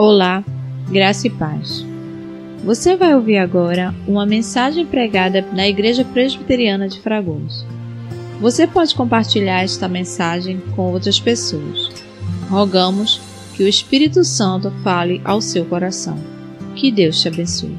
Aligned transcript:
Olá, 0.00 0.44
graça 0.88 1.26
e 1.26 1.30
paz. 1.30 1.84
Você 2.64 2.94
vai 2.94 3.16
ouvir 3.16 3.36
agora 3.36 3.92
uma 4.06 4.24
mensagem 4.24 4.86
pregada 4.86 5.42
na 5.52 5.66
Igreja 5.66 6.04
Presbiteriana 6.04 6.88
de 6.88 7.00
Fragoso. 7.00 7.66
Você 8.40 8.64
pode 8.64 8.94
compartilhar 8.94 9.64
esta 9.64 9.88
mensagem 9.88 10.60
com 10.76 10.92
outras 10.92 11.18
pessoas. 11.18 11.90
Rogamos 12.48 13.20
que 13.56 13.64
o 13.64 13.68
Espírito 13.68 14.22
Santo 14.22 14.70
fale 14.84 15.20
ao 15.24 15.40
seu 15.40 15.64
coração. 15.64 16.16
Que 16.76 16.92
Deus 16.92 17.20
te 17.20 17.26
abençoe. 17.26 17.76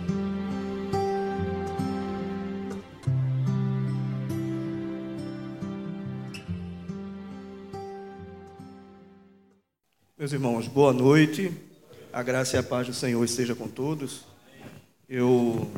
Meus 10.18 10.34
irmãos, 10.34 10.68
boa 10.68 10.92
noite. 10.92 11.69
A 12.12 12.24
graça 12.24 12.56
e 12.56 12.60
a 12.60 12.64
paz 12.64 12.88
do 12.88 12.94
Senhor 12.94 13.24
esteja 13.24 13.54
com 13.54 13.68
todos. 13.68 14.26
Eu 15.08 15.28
vou 15.28 15.72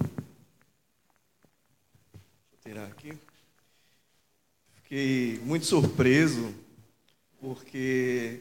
tirar 2.64 2.86
aqui. 2.86 3.14
Fiquei 4.76 5.42
muito 5.44 5.66
surpreso 5.66 6.54
porque 7.42 8.40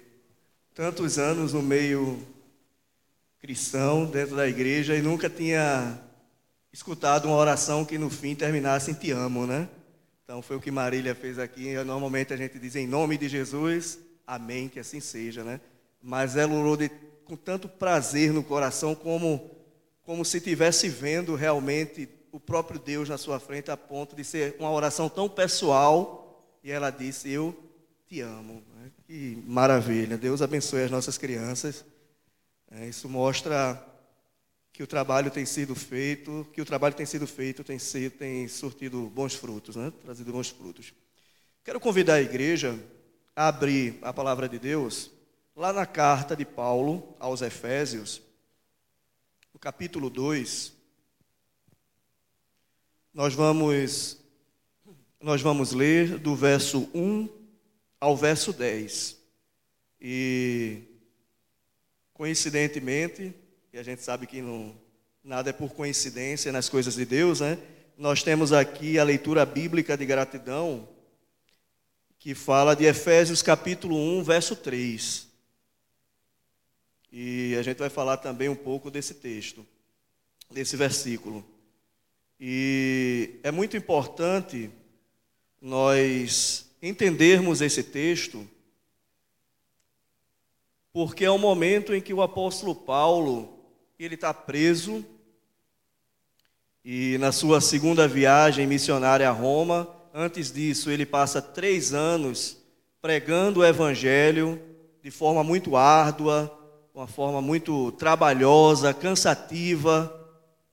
tantos 0.73 1.19
anos 1.19 1.53
no 1.53 1.63
meio 1.63 2.25
cristão, 3.41 4.07
dentro 4.07 4.37
da 4.37 4.47
igreja, 4.47 4.95
e 4.95 5.03
nunca 5.03 5.29
tinha 5.29 6.01
escutado 6.73 7.27
uma 7.27 7.37
oração 7.37 7.85
que 7.85 7.99
no 7.99 8.09
fim 8.09 8.37
terminasse 8.37 8.93
em 8.93 8.95
te 8.95 9.11
amo, 9.11 9.49
né? 9.49 9.69
Então 10.23 10.41
foi 10.41 10.55
o 10.55 10.61
que 10.61 10.71
Marília 10.71 11.13
fez 11.13 11.41
aqui. 11.41 11.75
Normalmente 11.83 12.33
a 12.33 12.37
gente 12.37 12.57
diz 12.57 12.77
em 12.77 12.87
nome 12.87 13.19
de 13.19 13.29
Jesus, 13.29 13.99
amém, 14.25 14.69
que 14.69 14.79
assim 14.79 15.01
seja, 15.01 15.43
né? 15.43 15.61
Mas 16.01 16.37
ela 16.37 16.55
orou 16.55 16.77
de, 16.77 16.89
com 17.31 17.37
tanto 17.37 17.69
prazer 17.69 18.33
no 18.33 18.43
coração, 18.43 18.93
como, 18.93 19.49
como 20.03 20.25
se 20.25 20.39
estivesse 20.39 20.89
vendo 20.89 21.37
realmente 21.37 22.09
o 22.33 22.41
próprio 22.41 22.81
Deus 22.81 23.09
na 23.09 23.17
sua 23.17 23.39
frente, 23.39 23.71
a 23.71 23.77
ponto 23.77 24.17
de 24.17 24.25
ser 24.25 24.57
uma 24.59 24.73
oração 24.73 25.09
tão 25.09 25.29
pessoal. 25.29 26.45
E 26.65 26.73
ela 26.73 26.91
disse: 26.91 27.31
Eu 27.31 27.57
te 28.09 28.21
amo. 28.21 28.65
Que 29.07 29.41
maravilha. 29.47 30.19
Deus 30.19 30.43
abençoe 30.43 30.83
as 30.83 30.91
nossas 30.91 31.17
crianças. 31.17 31.85
É, 32.69 32.89
isso 32.89 33.09
mostra 33.09 33.81
que 34.73 34.83
o 34.83 34.87
trabalho 34.87 35.31
tem 35.31 35.47
sido 35.47 35.77
feito, 35.77 36.45
que 36.53 36.61
o 36.61 36.65
trabalho 36.65 36.95
tem 36.95 37.07
sido 37.07 37.29
feito, 37.29 37.63
tem, 37.63 37.79
sido, 37.79 38.19
tem 38.19 38.49
surtido 38.49 39.03
bons 39.07 39.35
frutos, 39.35 39.77
né? 39.77 39.93
trazido 40.03 40.33
bons 40.33 40.49
frutos. 40.49 40.93
Quero 41.63 41.79
convidar 41.79 42.15
a 42.15 42.23
igreja 42.23 42.77
a 43.37 43.47
abrir 43.49 43.99
a 44.03 44.13
palavra 44.13 44.49
de 44.49 44.59
Deus 44.59 45.13
lá 45.61 45.75
na 45.75 45.85
carta 45.85 46.35
de 46.35 46.47
Paulo 46.47 47.15
aos 47.21 47.43
Efésios, 47.43 48.23
no 49.53 49.61
capítulo 49.61 50.09
2. 50.09 50.73
Nós 53.13 53.35
vamos 53.35 54.17
nós 55.21 55.43
vamos 55.43 55.73
ler 55.73 56.17
do 56.17 56.35
verso 56.35 56.89
1 56.95 57.29
ao 58.01 58.17
verso 58.17 58.55
10. 58.55 59.19
E, 60.01 60.81
coincidentemente, 62.15 63.35
e 63.71 63.79
a 63.79 63.83
gente 63.83 64.01
sabe 64.01 64.27
que 64.27 64.41
não, 64.41 64.75
nada 65.23 65.51
é 65.51 65.53
por 65.53 65.75
coincidência 65.75 66.51
nas 66.51 66.71
coisas 66.71 66.95
de 66.95 67.05
Deus, 67.05 67.41
né? 67.41 67.59
Nós 67.99 68.23
temos 68.23 68.51
aqui 68.51 68.99
a 68.99 69.05
leitura 69.05 69.45
bíblica 69.45 69.95
de 69.95 70.07
gratidão, 70.07 70.89
que 72.19 72.35
fala 72.35 72.75
de 72.75 72.87
Efésios 72.87 73.43
capítulo 73.43 73.95
1, 73.95 74.25
verso 74.25 74.57
3. 74.57 75.29
E 77.13 77.57
a 77.59 77.63
gente 77.63 77.79
vai 77.79 77.91
falar 77.91 78.19
também 78.19 78.49
um 78.49 78.55
pouco 78.55 78.91
desse 78.91 79.15
texto, 79.15 79.67
desse 80.51 80.77
versículo. 80.77 81.45
E 82.39 83.39
é 83.43 83.51
muito 83.51 83.77
importante 83.77 84.71
nós 85.61 86.67
entendermos 86.81 87.61
esse 87.61 87.83
texto, 87.83 88.49
porque 90.93 91.25
é 91.25 91.31
o 91.31 91.39
momento 91.39 91.95
em 91.95 92.01
que 92.01 92.15
o 92.15 92.23
apóstolo 92.23 92.75
Paulo 92.75 93.59
ele 93.99 94.15
está 94.15 94.33
preso 94.33 95.05
e 96.83 97.19
na 97.19 97.31
sua 97.31 97.61
segunda 97.61 98.09
viagem 98.09 98.67
missionária 98.67 99.29
a 99.29 99.33
Roma, 99.33 99.87
antes 100.15 100.51
disso 100.51 100.91
ele 100.91 101.05
passa 101.05 101.43
três 101.43 101.93
anos 101.93 102.57
pregando 103.03 103.61
o 103.61 103.65
evangelho 103.65 104.61
de 105.03 105.11
forma 105.11 105.45
muito 105.45 105.77
árdua, 105.77 106.60
uma 106.95 107.07
forma 107.07 107.41
muito 107.41 107.93
trabalhosa, 107.93 108.93
cansativa, 108.93 110.15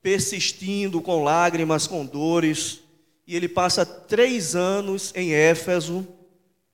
persistindo 0.01 1.01
com 1.01 1.23
lágrimas, 1.23 1.87
com 1.87 2.05
dores 2.05 2.81
e 3.27 3.35
ele 3.35 3.49
passa 3.49 3.85
três 3.85 4.55
anos 4.55 5.11
em 5.13 5.33
Éfeso, 5.33 6.07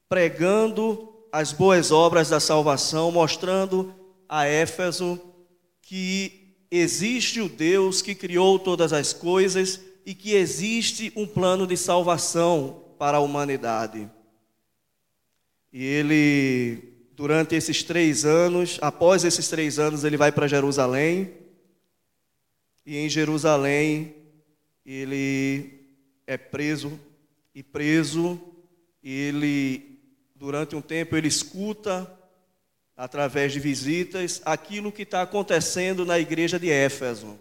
pregando 0.07 1.11
as 1.31 1.51
boas 1.51 1.91
obras 1.91 2.29
da 2.29 2.39
salvação, 2.39 3.11
mostrando 3.11 3.91
a 4.29 4.45
Éfeso 4.45 5.19
que 5.81 6.55
existe 6.69 7.41
o 7.41 7.49
Deus 7.49 8.03
que 8.03 8.13
criou 8.13 8.59
todas 8.59 8.93
as 8.93 9.13
coisas 9.13 9.81
e 10.05 10.13
que 10.13 10.35
existe 10.35 11.11
um 11.15 11.25
plano 11.25 11.65
de 11.65 11.75
salvação 11.75 12.83
para 12.99 13.17
a 13.17 13.21
humanidade. 13.21 14.07
E 15.71 15.83
ele, 15.83 16.92
durante 17.15 17.55
esses 17.55 17.83
três 17.83 18.25
anos, 18.25 18.79
após 18.81 19.23
esses 19.23 19.47
três 19.47 19.79
anos, 19.79 20.03
ele 20.03 20.17
vai 20.17 20.31
para 20.31 20.47
Jerusalém. 20.47 21.33
E 22.85 22.97
em 22.97 23.07
Jerusalém, 23.07 24.15
ele 24.85 25.79
é 26.25 26.37
preso 26.37 26.99
e 27.53 27.61
preso, 27.61 28.41
ele 29.03 29.99
durante 30.35 30.75
um 30.75 30.81
tempo 30.81 31.15
ele 31.15 31.27
escuta 31.27 32.11
através 32.97 33.53
de 33.53 33.59
visitas 33.59 34.41
aquilo 34.43 34.91
que 34.91 35.03
está 35.03 35.21
acontecendo 35.21 36.05
na 36.05 36.19
igreja 36.19 36.59
de 36.59 36.69
Éfeso. 36.69 37.39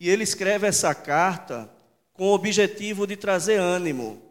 E 0.00 0.08
ele 0.08 0.24
escreve 0.24 0.66
essa 0.66 0.94
carta 0.94 1.70
com 2.12 2.24
o 2.28 2.34
objetivo 2.34 3.06
de 3.06 3.16
trazer 3.16 3.60
ânimo. 3.60 4.22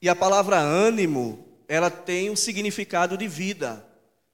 E 0.00 0.08
a 0.08 0.16
palavra 0.16 0.58
ânimo, 0.58 1.53
ela 1.68 1.90
tem 1.90 2.30
um 2.30 2.36
significado 2.36 3.16
de 3.16 3.28
vida. 3.28 3.84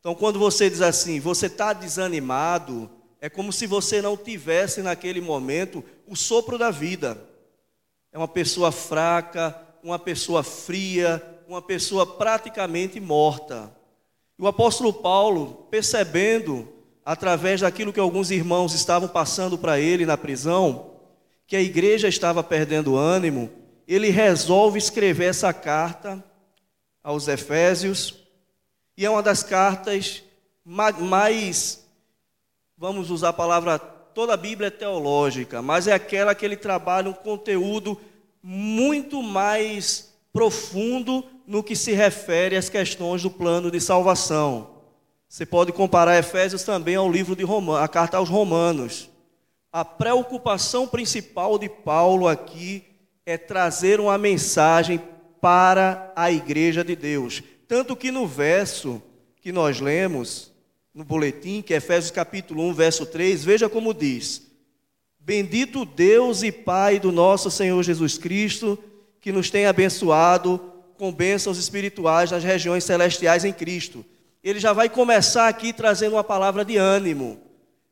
Então, 0.01 0.15
quando 0.15 0.39
você 0.39 0.69
diz 0.71 0.81
assim, 0.81 1.21
você 1.21 1.47
está 1.47 1.73
desanimado, 1.73 2.91
é 3.21 3.29
como 3.29 3.53
se 3.53 3.67
você 3.67 4.01
não 4.01 4.17
tivesse 4.17 4.83
naquele 4.83 5.21
momento 5.21 5.85
o 6.07 6.17
sopro 6.17 6.57
da 6.57 6.71
vida 6.71 7.31
é 8.13 8.19
uma 8.19 8.29
pessoa 8.29 8.73
fraca, 8.73 9.57
uma 9.83 9.99
pessoa 9.99 10.43
fria, 10.43 11.23
uma 11.47 11.63
pessoa 11.63 12.05
praticamente 12.05 12.99
morta. 12.99 13.73
E 14.39 14.43
o 14.43 14.47
apóstolo 14.47 14.93
Paulo, 14.93 15.67
percebendo, 15.71 16.69
através 17.05 17.61
daquilo 17.61 17.93
que 17.93 18.01
alguns 18.01 18.31
irmãos 18.31 18.75
estavam 18.75 19.09
passando 19.09 19.57
para 19.57 19.79
ele 19.79 20.05
na 20.05 20.17
prisão, 20.17 20.91
que 21.47 21.55
a 21.55 21.63
igreja 21.63 22.09
estava 22.09 22.43
perdendo 22.43 22.97
ânimo, 22.97 23.51
ele 23.87 24.11
resolve 24.11 24.79
escrever 24.79 25.27
essa 25.27 25.53
carta 25.53 26.23
aos 27.03 27.29
Efésios, 27.29 28.15
e 28.97 29.05
é 29.05 29.11
uma 29.11 29.23
das 29.23 29.43
cartas 29.43 30.23
mais, 30.65 31.87
vamos 32.77 33.11
usar 33.11 33.31
a 33.31 33.33
palavra 33.33 33.79
toda 33.79 34.35
a 34.35 34.37
Bíblia 34.37 34.69
é 34.69 34.71
teológica, 34.71 35.63
mas 35.63 35.87
é 35.87 35.93
aquela 35.93 36.35
que 36.35 36.45
ele 36.45 36.57
trabalha 36.57 37.09
um 37.09 37.15
conteúdo 37.15 37.99
muito 38.43 39.23
mais 39.23 40.13
profundo 40.33 41.25
no 41.47 41.63
que 41.63 41.75
se 41.75 41.93
refere 41.93 42.57
às 42.57 42.69
questões 42.69 43.23
do 43.23 43.31
plano 43.31 43.71
de 43.71 43.81
salvação. 43.81 44.71
Você 45.29 45.47
pode 45.47 45.73
comparar 45.73 46.19
Efésios 46.19 46.63
também 46.63 46.97
ao 46.97 47.11
livro 47.11 47.37
de 47.37 47.45
Romanos, 47.45 47.83
a 47.83 47.89
carta 47.89 48.17
aos 48.17 48.29
Romanos. 48.29 49.09
A 49.73 49.85
preocupação 49.85 50.89
principal 50.89 51.59
de 51.59 51.69
Paulo 51.69 52.27
aqui 52.27 52.85
é 53.25 53.39
trazer 53.39 54.01
uma 54.01 54.19
mensagem 54.19 54.99
para 55.41 56.13
a 56.15 56.31
igreja 56.31 56.85
de 56.85 56.95
Deus. 56.95 57.43
Tanto 57.67 57.97
que 57.97 58.11
no 58.11 58.27
verso 58.27 59.03
que 59.41 59.53
nós 59.53 59.81
lemos, 59.81 60.53
no 60.95 61.05
boletim, 61.05 61.63
que 61.63 61.73
é 61.73 61.77
Efésios 61.77 62.11
capítulo 62.11 62.63
1, 62.69 62.75
verso 62.75 63.07
3, 63.07 63.45
veja 63.45 63.69
como 63.69 63.95
diz: 63.95 64.43
Bendito 65.19 65.85
Deus 65.85 66.43
e 66.43 66.51
Pai 66.51 66.99
do 66.99 67.13
nosso 67.13 67.51
Senhor 67.51 67.83
Jesus 67.83 68.19
Cristo, 68.19 68.79
que 69.21 69.33
nos 69.33 69.51
tem 69.51 69.67
abençoado 69.67 70.61
com 70.97 71.13
bênçãos 71.13 71.59
espirituais 71.59 72.31
nas 72.31 72.45
regiões 72.45 72.85
celestiais 72.85 73.45
em 73.45 73.53
Cristo. 73.53 74.05
Ele 74.43 74.59
já 74.59 74.73
vai 74.73 74.89
começar 74.89 75.49
aqui 75.49 75.73
trazendo 75.73 76.17
uma 76.17 76.25
palavra 76.25 76.65
de 76.65 76.77
ânimo, 76.77 77.41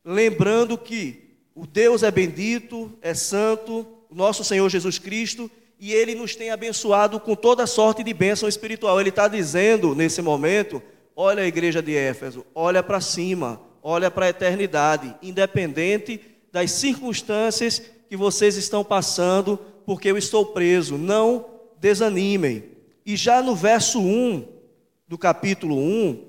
lembrando 0.05 0.77
que 0.77 1.29
o 1.55 1.67
Deus 1.67 2.03
é 2.03 2.11
bendito, 2.11 2.93
é 3.03 3.15
santo, 3.15 3.87
o 4.11 4.15
nosso 4.15 4.45
Senhor 4.45 4.69
Jesus 4.69 4.99
Cristo, 4.99 5.51
e 5.79 5.93
ele 5.93 6.15
nos 6.15 6.35
tem 6.35 6.51
abençoado 6.51 7.21
com 7.21 7.35
toda 7.35 7.67
sorte 7.67 8.03
de 8.03 8.13
bênção 8.13 8.49
espiritual. 8.49 9.01
Ele 9.01 9.11
está 9.11 9.29
dizendo 9.29 9.95
nesse 9.95 10.21
momento 10.21 10.83
Olha 11.21 11.43
a 11.43 11.47
igreja 11.49 11.83
de 11.83 11.97
Éfeso, 11.97 12.47
olha 12.55 12.81
para 12.81 13.01
cima, 13.01 13.61
olha 13.83 14.09
para 14.09 14.27
a 14.27 14.29
eternidade, 14.29 15.17
independente 15.21 16.21
das 16.53 16.71
circunstâncias 16.71 17.83
que 18.09 18.17
vocês 18.17 18.57
estão 18.57 18.85
passando, 18.85 19.59
porque 19.85 20.13
eu 20.13 20.17
estou 20.17 20.47
preso. 20.47 20.97
Não 20.97 21.45
desanimem. 21.81 22.67
E 23.05 23.17
já 23.17 23.43
no 23.43 23.57
verso 23.57 23.99
1 23.99 24.47
do 25.09 25.19
capítulo 25.19 25.77
1, 25.77 26.25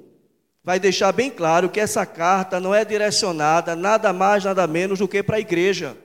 vai 0.63 0.79
deixar 0.79 1.11
bem 1.11 1.29
claro 1.29 1.69
que 1.69 1.79
essa 1.79 2.03
carta 2.03 2.59
não 2.59 2.73
é 2.73 2.83
direcionada 2.83 3.75
nada 3.75 4.11
mais, 4.11 4.43
nada 4.43 4.65
menos 4.65 4.97
do 4.97 5.07
que 5.07 5.21
para 5.21 5.37
a 5.37 5.39
igreja. 5.39 5.95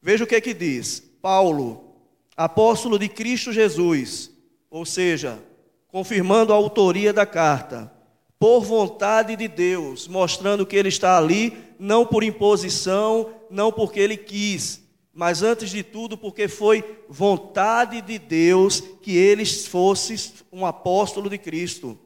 Veja 0.00 0.24
o 0.24 0.26
que 0.26 0.40
que 0.40 0.54
diz: 0.54 1.02
Paulo, 1.20 1.91
apóstolo 2.36 2.98
de 2.98 3.08
Cristo 3.08 3.52
Jesus, 3.52 4.30
ou 4.70 4.84
seja, 4.84 5.42
confirmando 5.88 6.52
a 6.52 6.56
autoria 6.56 7.12
da 7.12 7.26
carta, 7.26 7.92
por 8.38 8.62
vontade 8.62 9.36
de 9.36 9.46
Deus, 9.46 10.08
mostrando 10.08 10.66
que 10.66 10.74
ele 10.74 10.88
está 10.88 11.16
ali 11.16 11.56
não 11.78 12.04
por 12.04 12.24
imposição, 12.24 13.30
não 13.50 13.70
porque 13.70 14.00
ele 14.00 14.16
quis, 14.16 14.82
mas 15.12 15.42
antes 15.42 15.70
de 15.70 15.82
tudo 15.82 16.16
porque 16.16 16.48
foi 16.48 16.84
vontade 17.08 18.00
de 18.00 18.18
Deus 18.18 18.80
que 19.02 19.16
ele 19.16 19.44
fosse 19.44 20.32
um 20.50 20.64
apóstolo 20.64 21.28
de 21.28 21.38
Cristo. 21.38 21.98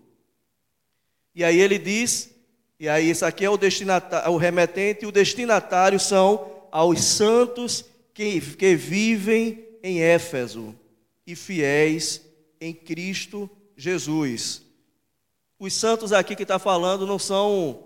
E 1.34 1.44
aí 1.44 1.60
ele 1.60 1.78
diz, 1.78 2.34
e 2.80 2.88
aí 2.88 3.08
isso 3.08 3.24
aqui 3.24 3.44
é 3.44 3.50
o 3.50 3.58
o 4.30 4.36
remetente 4.36 5.04
e 5.04 5.08
o 5.08 5.12
destinatário 5.12 6.00
são 6.00 6.50
aos 6.72 7.02
santos 7.04 7.84
que, 8.12 8.40
que 8.40 8.74
vivem 8.74 9.65
em 9.86 10.02
Éfeso 10.02 10.74
e 11.24 11.36
fiéis 11.36 12.20
em 12.60 12.74
Cristo 12.74 13.48
Jesus. 13.76 14.62
Os 15.60 15.74
santos 15.74 16.12
aqui 16.12 16.34
que 16.34 16.42
está 16.42 16.58
falando 16.58 17.06
não 17.06 17.20
são 17.20 17.84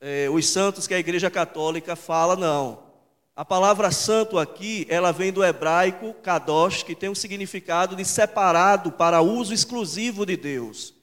é, 0.00 0.30
os 0.30 0.48
santos 0.48 0.86
que 0.86 0.94
a 0.94 0.98
Igreja 0.98 1.30
Católica 1.30 1.94
fala, 1.94 2.36
não. 2.36 2.86
A 3.36 3.44
palavra 3.44 3.90
santo 3.90 4.38
aqui, 4.38 4.86
ela 4.88 5.12
vem 5.12 5.30
do 5.30 5.44
hebraico 5.44 6.14
kadosh, 6.22 6.82
que 6.82 6.94
tem 6.94 7.10
um 7.10 7.14
significado 7.14 7.94
de 7.94 8.04
separado 8.06 8.90
para 8.90 9.20
uso 9.20 9.52
exclusivo 9.52 10.24
de 10.24 10.38
Deus. 10.38 10.94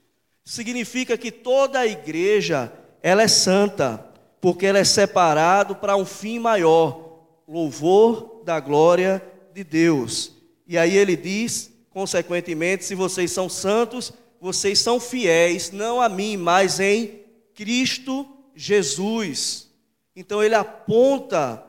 Significa 0.43 1.15
que 1.15 1.31
toda 1.31 1.81
a 1.81 1.85
igreja, 1.85 2.73
ela 3.03 3.21
é 3.21 3.27
santa, 3.27 4.03
porque 4.41 4.65
ela 4.65 4.79
é 4.79 4.83
separado 4.83 5.75
para 5.75 5.95
um 5.95 6.05
fim 6.05 6.39
maior, 6.39 7.19
louvor 7.47 8.41
da 8.43 8.59
glória 8.59 9.21
de 9.53 9.63
Deus. 9.63 10.33
E 10.67 10.77
aí 10.77 10.97
ele 10.97 11.15
diz, 11.15 11.71
consequentemente, 11.89 12.85
se 12.85 12.95
vocês 12.95 13.31
são 13.31 13.47
santos, 13.47 14.11
vocês 14.39 14.79
são 14.79 14.99
fiéis, 14.99 15.71
não 15.71 16.01
a 16.01 16.09
mim, 16.09 16.35
mas 16.37 16.79
em 16.79 17.21
Cristo 17.53 18.27
Jesus. 18.55 19.69
Então 20.15 20.43
ele 20.43 20.55
aponta 20.55 21.63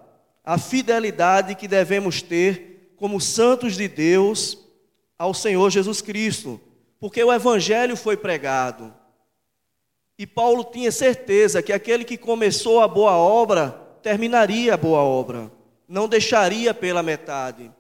a 0.44 0.58
fidelidade 0.58 1.54
que 1.54 1.68
devemos 1.68 2.20
ter 2.20 2.94
como 2.96 3.20
santos 3.20 3.76
de 3.76 3.88
Deus 3.88 4.58
ao 5.18 5.32
Senhor 5.32 5.70
Jesus 5.70 6.00
Cristo, 6.00 6.60
porque 6.98 7.22
o 7.22 7.32
evangelho 7.32 7.96
foi 7.96 8.16
pregado. 8.16 8.92
E 10.18 10.26
Paulo 10.26 10.64
tinha 10.64 10.92
certeza 10.92 11.62
que 11.62 11.72
aquele 11.72 12.04
que 12.04 12.16
começou 12.16 12.80
a 12.80 12.88
boa 12.88 13.12
obra 13.16 13.70
terminaria 14.02 14.74
a 14.74 14.76
boa 14.76 15.00
obra, 15.00 15.50
não 15.94 16.08
deixaria 16.08 16.74
pela 16.74 17.04
metade. 17.04 17.70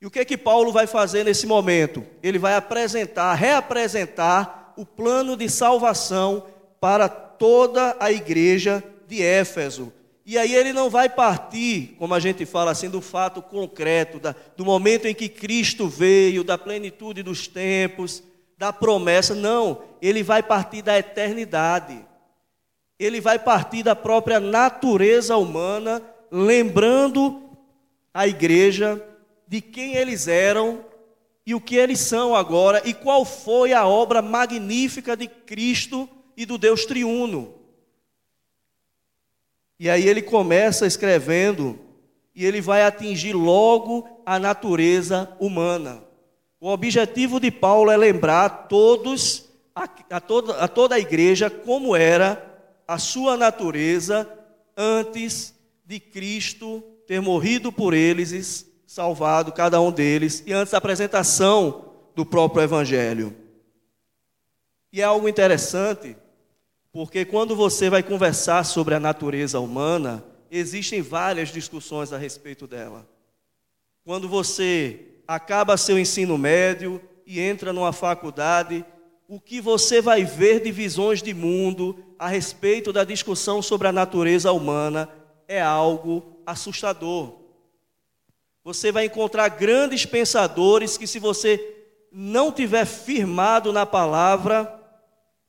E 0.00 0.06
o 0.06 0.10
que 0.10 0.20
é 0.20 0.24
que 0.24 0.38
Paulo 0.38 0.72
vai 0.72 0.86
fazer 0.86 1.22
nesse 1.22 1.46
momento? 1.46 2.02
Ele 2.22 2.38
vai 2.38 2.54
apresentar, 2.54 3.34
reapresentar 3.34 4.72
o 4.74 4.86
plano 4.86 5.36
de 5.36 5.46
salvação 5.50 6.46
para 6.80 7.10
toda 7.10 7.94
a 8.00 8.10
igreja 8.10 8.82
de 9.06 9.22
Éfeso. 9.22 9.92
E 10.24 10.38
aí 10.38 10.54
ele 10.54 10.72
não 10.72 10.88
vai 10.88 11.10
partir, 11.10 11.94
como 11.98 12.14
a 12.14 12.20
gente 12.20 12.46
fala 12.46 12.70
assim, 12.70 12.88
do 12.88 13.02
fato 13.02 13.42
concreto, 13.42 14.18
da, 14.18 14.34
do 14.56 14.64
momento 14.64 15.04
em 15.06 15.14
que 15.14 15.28
Cristo 15.28 15.88
veio, 15.88 16.42
da 16.42 16.56
plenitude 16.56 17.22
dos 17.22 17.46
tempos, 17.46 18.22
da 18.56 18.72
promessa. 18.72 19.34
Não, 19.34 19.82
ele 20.00 20.22
vai 20.22 20.42
partir 20.42 20.80
da 20.80 20.98
eternidade. 20.98 22.02
Ele 22.98 23.20
vai 23.20 23.38
partir 23.38 23.82
da 23.82 23.94
própria 23.94 24.40
natureza 24.40 25.36
humana, 25.36 26.02
lembrando 26.30 27.42
a 28.12 28.26
igreja 28.26 29.02
de 29.46 29.60
quem 29.60 29.94
eles 29.94 30.26
eram 30.26 30.84
e 31.44 31.54
o 31.54 31.60
que 31.60 31.76
eles 31.76 32.00
são 32.00 32.34
agora 32.34 32.82
e 32.84 32.92
qual 32.92 33.24
foi 33.24 33.72
a 33.72 33.86
obra 33.86 34.20
magnífica 34.20 35.16
de 35.16 35.28
Cristo 35.28 36.08
e 36.36 36.44
do 36.44 36.58
Deus 36.58 36.84
triuno. 36.84 37.54
E 39.78 39.88
aí 39.88 40.08
ele 40.08 40.22
começa 40.22 40.86
escrevendo 40.86 41.78
e 42.34 42.44
ele 42.44 42.60
vai 42.60 42.82
atingir 42.82 43.32
logo 43.32 44.22
a 44.24 44.38
natureza 44.38 45.34
humana. 45.38 46.02
O 46.60 46.68
objetivo 46.68 47.38
de 47.38 47.50
Paulo 47.50 47.90
é 47.90 47.96
lembrar 47.96 48.48
todos, 48.68 49.48
a, 49.74 49.88
a, 50.10 50.20
toda, 50.20 50.58
a 50.58 50.66
toda 50.66 50.94
a 50.94 50.98
igreja 50.98 51.48
como 51.48 51.94
era 51.94 52.42
a 52.88 52.98
sua 52.98 53.36
natureza 53.36 54.28
antes 54.76 55.55
de 55.86 56.00
Cristo 56.00 56.82
ter 57.06 57.20
morrido 57.20 57.70
por 57.70 57.94
eles 57.94 58.32
e 58.32 58.66
salvado 58.86 59.52
cada 59.52 59.80
um 59.80 59.92
deles, 59.92 60.42
e 60.46 60.52
antes 60.52 60.72
da 60.72 60.78
apresentação 60.78 61.92
do 62.14 62.26
próprio 62.26 62.64
Evangelho. 62.64 63.36
E 64.92 65.00
é 65.00 65.04
algo 65.04 65.28
interessante, 65.28 66.16
porque 66.92 67.24
quando 67.24 67.54
você 67.54 67.88
vai 67.88 68.02
conversar 68.02 68.64
sobre 68.64 68.94
a 68.94 69.00
natureza 69.00 69.60
humana, 69.60 70.24
existem 70.50 71.02
várias 71.02 71.50
discussões 71.50 72.12
a 72.12 72.18
respeito 72.18 72.66
dela. 72.66 73.06
Quando 74.04 74.28
você 74.28 75.00
acaba 75.28 75.76
seu 75.76 75.98
ensino 75.98 76.38
médio 76.38 77.00
e 77.26 77.40
entra 77.40 77.72
numa 77.72 77.92
faculdade, 77.92 78.84
o 79.28 79.40
que 79.40 79.60
você 79.60 80.00
vai 80.00 80.24
ver 80.24 80.60
de 80.60 80.70
visões 80.70 81.20
de 81.20 81.34
mundo 81.34 81.98
a 82.18 82.28
respeito 82.28 82.92
da 82.92 83.04
discussão 83.04 83.60
sobre 83.60 83.88
a 83.88 83.92
natureza 83.92 84.52
humana 84.52 85.08
é 85.48 85.60
algo 85.60 86.40
assustador. 86.44 87.34
Você 88.64 88.90
vai 88.90 89.04
encontrar 89.04 89.48
grandes 89.48 90.04
pensadores 90.04 90.96
que, 90.96 91.06
se 91.06 91.18
você 91.18 91.74
não 92.10 92.50
tiver 92.50 92.84
firmado 92.84 93.72
na 93.72 93.86
palavra, 93.86 94.72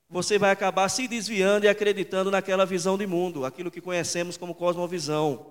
você 0.09 0.37
vai 0.37 0.51
acabar 0.51 0.87
se 0.89 1.07
desviando 1.07 1.65
e 1.65 1.69
acreditando 1.69 2.31
naquela 2.31 2.65
visão 2.65 2.97
de 2.97 3.05
mundo, 3.05 3.45
aquilo 3.45 3.71
que 3.71 3.81
conhecemos 3.81 4.37
como 4.37 4.55
cosmovisão. 4.55 5.47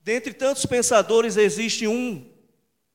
Dentre 0.00 0.32
tantos 0.32 0.64
pensadores 0.66 1.36
existe 1.36 1.88
um, 1.88 2.30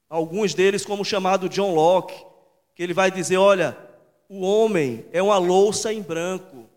alguns 0.10 0.54
deles 0.54 0.86
como 0.86 1.04
chamado 1.04 1.50
John 1.50 1.74
Locke, 1.74 2.26
que 2.74 2.82
ele 2.82 2.94
vai 2.94 3.12
dizer, 3.12 3.38
olha, 3.38 3.78
o 4.30 4.42
homem 4.42 5.06
é 5.12 5.22
uma 5.22 5.38
louça 5.38 5.92
em 5.92 6.02
branco. 6.02 6.70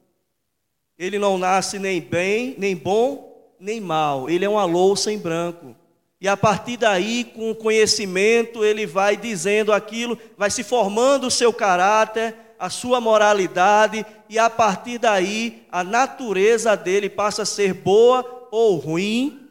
Ele 0.98 1.18
não 1.18 1.36
nasce 1.38 1.78
nem 1.78 2.00
bem, 2.00 2.54
nem 2.58 2.76
bom, 2.76 3.54
nem 3.58 3.80
mal. 3.80 4.28
Ele 4.28 4.44
é 4.44 4.48
uma 4.48 4.64
louça 4.64 5.12
em 5.12 5.18
branco. 5.18 5.74
E 6.20 6.28
a 6.28 6.36
partir 6.36 6.76
daí, 6.76 7.24
com 7.24 7.50
o 7.50 7.54
conhecimento, 7.54 8.64
ele 8.64 8.86
vai 8.86 9.16
dizendo 9.16 9.72
aquilo, 9.72 10.18
vai 10.38 10.50
se 10.50 10.62
formando 10.62 11.26
o 11.26 11.30
seu 11.30 11.52
caráter, 11.52 12.34
a 12.58 12.70
sua 12.70 13.00
moralidade, 13.00 14.06
e 14.28 14.38
a 14.38 14.48
partir 14.48 14.98
daí, 14.98 15.66
a 15.70 15.84
natureza 15.84 16.76
dele 16.76 17.10
passa 17.10 17.42
a 17.42 17.46
ser 17.46 17.74
boa 17.74 18.48
ou 18.50 18.76
ruim, 18.76 19.48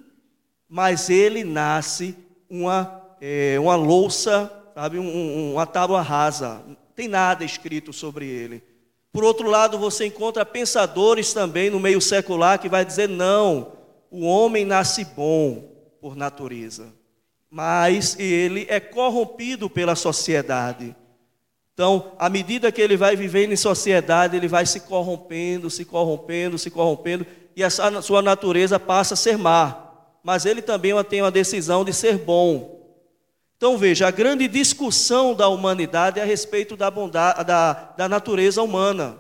mas 0.68 1.10
ele 1.10 1.44
nasce 1.44 2.18
uma, 2.50 3.04
é, 3.22 3.58
uma 3.60 3.76
louça, 3.76 4.52
sabe, 4.74 4.98
um, 4.98 5.54
uma 5.54 5.68
tábua 5.68 6.02
rasa, 6.02 6.64
não 6.66 6.76
tem 6.96 7.08
nada 7.08 7.44
escrito 7.44 7.94
sobre 7.94 8.26
ele. 8.26 8.64
Por 9.13 9.24
outro 9.24 9.48
lado, 9.48 9.77
você 9.77 10.08
encontra 10.08 10.43
pensadores 10.43 11.32
também 11.34 11.70
no 11.70 11.79
meio 11.79 12.01
secular 12.01 12.58
que 12.58 12.67
vai 12.67 12.84
dizer: 12.84 13.08
não, 13.08 13.74
o 14.10 14.25
homem 14.25 14.65
nasce 14.65 15.05
bom, 15.05 15.70
por 16.01 16.15
natureza, 16.15 16.91
mas 17.50 18.20
ele 18.20 18.65
é 18.67 18.79
corrompido 18.79 19.70
pela 19.70 19.96
sociedade. 19.96 20.96
Então, 21.74 22.12
à 22.17 22.27
medida 22.27 22.72
que 22.72 22.82
ele 22.82 22.98
vai 22.98 23.15
vivendo 23.15 23.51
em 23.51 23.55
sociedade, 23.55 24.36
ele 24.36 24.48
vai 24.48 24.65
se 24.65 24.79
corrompendo, 24.79 25.70
se 25.70 25.86
corrompendo, 25.86 26.58
se 26.58 26.72
corrompendo, 26.72 27.25
e 27.55 27.63
a 27.63 27.70
sua 27.70 28.22
natureza 28.22 28.79
passa 28.79 29.13
a 29.13 29.17
ser 29.17 29.38
má. 29.38 29.91
Mas 30.24 30.46
ele 30.46 30.62
também 30.62 30.91
tem 31.03 31.22
uma 31.22 31.32
decisão 31.32 31.86
de 31.86 31.93
ser 31.93 32.17
bom. 32.17 32.73
Então 33.58 33.78
veja, 33.78 34.08
a 34.08 34.12
grande 34.12 34.48
discussão 34.48 35.34
da 35.34 35.48
humanidade 35.48 36.20
é 36.20 36.24
a 36.24 36.26
respeito 36.26 36.76
da, 36.76 36.92
bondade, 36.92 37.44
da, 37.46 37.74
da 37.98 38.10
natureza 38.10 38.62
humana. 38.62 39.18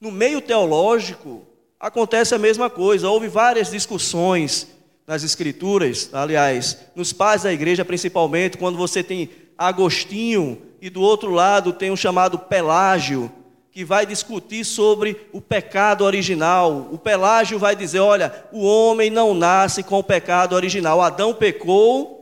No 0.00 0.10
meio 0.12 0.40
teológico, 0.40 1.46
acontece 1.80 2.34
a 2.34 2.38
mesma 2.38 2.68
coisa. 2.68 3.08
Houve 3.08 3.28
várias 3.28 3.70
discussões 3.70 4.68
nas 5.06 5.22
Escrituras, 5.22 6.10
aliás, 6.12 6.78
nos 6.94 7.12
pais 7.12 7.42
da 7.42 7.52
igreja 7.52 7.84
principalmente, 7.84 8.58
quando 8.58 8.76
você 8.76 9.02
tem 9.02 9.30
Agostinho 9.56 10.60
e 10.80 10.90
do 10.90 11.00
outro 11.00 11.30
lado 11.30 11.72
tem 11.72 11.90
o 11.90 11.96
chamado 11.96 12.38
Pelágio, 12.38 13.32
que 13.70 13.84
vai 13.84 14.04
discutir 14.04 14.64
sobre 14.64 15.28
o 15.32 15.40
pecado 15.40 16.02
original. 16.02 16.88
O 16.90 16.98
Pelágio 16.98 17.58
vai 17.58 17.76
dizer: 17.76 18.00
olha, 18.00 18.46
o 18.52 18.64
homem 18.64 19.10
não 19.10 19.32
nasce 19.32 19.82
com 19.82 19.98
o 19.98 20.04
pecado 20.04 20.54
original. 20.54 21.00
Adão 21.00 21.32
pecou, 21.32 22.15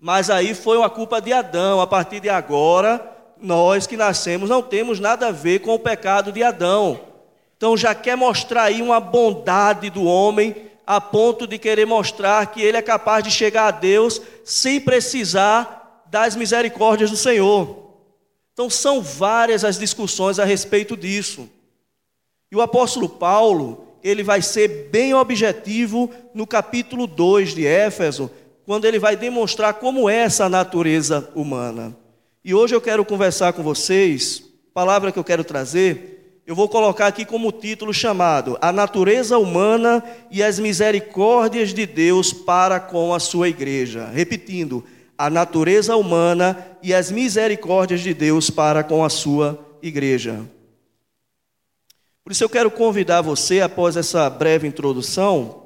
mas 0.00 0.30
aí 0.30 0.54
foi 0.54 0.78
uma 0.78 0.88
culpa 0.88 1.20
de 1.20 1.32
Adão. 1.32 1.80
A 1.80 1.86
partir 1.86 2.20
de 2.20 2.28
agora, 2.28 3.06
nós 3.40 3.86
que 3.86 3.96
nascemos 3.96 4.48
não 4.48 4.62
temos 4.62 4.98
nada 4.98 5.28
a 5.28 5.32
ver 5.32 5.60
com 5.60 5.74
o 5.74 5.78
pecado 5.78 6.32
de 6.32 6.42
Adão. 6.42 7.00
Então 7.56 7.76
já 7.76 7.94
quer 7.94 8.16
mostrar 8.16 8.64
aí 8.64 8.80
uma 8.80 8.98
bondade 8.98 9.90
do 9.90 10.04
homem 10.04 10.56
a 10.86 11.00
ponto 11.00 11.46
de 11.46 11.58
querer 11.58 11.86
mostrar 11.86 12.46
que 12.46 12.62
ele 12.62 12.76
é 12.76 12.82
capaz 12.82 13.22
de 13.22 13.30
chegar 13.30 13.66
a 13.66 13.70
Deus 13.70 14.20
sem 14.44 14.80
precisar 14.80 16.04
das 16.10 16.34
misericórdias 16.34 17.10
do 17.10 17.16
Senhor. 17.16 17.80
Então, 18.52 18.68
são 18.68 19.00
várias 19.00 19.64
as 19.64 19.78
discussões 19.78 20.38
a 20.38 20.44
respeito 20.44 20.96
disso. 20.96 21.48
E 22.50 22.56
o 22.56 22.60
apóstolo 22.60 23.08
Paulo, 23.08 23.86
ele 24.02 24.22
vai 24.22 24.42
ser 24.42 24.90
bem 24.90 25.14
objetivo 25.14 26.10
no 26.34 26.46
capítulo 26.46 27.06
2 27.06 27.54
de 27.54 27.66
Éfeso, 27.66 28.30
quando 28.70 28.84
ele 28.84 29.00
vai 29.00 29.16
demonstrar 29.16 29.74
como 29.74 30.08
é 30.08 30.18
essa 30.18 30.48
natureza 30.48 31.28
humana. 31.34 31.92
E 32.44 32.54
hoje 32.54 32.72
eu 32.72 32.80
quero 32.80 33.04
conversar 33.04 33.52
com 33.52 33.64
vocês, 33.64 34.44
palavra 34.72 35.10
que 35.10 35.18
eu 35.18 35.24
quero 35.24 35.42
trazer, 35.42 36.40
eu 36.46 36.54
vou 36.54 36.68
colocar 36.68 37.08
aqui 37.08 37.24
como 37.24 37.50
título 37.50 37.92
chamado 37.92 38.56
A 38.60 38.70
Natureza 38.70 39.36
Humana 39.38 40.04
e 40.30 40.40
as 40.40 40.60
Misericórdias 40.60 41.74
de 41.74 41.84
Deus 41.84 42.32
para 42.32 42.78
com 42.78 43.12
a 43.12 43.18
sua 43.18 43.48
igreja. 43.48 44.06
Repetindo, 44.06 44.84
a 45.18 45.28
natureza 45.28 45.96
humana 45.96 46.56
e 46.80 46.94
as 46.94 47.10
misericórdias 47.10 48.02
de 48.02 48.14
Deus 48.14 48.50
para 48.50 48.84
com 48.84 49.04
a 49.04 49.08
sua 49.08 49.58
igreja. 49.82 50.42
Por 52.22 52.30
isso 52.30 52.44
eu 52.44 52.48
quero 52.48 52.70
convidar 52.70 53.20
você, 53.20 53.62
após 53.62 53.96
essa 53.96 54.30
breve 54.30 54.68
introdução, 54.68 55.59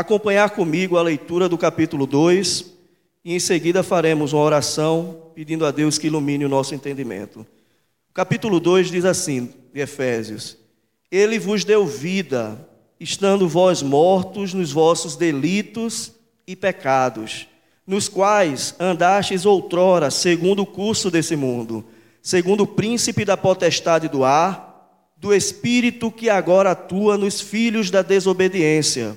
acompanhar 0.00 0.50
comigo 0.50 0.98
a 0.98 1.02
leitura 1.02 1.48
do 1.48 1.56
capítulo 1.56 2.06
2 2.06 2.66
e 3.24 3.34
em 3.34 3.40
seguida 3.40 3.82
faremos 3.82 4.34
uma 4.34 4.42
oração 4.42 5.30
pedindo 5.34 5.64
a 5.64 5.70
Deus 5.70 5.96
que 5.96 6.08
ilumine 6.08 6.44
o 6.44 6.50
nosso 6.50 6.74
entendimento. 6.74 7.46
O 8.10 8.12
capítulo 8.12 8.60
2 8.60 8.90
diz 8.90 9.06
assim, 9.06 9.54
de 9.72 9.80
Efésios: 9.80 10.58
Ele 11.10 11.38
vos 11.38 11.64
deu 11.64 11.86
vida 11.86 12.68
estando 13.00 13.48
vós 13.48 13.80
mortos 13.80 14.52
nos 14.52 14.70
vossos 14.70 15.16
delitos 15.16 16.12
e 16.46 16.54
pecados, 16.54 17.48
nos 17.86 18.06
quais 18.06 18.74
andastes 18.78 19.46
outrora, 19.46 20.10
segundo 20.10 20.60
o 20.60 20.66
curso 20.66 21.10
desse 21.10 21.36
mundo, 21.36 21.82
segundo 22.20 22.64
o 22.64 22.66
príncipe 22.66 23.24
da 23.24 23.36
potestade 23.36 24.08
do 24.08 24.24
ar, 24.24 24.90
do 25.16 25.32
espírito 25.32 26.10
que 26.10 26.28
agora 26.28 26.72
atua 26.72 27.16
nos 27.16 27.40
filhos 27.40 27.90
da 27.90 28.02
desobediência, 28.02 29.16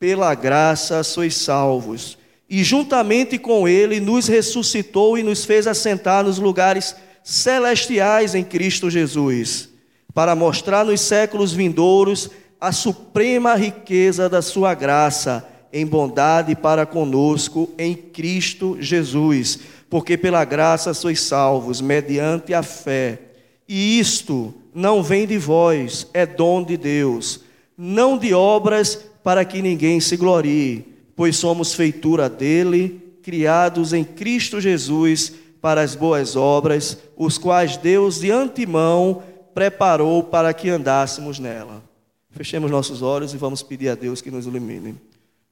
pela 0.00 0.34
graça 0.34 1.04
sois 1.04 1.36
salvos. 1.36 2.18
E 2.48 2.64
juntamente 2.64 3.38
com 3.38 3.68
Ele 3.68 4.00
nos 4.00 4.26
ressuscitou 4.26 5.16
e 5.16 5.22
nos 5.22 5.44
fez 5.44 5.68
assentar 5.68 6.24
nos 6.24 6.38
lugares 6.38 6.96
celestiais 7.22 8.34
em 8.34 8.42
Cristo 8.42 8.90
Jesus 8.90 9.68
para 10.12 10.34
mostrar 10.34 10.84
nos 10.84 11.00
séculos 11.00 11.52
vindouros 11.52 12.30
a 12.60 12.72
suprema 12.72 13.54
riqueza 13.54 14.28
da 14.28 14.42
sua 14.42 14.74
graça 14.74 15.46
em 15.72 15.86
bondade 15.86 16.54
para 16.56 16.84
conosco 16.84 17.70
em 17.78 17.94
Cristo 17.94 18.76
Jesus, 18.80 19.60
porque 19.88 20.16
pela 20.16 20.44
graça 20.44 20.92
sois 20.92 21.20
salvos 21.20 21.80
mediante 21.80 22.52
a 22.52 22.62
fé. 22.62 23.20
E 23.68 23.98
isto 24.00 24.52
não 24.74 25.02
vem 25.02 25.26
de 25.26 25.38
vós, 25.38 26.08
é 26.12 26.26
dom 26.26 26.64
de 26.64 26.76
Deus, 26.76 27.40
não 27.78 28.18
de 28.18 28.34
obras 28.34 29.09
para 29.22 29.44
que 29.44 29.60
ninguém 29.62 30.00
se 30.00 30.16
glorie, 30.16 30.84
pois 31.14 31.36
somos 31.36 31.74
feitura 31.74 32.28
dele, 32.28 33.00
criados 33.22 33.92
em 33.92 34.04
Cristo 34.04 34.60
Jesus 34.60 35.32
para 35.60 35.82
as 35.82 35.94
boas 35.94 36.36
obras, 36.36 36.98
os 37.16 37.36
quais 37.36 37.76
Deus 37.76 38.20
de 38.20 38.30
antemão 38.30 39.22
preparou 39.54 40.22
para 40.22 40.54
que 40.54 40.70
andássemos 40.70 41.38
nela. 41.38 41.82
Fechemos 42.30 42.70
nossos 42.70 43.02
olhos 43.02 43.34
e 43.34 43.36
vamos 43.36 43.62
pedir 43.62 43.88
a 43.88 43.94
Deus 43.94 44.22
que 44.22 44.30
nos 44.30 44.46
ilumine. 44.46 44.94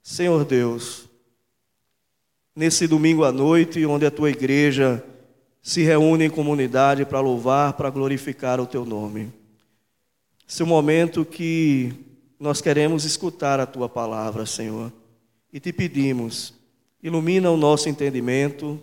Senhor 0.03 0.45
Deus, 0.45 1.09
nesse 2.57 2.87
domingo 2.87 3.25
à 3.25 3.33
noite, 3.33 3.85
onde 3.85 4.07
a 4.07 4.11
tua 4.11 4.31
igreja 4.31 5.05
se 5.61 5.83
reúne 5.83 6.25
em 6.25 6.31
comunidade 6.31 7.05
para 7.05 7.21
louvar, 7.21 7.75
para 7.75 7.91
glorificar 7.91 8.61
o 8.61 8.67
teu 8.67 8.87
nome. 8.87 9.31
Esse 10.49 10.63
é 10.63 10.65
o 10.65 10.69
momento 10.69 11.27
que 11.27 11.93
nós 12.39 12.61
queremos 12.61 13.05
escutar 13.05 13.59
a 13.59 13.67
tua 13.67 13.89
palavra, 13.89 14.47
Senhor, 14.47 14.93
e 15.53 15.59
te 15.59 15.73
pedimos, 15.73 16.55
ilumina 17.03 17.51
o 17.51 17.57
nosso 17.57 17.89
entendimento, 17.89 18.81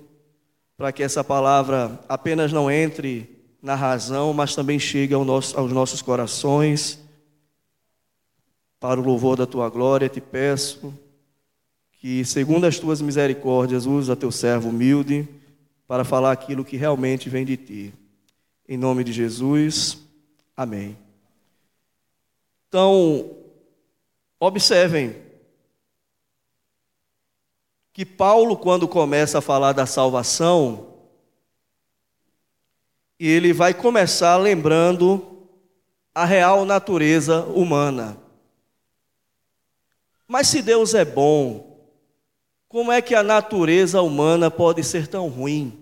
para 0.78 0.92
que 0.92 1.04
essa 1.04 1.24
palavra 1.24 2.00
apenas 2.10 2.52
não 2.52 2.70
entre 2.70 3.30
na 3.62 3.76
razão, 3.76 4.34
mas 4.34 4.54
também 4.54 4.78
chegue 4.78 5.14
ao 5.14 5.24
nosso, 5.24 5.58
aos 5.58 5.72
nossos 5.72 6.02
corações. 6.02 7.00
Para 8.80 9.00
o 9.00 9.04
louvor 9.04 9.38
da 9.38 9.46
tua 9.46 9.70
glória, 9.70 10.10
te 10.10 10.20
peço 10.20 10.94
que, 11.94 12.26
segundo 12.26 12.66
as 12.66 12.78
tuas 12.78 13.02
misericórdias, 13.02 13.86
usa 13.86 14.16
teu 14.16 14.32
servo 14.32 14.70
humilde 14.70 15.28
para 15.88 16.04
falar 16.04 16.32
aquilo 16.32 16.66
que 16.66 16.78
realmente 16.78 17.30
vem 17.30 17.46
de 17.46 17.58
ti. 17.58 17.94
Em 18.68 18.78
nome 18.78 19.04
de 19.04 19.14
Jesus, 19.14 19.98
amém. 20.58 20.98
Então, 22.68 23.45
observem 24.40 25.16
que 27.94 28.06
Paulo, 28.06 28.58
quando 28.58 28.88
começa 28.88 29.38
a 29.38 29.42
falar 29.42 29.72
da 29.72 29.86
salvação, 29.86 30.96
ele 33.18 33.54
vai 33.54 33.74
começar 33.74 34.36
lembrando 34.36 35.48
a 36.14 36.26
real 36.26 36.66
natureza 36.66 37.44
humana. 37.46 38.18
Mas 40.28 40.48
se 40.48 40.62
Deus 40.62 40.94
é 40.94 41.06
bom, 41.06 41.76
como 42.68 42.92
é 42.92 43.02
que 43.02 43.16
a 43.16 43.24
natureza 43.24 44.02
humana 44.02 44.52
pode 44.52 44.84
ser 44.84 45.08
tão 45.08 45.30
ruim? 45.30 45.82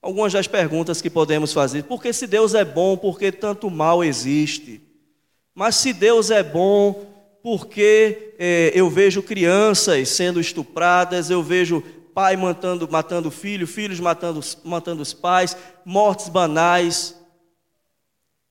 Algumas 0.00 0.32
das 0.32 0.46
perguntas 0.46 1.00
que 1.00 1.10
podemos 1.10 1.52
fazer. 1.52 1.84
Porque 1.84 2.12
se 2.12 2.26
Deus 2.26 2.54
é 2.54 2.64
bom, 2.64 2.96
por 2.96 3.18
que 3.18 3.32
tanto 3.32 3.70
mal 3.70 4.04
existe? 4.04 4.80
Mas 5.54 5.76
se 5.76 5.92
Deus 5.92 6.30
é 6.30 6.42
bom, 6.42 7.13
por 7.44 7.66
que 7.66 8.32
eh, 8.38 8.72
eu 8.74 8.88
vejo 8.88 9.22
crianças 9.22 10.08
sendo 10.08 10.40
estupradas, 10.40 11.28
eu 11.28 11.42
vejo 11.42 11.82
pai 12.14 12.38
matando, 12.38 12.90
matando 12.90 13.30
filho, 13.30 13.66
filhos 13.66 14.00
matando, 14.00 14.40
matando 14.64 15.02
os 15.02 15.12
pais, 15.12 15.54
mortes 15.84 16.30
banais. 16.30 17.14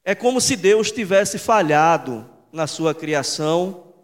É 0.06 0.14
como 0.14 0.40
se 0.40 0.56
Deus 0.56 0.92
tivesse 0.92 1.40
falhado 1.40 2.30
na 2.52 2.68
sua 2.68 2.94
criação, 2.94 3.96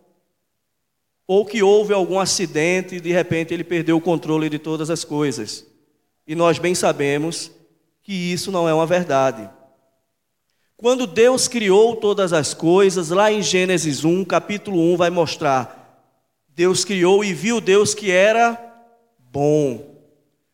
ou 1.28 1.46
que 1.46 1.62
houve 1.62 1.94
algum 1.94 2.20
acidente 2.20 2.96
e 2.96 3.00
de 3.00 3.12
repente 3.12 3.54
ele 3.54 3.64
perdeu 3.64 3.96
o 3.96 4.02
controle 4.02 4.50
de 4.50 4.58
todas 4.58 4.90
as 4.90 5.04
coisas. 5.04 5.68
E 6.26 6.34
nós 6.34 6.58
bem 6.58 6.74
sabemos 6.74 7.52
que 8.02 8.12
isso 8.12 8.52
não 8.52 8.68
é 8.68 8.74
uma 8.74 8.88
verdade. 8.88 9.48
Quando 10.82 11.06
Deus 11.06 11.46
criou 11.50 11.98
todas 11.98 12.32
as 12.32 12.54
coisas, 12.54 13.10
lá 13.10 13.30
em 13.30 13.42
Gênesis 13.42 14.06
1, 14.06 14.24
capítulo 14.24 14.94
1, 14.94 14.96
vai 14.96 15.10
mostrar: 15.10 16.08
Deus 16.56 16.86
criou 16.86 17.22
e 17.22 17.34
viu 17.34 17.60
Deus 17.60 17.94
que 17.94 18.10
era 18.10 18.58
bom. 19.30 19.94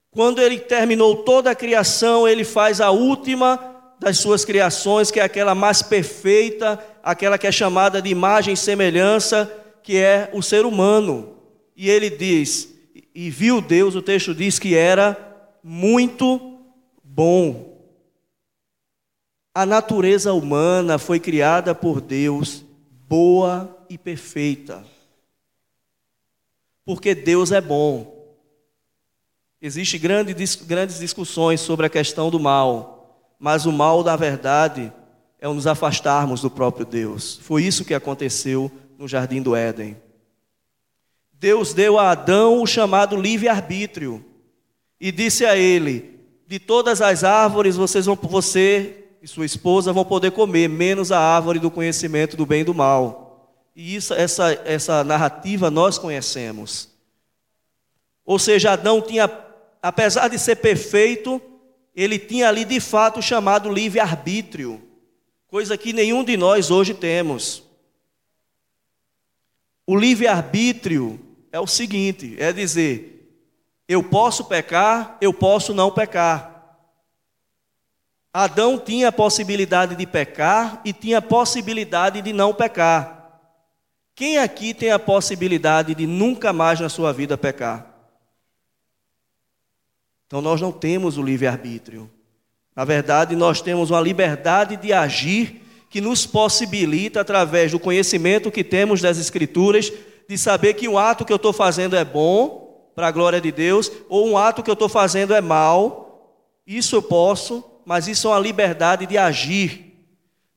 Quando 0.09 0.41
ele 0.41 0.57
terminou 0.57 1.17
toda 1.17 1.51
a 1.51 1.55
criação, 1.55 2.27
ele 2.27 2.43
faz 2.43 2.81
a 2.81 2.89
última 2.89 3.59
das 3.99 4.17
suas 4.17 4.43
criações, 4.43 5.11
que 5.11 5.19
é 5.19 5.23
aquela 5.23 5.53
mais 5.53 5.83
perfeita, 5.83 6.83
aquela 7.03 7.37
que 7.37 7.45
é 7.45 7.51
chamada 7.51 8.01
de 8.01 8.09
imagem 8.09 8.55
e 8.55 8.57
semelhança, 8.57 9.53
que 9.83 9.95
é 9.95 10.31
o 10.33 10.41
ser 10.41 10.65
humano. 10.65 11.35
E 11.77 11.87
ele 11.87 12.09
diz: 12.09 12.73
E 13.13 13.29
viu 13.29 13.61
Deus, 13.61 13.93
o 13.93 14.01
texto 14.01 14.33
diz 14.33 14.57
que 14.57 14.73
era 14.73 15.15
muito 15.63 16.57
bom. 17.03 17.74
A 19.57 19.65
natureza 19.65 20.33
humana 20.33 20.99
foi 20.99 21.17
criada 21.17 21.73
por 21.73 22.01
Deus 22.01 22.65
boa 23.07 23.85
e 23.89 23.97
perfeita. 23.97 24.83
Porque 26.83 27.15
Deus 27.15 27.53
é 27.53 27.61
bom. 27.61 28.35
Existem 29.61 29.97
grandes, 29.97 30.55
grandes 30.55 30.99
discussões 30.99 31.61
sobre 31.61 31.85
a 31.85 31.89
questão 31.89 32.29
do 32.29 32.37
mal, 32.37 33.33
mas 33.39 33.65
o 33.65 33.71
mal, 33.71 34.03
na 34.03 34.17
verdade, 34.17 34.91
é 35.39 35.47
nos 35.47 35.65
afastarmos 35.65 36.41
do 36.41 36.51
próprio 36.51 36.85
Deus. 36.85 37.39
Foi 37.41 37.63
isso 37.63 37.85
que 37.85 37.93
aconteceu 37.93 38.69
no 38.97 39.07
jardim 39.07 39.41
do 39.41 39.55
Éden. 39.55 39.95
Deus 41.31 41.73
deu 41.73 41.97
a 41.97 42.11
Adão 42.11 42.61
o 42.61 42.67
chamado 42.67 43.15
livre-arbítrio 43.15 44.21
e 44.99 45.13
disse 45.13 45.45
a 45.45 45.55
ele: 45.55 46.19
De 46.45 46.59
todas 46.59 47.01
as 47.01 47.23
árvores 47.23 47.77
vocês 47.77 48.05
vão, 48.05 48.15
você 48.15 49.04
e 49.25 49.27
sua 49.27 49.43
esposa 49.43 49.91
vão 49.91 50.05
poder 50.05 50.29
comer, 50.29 50.69
menos 50.69 51.11
a 51.11 51.19
árvore 51.19 51.57
do 51.57 51.71
conhecimento 51.71 52.37
do 52.37 52.45
bem 52.45 52.61
e 52.61 52.63
do 52.63 52.75
mal. 52.75 53.49
E 53.75 53.95
isso, 53.95 54.13
essa, 54.13 54.51
essa 54.65 55.03
narrativa 55.03 55.71
nós 55.71 55.97
conhecemos. 55.97 56.91
Ou 58.23 58.37
seja, 58.37 58.73
Adão 58.73 59.01
tinha, 59.01 59.27
apesar 59.81 60.27
de 60.27 60.37
ser 60.37 60.57
perfeito, 60.57 61.41
ele 61.95 62.19
tinha 62.19 62.47
ali 62.47 62.63
de 62.63 62.79
fato 62.79 63.17
o 63.17 63.23
chamado 63.23 63.67
livre-arbítrio, 63.67 64.79
coisa 65.47 65.75
que 65.75 65.91
nenhum 65.91 66.23
de 66.23 66.37
nós 66.37 66.69
hoje 66.69 66.93
temos. 66.93 67.63
O 69.87 69.95
livre-arbítrio 69.97 71.19
é 71.51 71.59
o 71.59 71.65
seguinte: 71.65 72.35
é 72.37 72.53
dizer, 72.53 73.27
eu 73.87 74.03
posso 74.03 74.45
pecar, 74.45 75.17
eu 75.19 75.33
posso 75.33 75.73
não 75.73 75.89
pecar. 75.89 76.54
Adão 78.37 78.77
tinha 78.77 79.07
a 79.07 79.11
possibilidade 79.13 79.95
de 79.95 80.05
pecar 80.05 80.81
e 80.83 80.91
tinha 80.91 81.19
a 81.19 81.21
possibilidade 81.21 82.21
de 82.21 82.33
não 82.33 82.53
pecar. 82.53 83.39
Quem 84.13 84.39
aqui 84.39 84.73
tem 84.73 84.91
a 84.91 84.99
possibilidade 84.99 85.95
de 85.95 86.05
nunca 86.05 86.51
mais 86.51 86.81
na 86.81 86.89
sua 86.89 87.13
vida 87.13 87.37
pecar? 87.37 87.95
Então 90.27 90.41
nós 90.41 90.59
não 90.59 90.73
temos 90.73 91.17
o 91.17 91.23
livre-arbítrio. 91.23 92.11
Na 92.75 92.83
verdade, 92.83 93.37
nós 93.37 93.61
temos 93.61 93.89
uma 93.89 94.01
liberdade 94.01 94.75
de 94.75 94.91
agir 94.91 95.61
que 95.89 96.01
nos 96.01 96.25
possibilita, 96.25 97.21
através 97.21 97.71
do 97.71 97.79
conhecimento 97.79 98.51
que 98.51 98.65
temos 98.65 98.99
das 98.99 99.17
Escrituras, 99.17 99.93
de 100.27 100.37
saber 100.37 100.73
que 100.73 100.89
um 100.89 100.97
ato 100.97 101.23
que 101.23 101.31
eu 101.31 101.37
estou 101.37 101.53
fazendo 101.53 101.95
é 101.95 102.03
bom, 102.03 102.91
para 102.93 103.07
a 103.07 103.11
glória 103.11 103.39
de 103.39 103.53
Deus, 103.53 103.89
ou 104.09 104.27
um 104.27 104.37
ato 104.37 104.61
que 104.61 104.69
eu 104.69 104.73
estou 104.73 104.89
fazendo 104.89 105.33
é 105.33 105.39
mal. 105.39 106.35
Isso 106.67 106.97
eu 106.97 107.01
posso, 107.01 107.63
mas 107.85 108.07
isso 108.07 108.27
é 108.27 108.31
uma 108.31 108.39
liberdade 108.39 109.05
de 109.05 109.17
agir. 109.17 109.93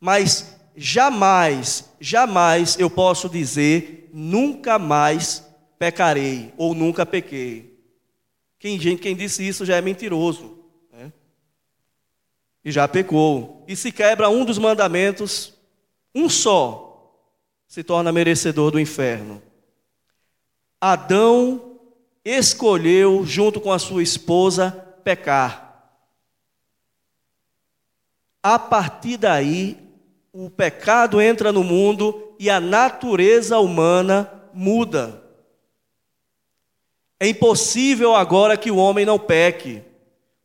Mas 0.00 0.56
jamais, 0.76 1.92
jamais 2.00 2.78
eu 2.78 2.88
posso 2.88 3.28
dizer 3.28 4.10
nunca 4.12 4.78
mais 4.78 5.46
pecarei 5.78 6.52
ou 6.56 6.74
nunca 6.74 7.04
pequei. 7.04 7.78
Quem, 8.58 8.78
quem 8.96 9.14
disse 9.14 9.46
isso 9.46 9.64
já 9.64 9.76
é 9.76 9.80
mentiroso 9.80 10.58
e 12.68 12.72
já 12.72 12.86
pecou, 12.86 13.64
e 13.66 13.74
se 13.74 13.90
quebra 13.90 14.28
um 14.28 14.44
dos 14.44 14.58
mandamentos, 14.58 15.54
um 16.14 16.28
só, 16.28 17.14
se 17.66 17.82
torna 17.82 18.12
merecedor 18.12 18.70
do 18.70 18.78
inferno. 18.78 19.42
Adão 20.80 21.78
escolheu, 22.22 23.24
junto 23.24 23.58
com 23.58 23.72
a 23.72 23.78
sua 23.78 24.02
esposa, 24.02 24.70
pecar. 25.02 25.67
A 28.50 28.58
partir 28.58 29.18
daí, 29.18 29.76
o 30.32 30.48
pecado 30.48 31.20
entra 31.20 31.52
no 31.52 31.62
mundo 31.62 32.32
e 32.38 32.48
a 32.48 32.58
natureza 32.58 33.58
humana 33.58 34.26
muda. 34.54 35.22
É 37.20 37.28
impossível 37.28 38.14
agora 38.14 38.56
que 38.56 38.70
o 38.70 38.78
homem 38.78 39.04
não 39.04 39.18
peque. 39.18 39.82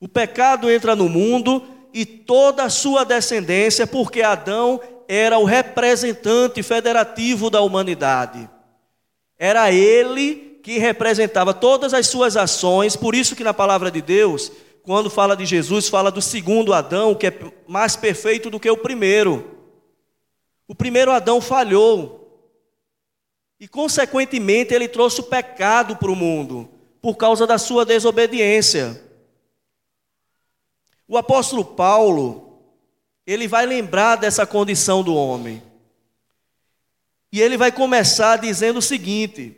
O 0.02 0.10
pecado 0.10 0.70
entra 0.70 0.98
no 0.98 1.08
mundo 1.08 1.64
e 1.94 2.06
toda 2.06 2.66
a 2.66 2.70
sua 2.70 3.06
descendência, 3.06 3.88
porque 3.88 4.22
Adão 4.22 4.82
era 5.08 5.40
o 5.40 5.46
representante 5.46 6.62
federativo 6.62 7.50
da 7.50 7.62
humanidade. 7.62 8.50
Era 9.40 9.72
ele 9.72 10.60
que 10.62 10.78
representava 10.78 11.54
todas 11.54 11.94
as 11.94 12.06
suas 12.08 12.36
ações, 12.36 12.98
por 12.98 13.16
isso 13.16 13.34
que 13.34 13.46
na 13.46 13.54
palavra 13.54 13.90
de 13.90 14.02
Deus, 14.02 14.52
quando 14.84 15.10
fala 15.10 15.36
de 15.36 15.46
Jesus, 15.46 15.88
fala 15.88 16.12
do 16.12 16.22
segundo 16.22 16.74
Adão, 16.74 17.16
que 17.16 17.28
é 17.28 17.54
mais 17.68 17.96
perfeito 17.96 18.50
do 18.50 18.60
que 18.60 18.70
o 18.70 18.78
primeiro. 18.78 19.58
O 20.68 20.76
primeiro 20.76 21.12
Adão 21.12 21.40
falhou. 21.40 22.20
E, 23.60 23.68
consequentemente, 23.68 24.74
ele 24.74 24.90
trouxe 24.90 25.22
o 25.22 25.24
pecado 25.24 25.96
para 25.96 26.12
o 26.12 26.16
mundo, 26.16 26.70
por 27.02 27.16
causa 27.16 27.48
da 27.48 27.58
sua 27.58 27.86
desobediência. 27.86 29.02
O 31.08 31.18
apóstolo 31.18 31.64
Paulo, 31.64 32.60
ele 33.26 33.48
vai 33.48 33.66
lembrar 33.66 34.18
dessa 34.18 34.46
condição 34.46 35.02
do 35.02 35.16
homem. 35.16 35.64
E 37.32 37.42
ele 37.42 37.56
vai 37.56 37.72
começar 37.72 38.36
dizendo 38.36 38.80
o 38.80 38.82
seguinte, 38.82 39.58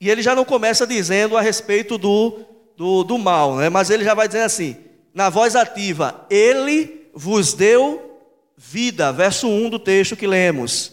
e 0.00 0.08
ele 0.08 0.22
já 0.22 0.34
não 0.34 0.44
começa 0.44 0.86
dizendo 0.86 1.36
a 1.36 1.40
respeito 1.40 1.98
do, 1.98 2.44
do, 2.76 3.02
do 3.02 3.18
mal, 3.18 3.56
né? 3.56 3.68
mas 3.68 3.90
ele 3.90 4.04
já 4.04 4.14
vai 4.14 4.26
dizer 4.26 4.42
assim, 4.42 4.76
na 5.14 5.30
voz 5.30 5.56
ativa, 5.56 6.26
ele 6.28 7.08
vos 7.14 7.54
deu 7.54 8.20
vida, 8.56 9.12
verso 9.12 9.48
1 9.48 9.70
do 9.70 9.78
texto 9.78 10.16
que 10.16 10.26
lemos. 10.26 10.92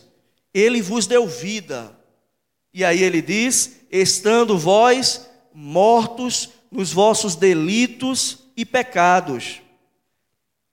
Ele 0.53 0.81
vos 0.81 1.07
deu 1.07 1.27
vida. 1.27 1.97
E 2.73 2.83
aí 2.83 3.03
ele 3.03 3.21
diz: 3.21 3.81
estando 3.91 4.57
vós 4.57 5.29
mortos 5.53 6.49
nos 6.71 6.91
vossos 6.91 7.35
delitos 7.35 8.39
e 8.55 8.65
pecados. 8.65 9.61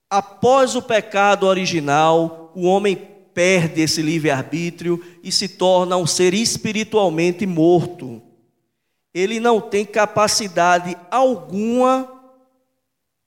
Após 0.08 0.74
o 0.74 0.82
pecado 0.82 1.46
original, 1.46 2.52
o 2.54 2.62
homem 2.62 2.96
perde 3.34 3.80
esse 3.80 4.02
livre-arbítrio 4.02 5.02
e 5.22 5.30
se 5.30 5.48
torna 5.48 5.96
um 5.96 6.06
ser 6.06 6.34
espiritualmente 6.34 7.46
morto. 7.46 8.20
Ele 9.12 9.40
não 9.40 9.60
tem 9.60 9.84
capacidade 9.84 10.96
alguma, 11.10 12.08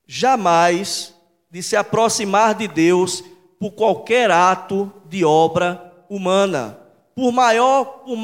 jamais, 0.07 1.13
de 1.51 1.61
se 1.61 1.75
aproximar 1.75 2.55
de 2.55 2.67
Deus 2.67 3.23
por 3.59 3.71
qualquer 3.71 4.31
ato 4.31 4.91
de 5.05 5.23
obra 5.23 5.93
humana. 6.09 6.79
Por 7.15 7.31
maior, 7.31 7.85
por, 7.85 8.17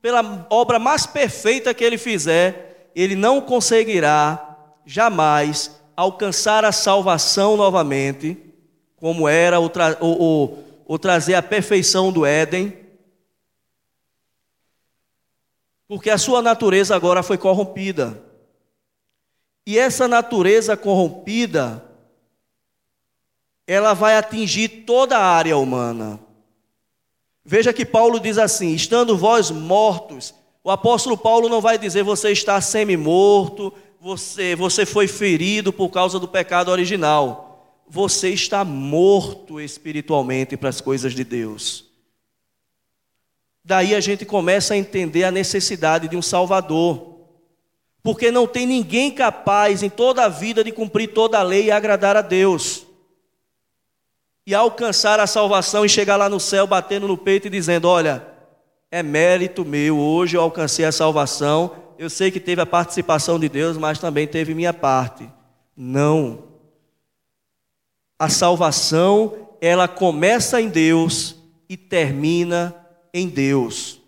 pela 0.00 0.46
obra 0.50 0.78
mais 0.78 1.06
perfeita 1.06 1.74
que 1.74 1.82
ele 1.82 1.98
fizer, 1.98 2.90
ele 2.94 3.16
não 3.16 3.40
conseguirá 3.40 4.56
jamais 4.84 5.78
alcançar 5.96 6.64
a 6.64 6.72
salvação 6.72 7.56
novamente, 7.56 8.36
como 8.96 9.28
era 9.28 9.58
o, 9.60 9.68
tra 9.68 9.96
o, 10.00 10.06
o, 10.06 10.58
o 10.86 10.98
trazer 10.98 11.34
a 11.34 11.42
perfeição 11.42 12.12
do 12.12 12.24
Éden, 12.24 12.72
porque 15.88 16.10
a 16.10 16.18
sua 16.18 16.42
natureza 16.42 16.94
agora 16.94 17.22
foi 17.22 17.38
corrompida. 17.38 18.22
E 19.66 19.78
essa 19.78 20.06
natureza 20.06 20.76
corrompida, 20.76 21.84
ela 23.66 23.94
vai 23.94 24.16
atingir 24.16 24.84
toda 24.84 25.16
a 25.16 25.24
área 25.24 25.56
humana. 25.56 26.20
Veja 27.44 27.72
que 27.72 27.86
Paulo 27.86 28.20
diz 28.20 28.36
assim: 28.36 28.74
estando 28.74 29.16
vós 29.16 29.50
mortos, 29.50 30.34
o 30.62 30.70
apóstolo 30.70 31.16
Paulo 31.16 31.48
não 31.48 31.62
vai 31.62 31.78
dizer 31.78 32.02
você 32.02 32.30
está 32.30 32.60
semi-morto, 32.60 33.72
você, 33.98 34.54
você 34.54 34.84
foi 34.84 35.08
ferido 35.08 35.72
por 35.72 35.88
causa 35.88 36.18
do 36.18 36.28
pecado 36.28 36.70
original. 36.70 37.46
Você 37.88 38.28
está 38.28 38.64
morto 38.64 39.58
espiritualmente 39.58 40.58
para 40.58 40.68
as 40.68 40.82
coisas 40.82 41.14
de 41.14 41.24
Deus. 41.24 41.87
Daí 43.68 43.94
a 43.94 44.00
gente 44.00 44.24
começa 44.24 44.72
a 44.72 44.76
entender 44.78 45.24
a 45.24 45.30
necessidade 45.30 46.08
de 46.08 46.16
um 46.16 46.22
Salvador. 46.22 47.18
Porque 48.02 48.30
não 48.30 48.46
tem 48.46 48.66
ninguém 48.66 49.10
capaz 49.10 49.82
em 49.82 49.90
toda 49.90 50.24
a 50.24 50.28
vida 50.28 50.64
de 50.64 50.72
cumprir 50.72 51.12
toda 51.12 51.38
a 51.38 51.42
lei 51.42 51.66
e 51.66 51.70
agradar 51.70 52.16
a 52.16 52.22
Deus. 52.22 52.86
E 54.46 54.54
alcançar 54.54 55.20
a 55.20 55.26
salvação 55.26 55.84
e 55.84 55.88
chegar 55.88 56.16
lá 56.16 56.30
no 56.30 56.40
céu 56.40 56.66
batendo 56.66 57.06
no 57.06 57.18
peito 57.18 57.48
e 57.48 57.50
dizendo: 57.50 57.86
Olha, 57.86 58.26
é 58.90 59.02
mérito 59.02 59.62
meu, 59.62 59.98
hoje 59.98 60.38
eu 60.38 60.40
alcancei 60.40 60.86
a 60.86 60.92
salvação 60.92 61.88
eu 61.98 62.08
sei 62.08 62.30
que 62.30 62.38
teve 62.38 62.62
a 62.62 62.66
participação 62.66 63.40
de 63.40 63.48
Deus, 63.48 63.76
mas 63.76 63.98
também 63.98 64.26
teve 64.26 64.54
minha 64.54 64.72
parte. 64.72 65.28
Não. 65.76 66.44
A 68.16 68.28
salvação, 68.28 69.48
ela 69.60 69.88
começa 69.88 70.60
em 70.60 70.68
Deus 70.68 71.34
e 71.68 71.76
termina 71.76 72.77
em 73.12 73.28
Deus. 73.28 74.00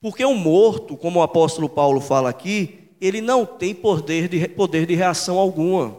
Porque 0.00 0.24
um 0.24 0.34
morto, 0.34 0.96
como 0.96 1.20
o 1.20 1.22
apóstolo 1.22 1.68
Paulo 1.68 2.00
fala 2.00 2.28
aqui, 2.28 2.90
ele 3.00 3.20
não 3.20 3.46
tem 3.46 3.74
poder 3.74 4.28
de, 4.28 4.48
poder 4.48 4.86
de 4.86 4.94
reação 4.94 5.38
alguma. 5.38 5.96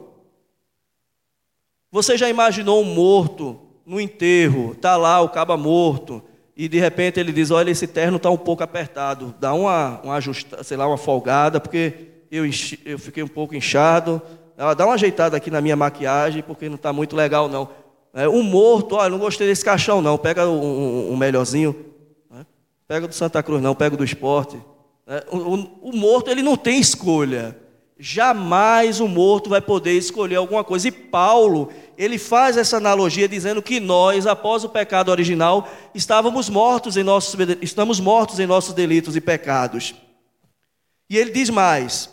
Você 1.91 2.17
já 2.17 2.29
imaginou 2.29 2.81
um 2.81 2.85
morto 2.85 3.59
no 3.85 3.99
enterro, 3.99 4.71
está 4.71 4.97
lá 4.97 5.21
o 5.21 5.29
caba 5.29 5.55
morto, 5.55 6.23
e 6.55 6.67
de 6.67 6.79
repente 6.79 7.19
ele 7.19 7.31
diz: 7.31 7.51
Olha, 7.51 7.71
esse 7.71 7.87
terno 7.87 8.17
está 8.17 8.29
um 8.29 8.37
pouco 8.37 8.63
apertado, 8.63 9.33
dá 9.39 9.53
uma, 9.53 10.01
uma 10.01 10.15
ajusta, 10.15 10.63
sei 10.63 10.77
lá, 10.77 10.87
uma 10.87 10.97
folgada, 10.97 11.59
porque 11.59 12.07
eu, 12.31 12.45
eu 12.85 12.97
fiquei 12.97 13.23
um 13.23 13.27
pouco 13.27 13.55
inchado, 13.55 14.21
dá 14.75 14.85
uma 14.85 14.95
ajeitada 14.95 15.37
aqui 15.37 15.51
na 15.51 15.61
minha 15.61 15.75
maquiagem, 15.75 16.41
porque 16.41 16.67
não 16.67 16.75
está 16.75 16.91
muito 16.91 17.15
legal, 17.15 17.47
não. 17.47 17.69
É, 18.13 18.29
um 18.29 18.43
morto, 18.43 18.95
olha, 18.95 19.09
não 19.09 19.17
gostei 19.17 19.47
desse 19.47 19.65
caixão, 19.65 19.99
não, 19.99 20.19
pega 20.19 20.47
um, 20.47 20.61
um, 20.61 21.13
um 21.13 21.17
melhorzinho, 21.17 21.75
né? 22.29 22.45
pega 22.87 23.07
do 23.07 23.13
Santa 23.13 23.41
Cruz, 23.41 23.59
não, 23.59 23.73
pega 23.73 23.97
do 23.97 24.03
esporte. 24.03 24.61
É, 25.07 25.25
o, 25.31 25.89
o, 25.89 25.95
morto, 25.95 26.29
ele 26.29 26.43
não 26.43 26.55
tem 26.55 26.79
escolha. 26.79 27.57
Jamais 27.97 28.99
o 28.99 29.07
morto 29.07 29.49
vai 29.49 29.61
poder 29.61 29.93
escolher 29.93 30.35
alguma 30.35 30.63
coisa. 30.63 30.87
E 30.87 30.91
Paulo, 30.91 31.71
ele 31.97 32.19
faz 32.19 32.55
essa 32.55 32.77
analogia 32.77 33.27
dizendo 33.27 33.61
que 33.61 33.79
nós, 33.79 34.27
após 34.27 34.63
o 34.63 34.69
pecado 34.69 35.09
original, 35.09 35.67
estávamos 35.95 36.49
mortos 36.49 36.97
em 36.97 37.03
nossos, 37.03 37.35
estamos 37.61 37.99
mortos 37.99 38.39
em 38.39 38.45
nossos 38.45 38.73
delitos 38.73 39.15
e 39.15 39.21
pecados. 39.21 39.95
E 41.09 41.17
ele 41.17 41.31
diz 41.31 41.49
mais: 41.49 42.12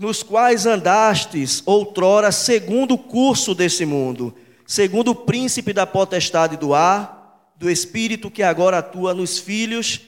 nos 0.00 0.24
quais 0.24 0.66
andastes 0.66 1.62
outrora 1.64 2.32
segundo 2.32 2.94
o 2.94 2.98
curso 2.98 3.54
desse 3.54 3.86
mundo, 3.86 4.34
segundo 4.66 5.12
o 5.12 5.14
príncipe 5.14 5.72
da 5.72 5.86
potestade 5.86 6.56
do 6.56 6.74
ar, 6.74 7.52
do 7.54 7.70
espírito 7.70 8.30
que 8.30 8.42
agora 8.42 8.78
atua 8.78 9.14
nos 9.14 9.38
filhos 9.38 10.00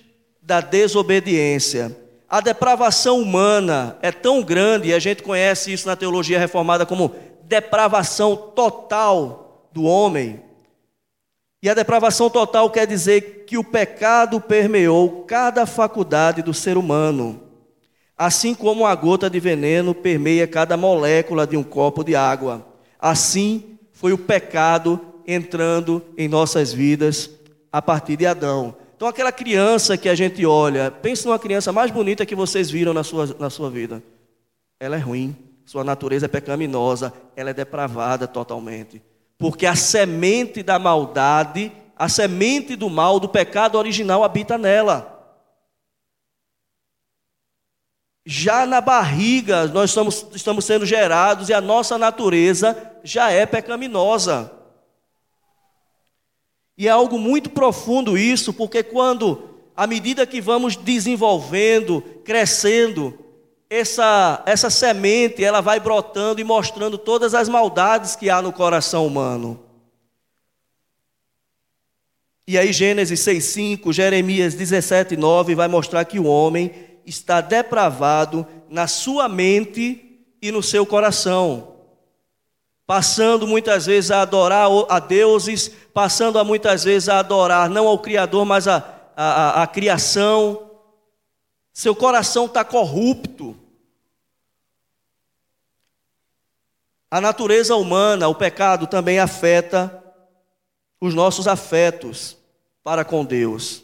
da 0.43 0.61
desobediência 0.61 2.03
a 2.33 2.41
depravação 2.41 3.21
humana 3.21 3.99
é 4.01 4.11
tão 4.11 4.43
grande, 4.43 4.89
e 4.89 4.95
a 4.95 4.99
gente 4.99 5.23
conhece 5.23 5.71
isso 5.71 5.87
na 5.87 5.95
teologia 5.95 6.39
reformada 6.39 6.87
como 6.87 7.15
depravação 7.43 8.35
total 8.35 9.69
do 9.71 9.83
homem. 9.83 10.43
E 11.63 11.69
a 11.69 11.75
depravação 11.75 12.31
total 12.31 12.71
quer 12.71 12.87
dizer 12.87 13.45
que 13.47 13.59
o 13.59 13.63
pecado 13.63 14.41
permeou 14.41 15.25
cada 15.25 15.67
faculdade 15.67 16.41
do 16.41 16.55
ser 16.55 16.79
humano, 16.79 17.39
assim 18.25 18.55
como 18.55 18.87
a 18.87 18.95
gota 18.95 19.29
de 19.29 19.41
veneno 19.41 19.93
permeia 19.93 20.47
cada 20.47 20.77
molécula 20.77 21.45
de 21.45 21.57
um 21.57 21.63
copo 21.65 22.05
de 22.05 22.15
água. 22.15 22.65
Assim 22.97 23.79
foi 23.91 24.13
o 24.13 24.19
pecado 24.19 25.01
entrando 25.27 26.01
em 26.17 26.29
nossas 26.29 26.73
vidas 26.73 27.29
a 27.73 27.83
partir 27.83 28.17
de 28.17 28.25
Adão. 28.25 28.77
Então, 28.95 29.09
aquela 29.09 29.33
criança 29.33 29.97
que 29.97 30.09
a 30.09 30.15
gente 30.15 30.47
olha, 30.47 30.89
pense 30.89 31.27
numa 31.27 31.39
criança 31.39 31.73
mais 31.73 31.91
bonita 31.91 32.25
que 32.25 32.37
vocês 32.37 32.71
viram 32.71 32.95
na 32.95 33.03
sua, 33.03 33.35
na 33.41 33.51
sua 33.51 33.69
vida. 33.69 34.01
Ela 34.79 34.95
é 34.95 35.01
ruim, 35.01 35.35
sua 35.65 35.83
natureza 35.83 36.27
é 36.27 36.29
pecaminosa, 36.29 37.13
ela 37.35 37.51
é 37.51 37.55
depravada 37.55 38.29
totalmente. 38.29 39.03
Porque 39.37 39.67
a 39.67 39.75
semente 39.75 40.63
da 40.63 40.79
maldade, 40.79 41.73
a 41.97 42.09
semente 42.09 42.77
do 42.77 42.89
mal, 42.89 43.19
do 43.19 43.29
pecado 43.29 43.77
original 43.77 44.23
habita 44.23 44.57
nela. 44.57 45.12
Já 48.25 48.65
na 48.67 48.81
barriga, 48.81 49.67
nós 49.67 49.91
estamos, 49.91 50.27
estamos 50.33 50.65
sendo 50.65 50.87
gerados 50.87 51.49
e 51.49 51.53
a 51.53 51.61
nossa 51.61 51.99
natureza 51.99 52.77
já 53.03 53.31
é 53.31 53.45
pecaminosa. 53.45 54.53
E 56.79 56.87
é 56.87 56.91
algo 56.91 57.19
muito 57.19 57.51
profundo 57.51 58.17
isso, 58.17 58.53
porque 58.53 58.83
quando, 58.83 59.51
à 59.77 59.87
medida 59.87 60.27
que 60.27 60.41
vamos 60.41 60.77
desenvolvendo, 60.77 62.01
crescendo, 62.25 63.19
essa, 63.69 64.43
essa 64.47 64.71
semente 64.71 65.43
ela 65.43 65.61
vai 65.61 65.81
brotando 65.81 66.41
e 66.41 66.45
mostrando 66.45 66.99
todas 66.99 67.35
as 67.35 67.49
maldades 67.49 68.15
que 68.15 68.31
há 68.31 68.41
no 68.41 68.53
coração 68.53 69.07
humano. 69.07 69.61
E 72.47 72.59
aí 72.59 72.73
Gênesis 72.73 73.21
6:5, 73.21 73.93
Jeremias 73.93 74.55
17:9 74.55 75.55
vai 75.55 75.69
mostrar 75.69 76.05
que 76.05 76.19
o 76.19 76.27
homem 76.27 76.92
está 77.07 77.41
depravado 77.41 78.47
na 78.69 78.87
sua 78.87 79.29
mente 79.29 80.21
e 80.41 80.51
no 80.51 80.63
seu 80.63 80.85
coração 80.87 81.73
passando 82.93 83.47
muitas 83.47 83.87
vezes 83.87 84.11
a 84.11 84.21
adorar 84.21 84.69
a 84.89 84.99
deuses, 84.99 85.69
passando 85.95 86.39
a 86.39 86.45
muitas 86.45 86.85
vezes 86.85 87.09
a 87.09 87.21
adorar 87.21 87.71
não 87.71 87.87
ao 87.87 87.99
Criador, 87.99 88.45
mas 88.45 88.69
a, 88.69 88.85
a, 89.17 89.63
a 89.63 89.67
criação. 89.67 90.71
Seu 91.73 91.97
coração 91.97 92.45
está 92.45 92.63
corrupto. 92.63 93.57
A 97.11 97.19
natureza 97.19 97.75
humana, 97.77 98.29
o 98.29 98.35
pecado 98.35 98.87
também 98.87 99.19
afeta 99.19 100.03
os 101.01 101.15
nossos 101.15 101.49
afetos 101.49 102.37
para 102.85 103.07
com 103.07 103.25
Deus. 103.25 103.83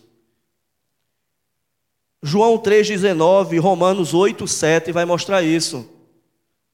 João 2.22 2.59
3,19, 2.59 3.61
Romanos 3.61 4.14
8, 4.14 4.46
7 4.46 4.92
vai 4.92 5.04
mostrar 5.04 5.42
isso 5.42 5.98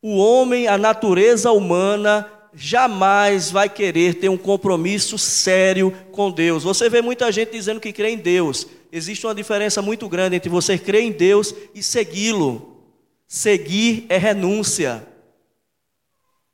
o 0.06 0.18
homem, 0.18 0.68
a 0.68 0.76
natureza 0.76 1.50
humana, 1.50 2.30
jamais 2.52 3.50
vai 3.50 3.70
querer 3.70 4.16
ter 4.16 4.28
um 4.28 4.36
compromisso 4.36 5.16
sério 5.16 5.90
com 6.12 6.30
Deus. 6.30 6.62
Você 6.62 6.90
vê 6.90 7.00
muita 7.00 7.32
gente 7.32 7.52
dizendo 7.52 7.80
que 7.80 7.90
crê 7.90 8.10
em 8.10 8.18
Deus. 8.18 8.66
Existe 8.92 9.26
uma 9.26 9.34
diferença 9.34 9.80
muito 9.80 10.06
grande 10.06 10.36
entre 10.36 10.50
você 10.50 10.76
crer 10.76 11.04
em 11.04 11.10
Deus 11.10 11.54
e 11.74 11.82
segui-lo. 11.82 12.82
Seguir 13.26 14.04
é 14.10 14.18
renúncia. 14.18 15.08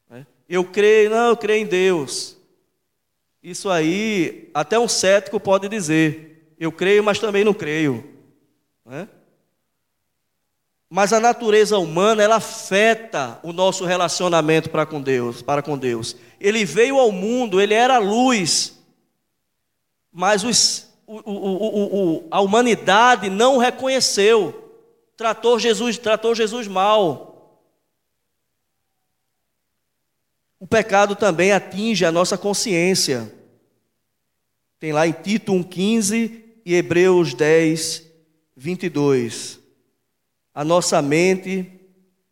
É? 0.09 0.25
Eu 0.49 0.63
creio, 0.63 1.11
não, 1.11 1.31
eu 1.31 1.37
creio 1.37 1.63
em 1.63 1.67
Deus. 1.67 2.37
Isso 3.43 3.69
aí, 3.69 4.49
até 4.55 4.79
um 4.79 4.87
cético 4.87 5.41
pode 5.41 5.69
dizer. 5.69 6.55
Eu 6.57 6.71
creio, 6.71 7.03
mas 7.03 7.19
também 7.19 7.43
não 7.43 7.53
creio. 7.53 8.10
É? 8.91 9.07
Mas 10.93 11.13
a 11.13 11.21
natureza 11.21 11.79
humana, 11.79 12.21
ela 12.21 12.37
afeta 12.37 13.39
o 13.45 13.53
nosso 13.53 13.85
relacionamento 13.85 14.69
para 14.69 14.85
com 14.85 15.01
Deus, 15.01 15.41
para 15.41 15.63
com 15.63 15.79
Deus. 15.79 16.17
Ele 16.41 16.65
veio 16.65 16.99
ao 16.99 17.13
mundo, 17.13 17.61
ele 17.61 17.75
era 17.75 17.99
luz. 17.99 18.77
Mas 20.13 20.43
os, 20.43 20.89
o, 21.07 21.21
o, 21.31 22.17
o, 22.17 22.29
a 22.29 22.41
humanidade 22.41 23.31
não 23.31 23.57
reconheceu. 23.57 24.69
Tratou 25.17 25.61
Jesus, 25.61 25.97
tratou 25.97 26.35
Jesus 26.35 26.67
mal. 26.67 27.31
O 30.59 30.67
pecado 30.67 31.15
também 31.15 31.53
atinge 31.53 32.05
a 32.05 32.11
nossa 32.11 32.37
consciência. 32.37 33.33
Tem 34.81 34.93
lá 34.93 35.07
em 35.07 35.13
Tito 35.13 35.53
1,15 35.53 36.43
e 36.65 36.75
Hebreus 36.75 37.33
10, 37.33 38.10
22 38.61 39.59
a 40.55 40.63
nossa 40.63 41.01
mente 41.01 41.73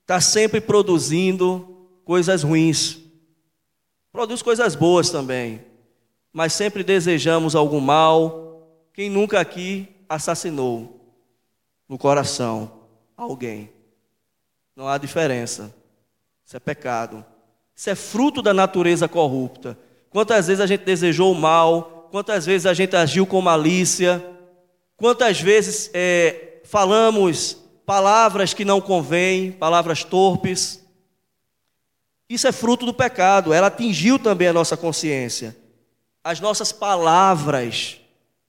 está 0.02 0.20
sempre 0.20 0.60
produzindo 0.60 1.88
coisas 2.04 2.42
ruins. 2.42 2.98
Produz 4.12 4.42
coisas 4.42 4.74
boas 4.74 5.08
também, 5.08 5.64
mas 6.30 6.52
sempre 6.52 6.84
desejamos 6.84 7.56
algum 7.56 7.80
mal. 7.80 8.68
Quem 8.92 9.08
nunca 9.08 9.40
aqui 9.40 9.88
assassinou 10.06 11.00
no 11.88 11.96
coração 11.96 12.72
alguém? 13.16 13.70
Não 14.76 14.86
há 14.86 14.98
diferença. 14.98 15.74
Isso 16.44 16.54
é 16.54 16.60
pecado. 16.60 17.24
Isso 17.74 17.88
é 17.88 17.94
fruto 17.94 18.42
da 18.42 18.52
natureza 18.52 19.08
corrupta. 19.08 19.78
Quantas 20.10 20.48
vezes 20.48 20.60
a 20.60 20.66
gente 20.66 20.84
desejou 20.84 21.32
o 21.32 21.34
mal, 21.34 22.08
quantas 22.10 22.44
vezes 22.44 22.66
a 22.66 22.74
gente 22.74 22.94
agiu 22.94 23.26
com 23.26 23.40
malícia, 23.40 24.22
quantas 24.98 25.40
vezes 25.40 25.90
é, 25.94 26.60
falamos 26.64 27.56
palavras 27.86 28.52
que 28.52 28.66
não 28.66 28.82
convêm, 28.82 29.50
palavras 29.50 30.04
torpes. 30.04 30.84
Isso 32.28 32.46
é 32.46 32.52
fruto 32.52 32.84
do 32.84 32.92
pecado, 32.92 33.54
ela 33.54 33.68
atingiu 33.68 34.18
também 34.18 34.48
a 34.48 34.52
nossa 34.52 34.76
consciência. 34.76 35.56
As 36.22 36.40
nossas 36.40 36.72
palavras 36.72 37.98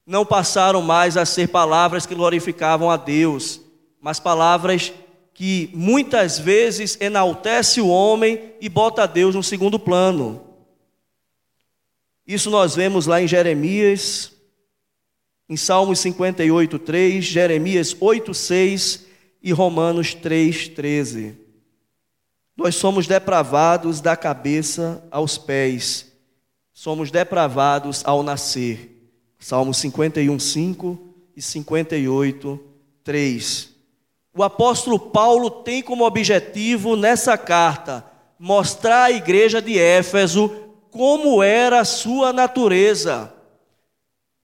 não 0.05 0.25
passaram 0.25 0.81
mais 0.81 1.15
a 1.15 1.25
ser 1.25 1.47
palavras 1.47 2.05
que 2.05 2.15
glorificavam 2.15 2.91
a 2.91 2.97
Deus, 2.97 3.61
mas 4.01 4.19
palavras 4.19 4.91
que 5.33 5.69
muitas 5.73 6.37
vezes 6.37 6.97
enaltece 6.99 7.79
o 7.79 7.87
homem 7.87 8.53
e 8.59 8.67
bota 8.67 9.07
Deus 9.07 9.35
no 9.35 9.43
segundo 9.43 9.79
plano. 9.79 10.43
Isso 12.27 12.49
nós 12.49 12.75
vemos 12.75 13.05
lá 13.05 13.21
em 13.21 13.27
Jeremias, 13.27 14.33
em 15.49 15.57
Salmos 15.57 15.99
58, 15.99 16.77
3, 16.77 17.25
Jeremias 17.25 17.95
8, 17.99 18.33
6 18.33 19.05
e 19.41 19.51
Romanos 19.51 20.15
3,13. 20.15 21.35
Nós 22.55 22.75
somos 22.75 23.07
depravados 23.07 23.99
da 23.99 24.15
cabeça 24.15 25.03
aos 25.09 25.37
pés, 25.37 26.11
somos 26.71 27.09
depravados 27.09 28.03
ao 28.05 28.21
nascer. 28.21 28.95
Salmos 29.39 29.77
51, 29.77 30.37
5 30.37 30.99
e 31.35 31.41
58, 31.41 32.59
3. 33.03 33.69
o 34.35 34.43
apóstolo 34.43 34.99
Paulo 34.99 35.49
tem 35.49 35.81
como 35.81 36.05
objetivo 36.05 36.95
nessa 36.95 37.37
carta 37.37 38.05
mostrar 38.37 39.05
à 39.05 39.11
igreja 39.11 39.61
de 39.61 39.79
Éfeso 39.79 40.51
como 40.91 41.41
era 41.41 41.79
a 41.79 41.85
sua 41.85 42.31
natureza, 42.33 43.33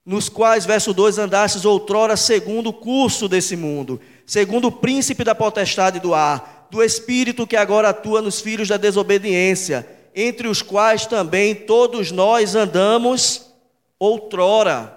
nos 0.05 0.29
quais, 0.29 0.65
verso 0.65 0.93
2, 0.93 1.17
andastes 1.17 1.65
outrora 1.65 2.15
segundo 2.15 2.67
o 2.67 2.73
curso 2.73 3.27
desse 3.27 3.55
mundo, 3.55 3.99
segundo 4.25 4.67
o 4.67 4.71
príncipe 4.71 5.23
da 5.23 5.33
potestade 5.33 5.99
do 5.99 6.13
ar, 6.13 6.67
do 6.69 6.83
espírito 6.83 7.47
que 7.47 7.55
agora 7.55 7.89
atua 7.89 8.21
nos 8.21 8.39
filhos 8.39 8.67
da 8.67 8.77
desobediência, 8.77 9.87
entre 10.13 10.47
os 10.47 10.61
quais 10.61 11.07
também 11.07 11.55
todos 11.55 12.11
nós 12.11 12.53
andamos 12.53 13.51
outrora. 13.97 14.95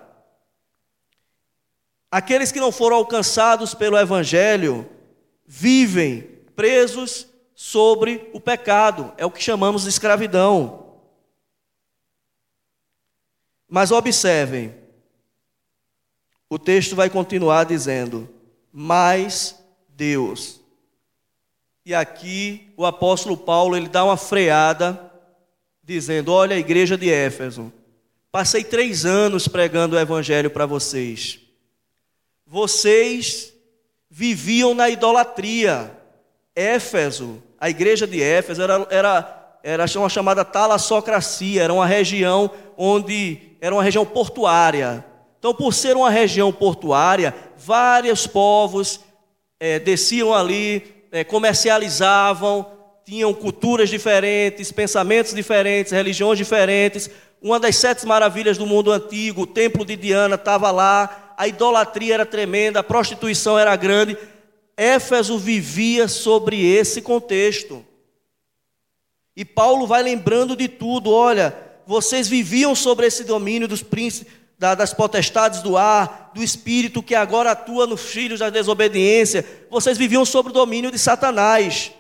Aqueles 2.11 2.53
que 2.53 2.61
não 2.61 2.71
foram 2.71 2.97
alcançados 2.97 3.75
pelo 3.75 3.99
Evangelho 3.99 4.89
vivem 5.47 6.39
presos 6.55 7.27
sobre 7.55 8.29
o 8.33 8.41
pecado, 8.41 9.13
é 9.17 9.25
o 9.25 9.31
que 9.31 9.43
chamamos 9.43 9.83
de 9.83 9.89
escravidão. 9.89 11.01
Mas 13.69 13.91
observem, 13.91 14.75
o 16.49 16.59
texto 16.59 16.97
vai 16.97 17.11
continuar 17.11 17.65
dizendo: 17.65 18.29
Mas 18.73 19.55
Deus. 19.89 20.61
E 21.85 21.95
aqui 21.95 22.73
o 22.77 22.85
apóstolo 22.85 23.37
Paulo 23.37 23.77
ele 23.77 23.89
dá 23.89 24.05
uma 24.05 24.17
freada, 24.17 25.13
dizendo: 25.83 26.33
Olha 26.33 26.57
a 26.57 26.59
igreja 26.59 26.97
de 26.97 27.11
Éfeso, 27.11 27.73
passei 28.31 28.65
três 28.65 29.05
anos 29.05 29.49
pregando 29.49 29.97
o 29.97 29.99
evangelho 29.99 30.51
para 30.51 30.67
vocês 30.67 31.41
vocês 32.49 33.53
viviam 34.11 34.75
na 34.75 34.89
idolatria. 34.89 35.93
Éfeso, 36.57 37.43
a 37.61 37.69
igreja 37.69 38.07
de 38.07 38.23
Éfeso 38.23 38.63
era, 38.63 38.87
era, 38.91 39.59
era 39.63 39.85
uma 39.97 40.09
chamada 40.09 40.45
talassocracia, 40.45 41.63
era 41.63 41.73
uma 41.73 41.87
região 41.87 42.51
onde 42.77 43.39
era 43.61 43.75
uma 43.75 43.83
região 43.83 44.05
portuária. 44.05 45.05
Então, 45.39 45.55
por 45.55 45.73
ser 45.73 45.97
uma 45.97 46.11
região 46.11 46.53
portuária, 46.53 47.35
vários 47.57 48.27
povos 48.27 49.01
é, 49.61 49.79
desciam 49.79 50.35
ali, 50.35 51.07
é, 51.13 51.25
comercializavam, 51.25 52.67
tinham 53.05 53.33
culturas 53.33 53.89
diferentes, 53.89 54.73
pensamentos 54.73 55.33
diferentes, 55.35 55.93
religiões 55.93 56.39
diferentes. 56.39 57.11
Uma 57.41 57.61
das 57.61 57.77
sete 57.77 58.05
maravilhas 58.07 58.59
do 58.59 58.67
mundo 58.67 58.91
antigo, 58.93 59.43
o 59.43 59.47
templo 59.47 59.85
de 59.85 59.97
Diana, 59.97 60.35
estava 60.35 60.71
lá 60.71 61.29
a 61.39 61.47
idolatria 61.47 62.15
era 62.15 62.27
tremenda, 62.27 62.81
a 62.81 62.83
prostituição 62.83 63.57
era 63.57 63.77
grande. 63.77 64.19
Éfeso 64.77 65.39
vivia 65.39 66.09
sobre 66.09 66.67
esse 66.67 67.01
contexto. 67.01 67.87
E 69.37 69.45
Paulo 69.45 69.87
vai 69.87 70.03
lembrando 70.03 70.57
de 70.57 70.67
tudo: 70.67 71.13
olha, 71.13 71.57
vocês 71.87 72.27
viviam 72.27 72.75
sobre 72.75 73.07
esse 73.07 73.23
domínio 73.23 73.69
dos 73.69 73.85
príncipes, 73.85 74.33
das 74.59 74.93
potestades 74.93 75.63
do 75.63 75.77
ar, 75.77 76.33
do 76.35 76.43
espírito 76.43 77.03
que 77.03 77.15
agora 77.15 77.53
atua 77.53 77.87
nos 77.87 78.01
filhos 78.01 78.41
da 78.41 78.51
desobediência. 78.51 79.47
Vocês 79.71 79.97
viviam 79.97 80.25
sob 80.25 80.51
o 80.51 80.53
domínio 80.53 80.91
de 80.91 80.99
Satanás. 80.99 81.93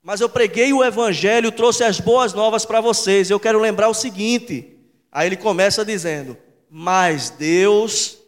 Mas 0.00 0.20
eu 0.20 0.28
preguei 0.28 0.72
o 0.72 0.84
evangelho, 0.84 1.50
trouxe 1.50 1.82
as 1.82 1.98
boas 1.98 2.32
novas 2.32 2.64
para 2.64 2.80
vocês. 2.80 3.28
Eu 3.28 3.40
quero 3.40 3.58
lembrar 3.58 3.88
o 3.88 3.94
seguinte. 3.94 4.76
Aí 5.10 5.26
ele 5.26 5.36
começa 5.36 5.84
dizendo: 5.84 6.38
mas 6.70 7.30
Deus, 7.30 8.18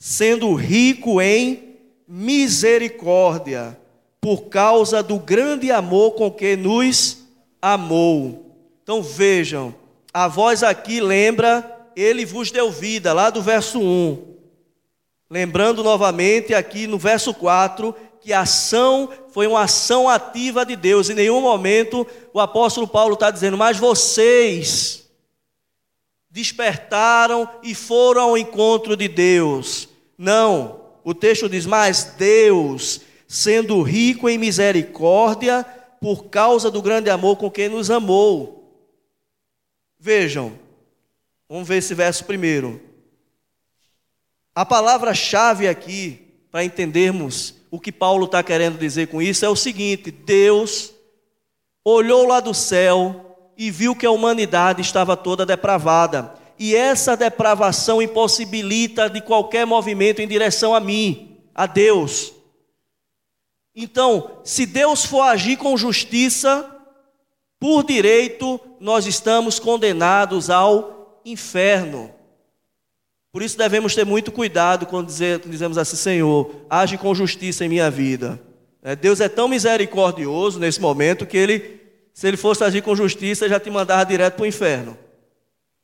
sendo 0.00 0.52
rico 0.54 1.20
em 1.20 1.78
misericórdia, 2.08 3.78
por 4.20 4.46
causa 4.46 5.00
do 5.02 5.18
grande 5.20 5.70
amor 5.70 6.12
com 6.12 6.30
que 6.30 6.56
nos 6.56 7.18
amou. 7.60 8.56
Então 8.82 9.00
vejam, 9.00 9.72
a 10.12 10.28
voz 10.28 10.62
aqui 10.62 11.00
lembra, 11.00 11.88
ele 11.96 12.24
vos 12.24 12.50
deu 12.50 12.70
vida, 12.70 13.12
lá 13.12 13.30
do 13.30 13.40
verso 13.40 13.80
1. 13.80 14.32
Lembrando 15.30 15.82
novamente 15.82 16.52
aqui 16.52 16.86
no 16.86 16.98
verso 16.98 17.32
4 17.32 17.94
que 18.20 18.32
a 18.32 18.40
ação 18.40 19.08
foi 19.32 19.46
uma 19.46 19.62
ação 19.62 20.08
ativa 20.08 20.64
de 20.64 20.76
Deus. 20.76 21.08
Em 21.08 21.14
nenhum 21.14 21.40
momento 21.40 22.06
o 22.32 22.38
apóstolo 22.38 22.86
Paulo 22.86 23.14
está 23.14 23.30
dizendo, 23.30 23.56
mas 23.56 23.78
vocês 23.78 25.08
despertaram 26.30 27.48
e 27.62 27.74
foram 27.74 28.22
ao 28.22 28.38
encontro 28.38 28.96
de 28.96 29.08
Deus. 29.08 29.88
Não, 30.16 30.80
o 31.02 31.14
texto 31.14 31.48
diz: 31.48 31.66
Mas 31.66 32.14
Deus, 32.16 33.00
sendo 33.26 33.80
rico 33.82 34.28
em 34.28 34.38
misericórdia, 34.38 35.64
por 36.00 36.24
causa 36.24 36.70
do 36.70 36.82
grande 36.82 37.10
amor 37.10 37.36
com 37.36 37.50
que 37.50 37.68
nos 37.68 37.90
amou. 37.90 38.61
Vejam, 40.04 40.58
vamos 41.48 41.68
ver 41.68 41.76
esse 41.76 41.94
verso 41.94 42.24
primeiro. 42.24 42.82
A 44.52 44.66
palavra-chave 44.66 45.68
aqui, 45.68 46.20
para 46.50 46.64
entendermos 46.64 47.54
o 47.70 47.78
que 47.78 47.92
Paulo 47.92 48.24
está 48.24 48.42
querendo 48.42 48.76
dizer 48.76 49.06
com 49.06 49.22
isso, 49.22 49.44
é 49.44 49.48
o 49.48 49.54
seguinte: 49.54 50.10
Deus 50.10 50.92
olhou 51.84 52.26
lá 52.26 52.40
do 52.40 52.52
céu 52.52 53.52
e 53.56 53.70
viu 53.70 53.94
que 53.94 54.04
a 54.04 54.10
humanidade 54.10 54.80
estava 54.80 55.16
toda 55.16 55.46
depravada. 55.46 56.34
E 56.58 56.74
essa 56.74 57.16
depravação 57.16 58.02
impossibilita 58.02 59.08
de 59.08 59.20
qualquer 59.20 59.64
movimento 59.64 60.20
em 60.20 60.26
direção 60.26 60.74
a 60.74 60.80
mim, 60.80 61.38
a 61.54 61.64
Deus. 61.64 62.32
Então, 63.72 64.40
se 64.42 64.66
Deus 64.66 65.04
for 65.04 65.22
agir 65.22 65.58
com 65.58 65.76
justiça, 65.76 66.71
por 67.62 67.84
direito, 67.84 68.60
nós 68.80 69.06
estamos 69.06 69.60
condenados 69.60 70.50
ao 70.50 71.20
inferno. 71.24 72.10
Por 73.30 73.40
isso 73.40 73.56
devemos 73.56 73.94
ter 73.94 74.04
muito 74.04 74.32
cuidado 74.32 74.84
quando 74.84 75.06
dizemos 75.06 75.78
assim: 75.78 75.94
Senhor, 75.94 76.50
age 76.68 76.98
com 76.98 77.14
justiça 77.14 77.64
em 77.64 77.68
minha 77.68 77.88
vida. 77.88 78.42
É, 78.82 78.96
Deus 78.96 79.20
é 79.20 79.28
tão 79.28 79.46
misericordioso 79.46 80.58
nesse 80.58 80.80
momento 80.80 81.24
que 81.24 81.36
Ele 81.36 81.80
se 82.12 82.28
ele 82.28 82.36
fosse 82.36 82.62
agir 82.62 82.82
com 82.82 82.94
justiça, 82.94 83.48
já 83.48 83.58
te 83.58 83.70
mandava 83.70 84.04
direto 84.04 84.34
para 84.34 84.42
o 84.42 84.46
inferno. 84.46 84.98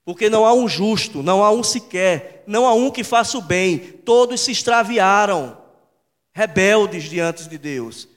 Porque 0.05 0.29
não 0.29 0.45
há 0.45 0.53
um 0.53 0.69
justo, 0.69 1.23
não 1.23 1.43
há 1.43 1.51
um 1.51 1.63
sequer, 1.63 2.43
não 2.47 2.67
há 2.67 2.75
um 2.75 2.91
que 2.91 3.05
faça 3.05 3.39
o 3.39 3.43
bem. 3.43 3.79
Todos 3.79 4.41
se 4.41 4.53
extraviaram, 4.53 5.57
rebeldes 6.33 7.05
diante 7.05 7.49
de 7.49 7.57
Deus. 7.57 8.09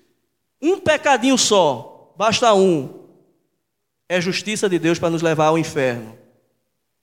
Um 0.61 0.79
pecadinho 0.79 1.37
só, 1.37 2.13
basta 2.17 2.53
um, 2.53 3.00
é 4.11 4.19
justiça 4.19 4.67
de 4.67 4.77
Deus 4.77 4.99
para 4.99 5.09
nos 5.09 5.21
levar 5.21 5.45
ao 5.45 5.57
inferno. 5.57 6.17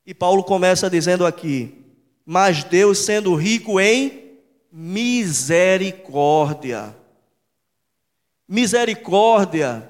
E 0.05 0.13
Paulo 0.13 0.45
começa 0.45 0.91
dizendo 0.91 1.25
aqui: 1.25 1.75
Mas 2.27 2.63
Deus, 2.63 2.99
sendo 2.99 3.35
rico 3.35 3.81
em 3.81 4.35
misericórdia. 4.71 6.95
Misericórdia 8.47 9.89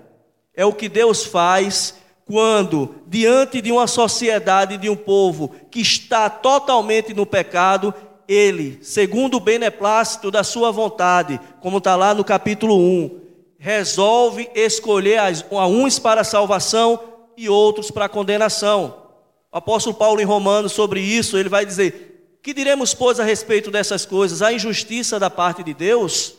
é 0.54 0.64
o 0.64 0.72
que 0.72 0.88
Deus 0.88 1.24
faz 1.24 1.96
quando, 2.24 2.94
diante 3.08 3.60
de 3.60 3.72
uma 3.72 3.88
sociedade, 3.88 4.76
de 4.76 4.88
um 4.88 4.94
povo 4.94 5.52
que 5.72 5.80
está 5.80 6.30
totalmente 6.30 7.12
no 7.12 7.26
pecado, 7.26 7.92
ele, 8.28 8.78
segundo 8.80 9.38
o 9.38 9.40
beneplácito 9.40 10.30
da 10.30 10.44
sua 10.44 10.70
vontade, 10.70 11.40
como 11.60 11.78
está 11.78 11.96
lá 11.96 12.14
no 12.14 12.22
capítulo 12.22 12.78
1, 12.78 13.22
resolve 13.58 14.48
escolher 14.54 15.18
a 15.18 15.66
uns 15.66 15.98
para 15.98 16.20
a 16.20 16.24
salvação 16.24 17.07
e 17.38 17.48
outros 17.48 17.88
para 17.88 18.06
a 18.06 18.08
condenação. 18.08 19.06
O 19.52 19.56
apóstolo 19.56 19.94
Paulo, 19.94 20.20
em 20.20 20.24
Romanos, 20.24 20.72
sobre 20.72 21.00
isso, 21.00 21.38
ele 21.38 21.48
vai 21.48 21.64
dizer: 21.64 22.38
Que 22.42 22.52
diremos, 22.52 22.92
pois, 22.92 23.20
a 23.20 23.24
respeito 23.24 23.70
dessas 23.70 24.04
coisas? 24.04 24.42
A 24.42 24.52
injustiça 24.52 25.20
da 25.20 25.30
parte 25.30 25.62
de 25.62 25.72
Deus? 25.72 26.34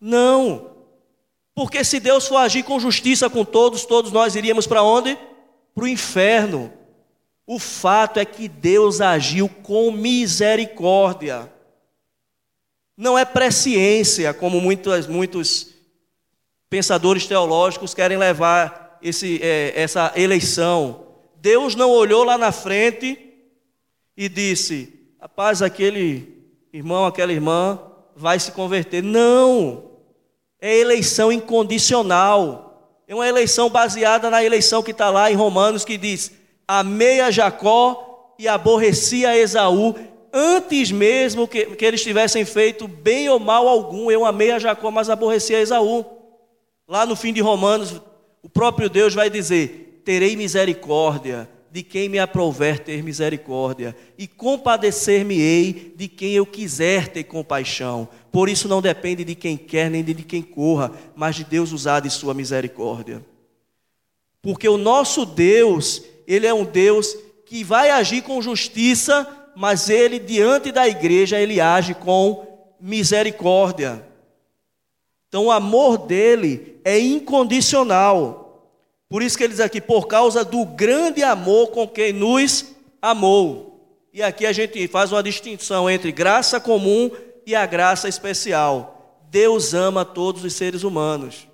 Não. 0.00 0.70
Porque 1.54 1.84
se 1.84 2.00
Deus 2.00 2.26
for 2.26 2.38
agir 2.38 2.62
com 2.62 2.80
justiça 2.80 3.28
com 3.28 3.44
todos, 3.44 3.84
todos 3.84 4.10
nós 4.10 4.34
iríamos 4.34 4.66
para 4.66 4.82
onde? 4.82 5.16
Para 5.74 5.84
o 5.84 5.88
inferno. 5.88 6.72
O 7.46 7.58
fato 7.58 8.18
é 8.18 8.24
que 8.24 8.48
Deus 8.48 9.00
agiu 9.02 9.48
com 9.62 9.90
misericórdia. 9.90 11.52
Não 12.96 13.18
é 13.18 13.26
presciência, 13.26 14.32
como 14.32 14.58
muitos, 14.58 15.06
muitos 15.06 15.68
pensadores 16.68 17.26
teológicos 17.26 17.94
querem 17.94 18.16
levar 18.16 18.85
esse, 19.02 19.40
é, 19.42 19.72
essa 19.74 20.12
eleição. 20.16 21.06
Deus 21.36 21.74
não 21.74 21.90
olhou 21.90 22.24
lá 22.24 22.36
na 22.36 22.52
frente 22.52 23.18
e 24.16 24.28
disse: 24.28 24.92
rapaz, 25.20 25.62
aquele 25.62 26.34
irmão, 26.72 27.06
aquela 27.06 27.32
irmã 27.32 27.80
vai 28.14 28.38
se 28.38 28.52
converter. 28.52 29.02
Não! 29.02 29.86
é 30.60 30.76
eleição 30.78 31.30
incondicional. 31.30 33.02
É 33.06 33.14
uma 33.14 33.28
eleição 33.28 33.70
baseada 33.70 34.28
na 34.30 34.42
eleição 34.42 34.82
que 34.82 34.90
está 34.90 35.10
lá 35.10 35.30
em 35.30 35.34
Romanos, 35.34 35.84
que 35.84 35.96
diz: 35.96 36.32
Amei 36.66 37.20
a 37.20 37.30
Jacó 37.30 38.34
e 38.38 38.48
aborreci 38.48 39.24
a 39.24 39.36
Esaú. 39.36 39.94
antes 40.32 40.90
mesmo 40.90 41.48
que, 41.48 41.64
que 41.76 41.84
eles 41.84 42.02
tivessem 42.02 42.44
feito 42.44 42.88
bem 42.88 43.28
ou 43.28 43.38
mal 43.38 43.68
algum. 43.68 44.10
Eu 44.10 44.24
amei 44.24 44.50
a 44.50 44.58
Jacó, 44.58 44.90
mas 44.90 45.08
aborreci 45.08 45.54
a 45.54 45.60
Esaú. 45.60 46.04
Lá 46.88 47.06
no 47.06 47.16
fim 47.16 47.32
de 47.32 47.40
Romanos, 47.40 48.00
o 48.46 48.48
próprio 48.48 48.88
Deus 48.88 49.12
vai 49.12 49.28
dizer: 49.28 50.02
Terei 50.04 50.36
misericórdia 50.36 51.50
de 51.68 51.82
quem 51.82 52.08
me 52.08 52.16
aprouver 52.16 52.78
ter 52.78 53.02
misericórdia, 53.02 53.94
e 54.16 54.28
compadecer-me-ei 54.28 55.92
de 55.96 56.06
quem 56.06 56.34
eu 56.34 56.46
quiser 56.46 57.08
ter 57.08 57.24
compaixão. 57.24 58.08
Por 58.30 58.48
isso 58.48 58.68
não 58.68 58.80
depende 58.80 59.24
de 59.24 59.34
quem 59.34 59.56
quer 59.56 59.90
nem 59.90 60.04
de 60.04 60.14
quem 60.14 60.42
corra, 60.42 60.92
mas 61.16 61.34
de 61.34 61.42
Deus 61.42 61.72
usar 61.72 61.98
de 61.98 62.08
sua 62.08 62.34
misericórdia. 62.34 63.20
Porque 64.40 64.68
o 64.68 64.78
nosso 64.78 65.26
Deus, 65.26 66.04
ele 66.24 66.46
é 66.46 66.54
um 66.54 66.64
Deus 66.64 67.16
que 67.46 67.64
vai 67.64 67.90
agir 67.90 68.22
com 68.22 68.40
justiça, 68.40 69.26
mas 69.56 69.90
ele 69.90 70.20
diante 70.20 70.70
da 70.70 70.86
igreja 70.86 71.36
ele 71.36 71.60
age 71.60 71.94
com 71.94 72.46
misericórdia. 72.80 74.06
Então 75.28 75.46
o 75.46 75.50
amor 75.50 75.98
dele 75.98 76.80
é 76.84 76.98
incondicional. 76.98 78.72
Por 79.08 79.22
isso 79.22 79.36
que 79.36 79.44
ele 79.44 79.52
diz 79.52 79.60
aqui, 79.60 79.80
por 79.80 80.06
causa 80.06 80.44
do 80.44 80.64
grande 80.64 81.22
amor 81.22 81.68
com 81.68 81.86
quem 81.86 82.12
nos 82.12 82.66
amou. 83.00 83.66
E 84.12 84.22
aqui 84.22 84.46
a 84.46 84.52
gente 84.52 84.88
faz 84.88 85.12
uma 85.12 85.22
distinção 85.22 85.88
entre 85.90 86.10
graça 86.10 86.58
comum 86.58 87.10
e 87.44 87.54
a 87.54 87.66
graça 87.66 88.08
especial. 88.08 89.20
Deus 89.30 89.74
ama 89.74 90.04
todos 90.04 90.44
os 90.44 90.54
seres 90.54 90.82
humanos. 90.82 91.46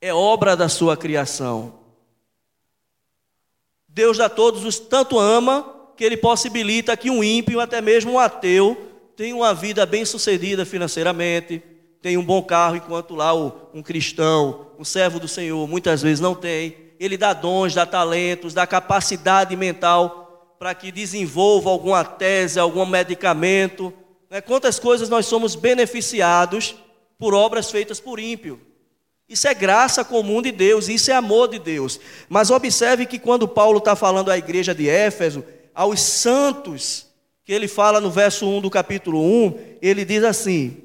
É 0.00 0.12
obra 0.12 0.56
da 0.56 0.68
sua 0.68 0.96
criação. 0.96 1.74
Deus 3.88 4.18
a 4.18 4.28
todos 4.28 4.64
os 4.64 4.78
tanto 4.78 5.18
ama 5.18 5.70
que 5.96 6.02
ele 6.02 6.16
possibilita 6.16 6.96
que 6.96 7.10
um 7.10 7.22
ímpio, 7.22 7.60
até 7.60 7.80
mesmo 7.80 8.12
um 8.12 8.18
ateu, 8.18 8.76
tenha 9.16 9.36
uma 9.36 9.54
vida 9.54 9.86
bem-sucedida 9.86 10.64
financeiramente, 10.64 11.62
tem 12.04 12.18
um 12.18 12.22
bom 12.22 12.42
carro, 12.42 12.76
enquanto 12.76 13.14
lá 13.14 13.32
um 13.32 13.82
cristão, 13.82 14.66
um 14.78 14.84
servo 14.84 15.18
do 15.18 15.26
Senhor, 15.26 15.66
muitas 15.66 16.02
vezes 16.02 16.20
não 16.20 16.34
tem. 16.34 16.76
Ele 17.00 17.16
dá 17.16 17.32
dons, 17.32 17.72
dá 17.72 17.86
talentos, 17.86 18.52
dá 18.52 18.66
capacidade 18.66 19.56
mental 19.56 20.54
para 20.58 20.74
que 20.74 20.92
desenvolva 20.92 21.70
alguma 21.70 22.04
tese, 22.04 22.60
algum 22.60 22.84
medicamento. 22.84 23.90
Né? 24.28 24.42
Quantas 24.42 24.78
coisas 24.78 25.08
nós 25.08 25.24
somos 25.24 25.54
beneficiados 25.54 26.74
por 27.18 27.32
obras 27.32 27.70
feitas 27.70 28.00
por 28.00 28.20
ímpio. 28.20 28.60
Isso 29.26 29.48
é 29.48 29.54
graça 29.54 30.04
comum 30.04 30.42
de 30.42 30.52
Deus, 30.52 30.90
isso 30.90 31.10
é 31.10 31.14
amor 31.14 31.48
de 31.48 31.58
Deus. 31.58 31.98
Mas 32.28 32.50
observe 32.50 33.06
que 33.06 33.18
quando 33.18 33.48
Paulo 33.48 33.78
está 33.78 33.96
falando 33.96 34.30
à 34.30 34.36
igreja 34.36 34.74
de 34.74 34.90
Éfeso, 34.90 35.42
aos 35.74 36.02
santos, 36.02 37.06
que 37.46 37.52
ele 37.54 37.66
fala 37.66 37.98
no 37.98 38.10
verso 38.10 38.46
1 38.46 38.60
do 38.60 38.68
capítulo 38.68 39.22
1, 39.22 39.58
ele 39.80 40.04
diz 40.04 40.22
assim: 40.22 40.83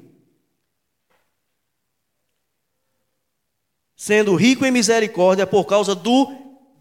sendo 4.00 4.34
rico 4.34 4.64
em 4.64 4.70
misericórdia 4.70 5.46
por 5.46 5.66
causa 5.66 5.94
do 5.94 6.34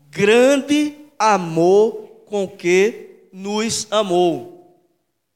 grande 0.09 0.95
amor 1.19 2.23
com 2.25 2.47
que 2.47 3.27
nos 3.33 3.85
amou. 3.91 4.81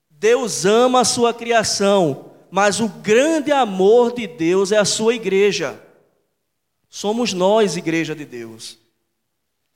Deus 0.09 0.63
ama 0.63 1.01
a 1.01 1.03
sua 1.03 1.33
criação, 1.33 2.31
mas 2.49 2.79
o 2.79 2.87
grande 2.87 3.51
amor 3.51 4.13
de 4.13 4.25
Deus 4.25 4.71
é 4.71 4.77
a 4.77 4.85
sua 4.85 5.13
igreja. 5.13 5.77
Somos 6.89 7.33
nós, 7.33 7.75
igreja 7.75 8.15
de 8.15 8.23
Deus. 8.23 8.79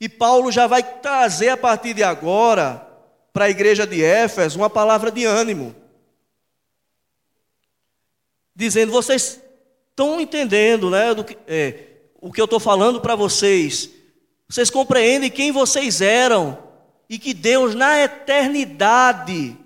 E 0.00 0.08
Paulo 0.08 0.50
já 0.50 0.66
vai 0.66 0.82
trazer 0.82 1.50
a 1.50 1.58
partir 1.58 1.92
de 1.92 2.02
agora 2.02 2.88
para 3.34 3.44
a 3.44 3.50
igreja 3.50 3.86
de 3.86 4.02
Éfeso 4.02 4.58
uma 4.58 4.70
palavra 4.70 5.10
de 5.10 5.26
ânimo. 5.26 5.76
Dizendo, 8.56 8.92
vocês 8.92 9.42
estão 9.90 10.18
entendendo, 10.18 10.88
né, 10.88 11.12
do 11.12 11.22
que, 11.22 11.36
é, 11.46 11.87
o 12.20 12.32
que 12.32 12.40
eu 12.40 12.44
estou 12.44 12.60
falando 12.60 13.00
para 13.00 13.14
vocês. 13.14 13.90
Vocês 14.48 14.70
compreendem 14.70 15.30
quem 15.30 15.52
vocês 15.52 16.00
eram 16.00 16.58
e 17.08 17.18
que 17.18 17.32
Deus, 17.32 17.74
na 17.74 18.00
eternidade, 18.00 19.56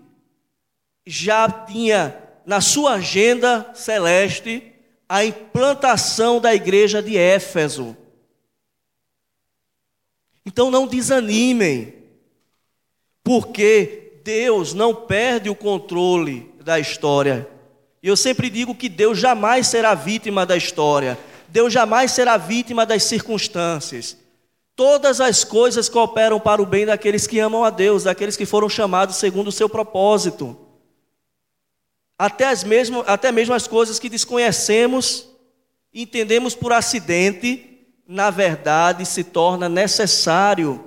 já 1.06 1.48
tinha 1.48 2.16
na 2.44 2.60
sua 2.60 2.94
agenda 2.94 3.70
celeste 3.74 4.72
a 5.08 5.24
implantação 5.24 6.40
da 6.40 6.54
igreja 6.54 7.02
de 7.02 7.16
Éfeso. 7.16 7.96
Então 10.44 10.70
não 10.70 10.86
desanimem, 10.86 11.94
porque 13.22 14.20
Deus 14.24 14.74
não 14.74 14.94
perde 14.94 15.48
o 15.48 15.54
controle 15.54 16.52
da 16.60 16.80
história. 16.80 17.48
E 18.02 18.08
eu 18.08 18.16
sempre 18.16 18.50
digo 18.50 18.74
que 18.74 18.88
Deus 18.88 19.18
jamais 19.18 19.68
será 19.68 19.94
vítima 19.94 20.44
da 20.44 20.56
história. 20.56 21.16
Deus 21.52 21.70
jamais 21.70 22.12
será 22.12 22.38
vítima 22.38 22.86
das 22.86 23.02
circunstâncias. 23.04 24.16
Todas 24.74 25.20
as 25.20 25.44
coisas 25.44 25.86
cooperam 25.86 26.40
para 26.40 26.62
o 26.62 26.66
bem 26.66 26.86
daqueles 26.86 27.26
que 27.26 27.38
amam 27.38 27.62
a 27.62 27.68
Deus, 27.68 28.04
daqueles 28.04 28.38
que 28.38 28.46
foram 28.46 28.70
chamados 28.70 29.16
segundo 29.16 29.48
o 29.48 29.52
seu 29.52 29.68
propósito. 29.68 30.56
Até, 32.18 32.46
as 32.46 32.64
mesmo, 32.64 33.04
até 33.06 33.30
mesmo 33.30 33.54
as 33.54 33.66
coisas 33.66 33.98
que 33.98 34.08
desconhecemos, 34.08 35.28
entendemos 35.92 36.54
por 36.54 36.72
acidente, 36.72 37.84
na 38.08 38.30
verdade 38.30 39.04
se 39.04 39.22
torna 39.22 39.68
necessário, 39.68 40.82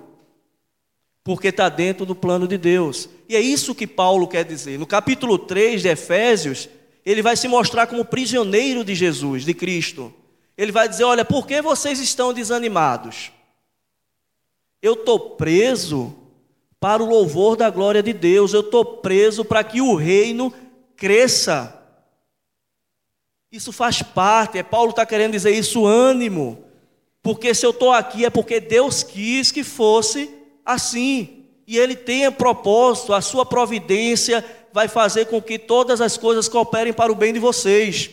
porque 1.24 1.50
está 1.50 1.70
dentro 1.70 2.08
do 2.08 2.16
plano 2.16 2.48
de 2.48 2.58
Deus. 2.58 3.08
E 3.30 3.36
é 3.36 3.40
isso 3.40 3.76
que 3.76 3.86
Paulo 3.86 4.28
quer 4.28 4.44
dizer. 4.44 4.80
No 4.80 4.88
capítulo 4.88 5.38
3 5.38 5.84
de 5.84 5.90
Efésios, 5.90 6.68
ele 7.06 7.22
vai 7.22 7.38
se 7.38 7.48
mostrar 7.48 7.86
como 7.86 8.04
prisioneiro 8.04 8.84
de 8.84 8.96
Jesus, 8.96 9.46
de 9.46 9.54
Cristo. 9.54 10.12
Ele 10.58 10.72
vai 10.72 10.88
dizer: 10.88 11.04
Olha, 11.04 11.26
por 11.26 11.46
que 11.46 11.62
vocês 11.62 12.00
estão 12.00 12.34
desanimados? 12.34 13.32
Eu 14.82 14.94
estou 14.94 15.32
preso 15.32 16.16
para 16.80 17.02
o 17.02 17.10
louvor 17.10 17.56
da 17.56 17.70
glória 17.70 18.04
de 18.04 18.14
Deus, 18.14 18.54
eu 18.54 18.62
estou 18.62 18.86
preso 18.86 19.44
para 19.44 19.64
que 19.64 19.82
o 19.82 19.96
reino 19.96 20.54
cresça. 20.96 21.82
Isso 23.52 23.72
faz 23.72 24.02
parte, 24.02 24.58
é 24.58 24.64
Paulo 24.64 24.92
está 24.92 25.06
querendo 25.06 25.32
dizer 25.32 25.52
isso, 25.52 25.86
ânimo, 25.86 26.64
porque 27.24 27.56
se 27.56 27.66
eu 27.66 27.72
estou 27.72 27.92
aqui 27.92 28.26
é 28.26 28.30
porque 28.30 28.60
Deus 28.60 29.02
quis 29.02 29.52
que 29.52 29.64
fosse 29.64 30.30
assim, 30.64 31.46
e 31.66 31.78
Ele 31.78 31.96
tem 31.96 32.32
propósito, 32.32 33.14
a 33.14 33.22
sua 33.22 33.46
providência 33.46 34.46
vai 34.72 34.88
fazer 34.88 35.26
com 35.26 35.42
que 35.42 35.58
todas 35.58 36.02
as 36.02 36.18
coisas 36.18 36.48
cooperem 36.48 36.94
para 36.94 37.12
o 37.12 37.16
bem 37.16 37.34
de 37.34 37.40
vocês. 37.40 38.12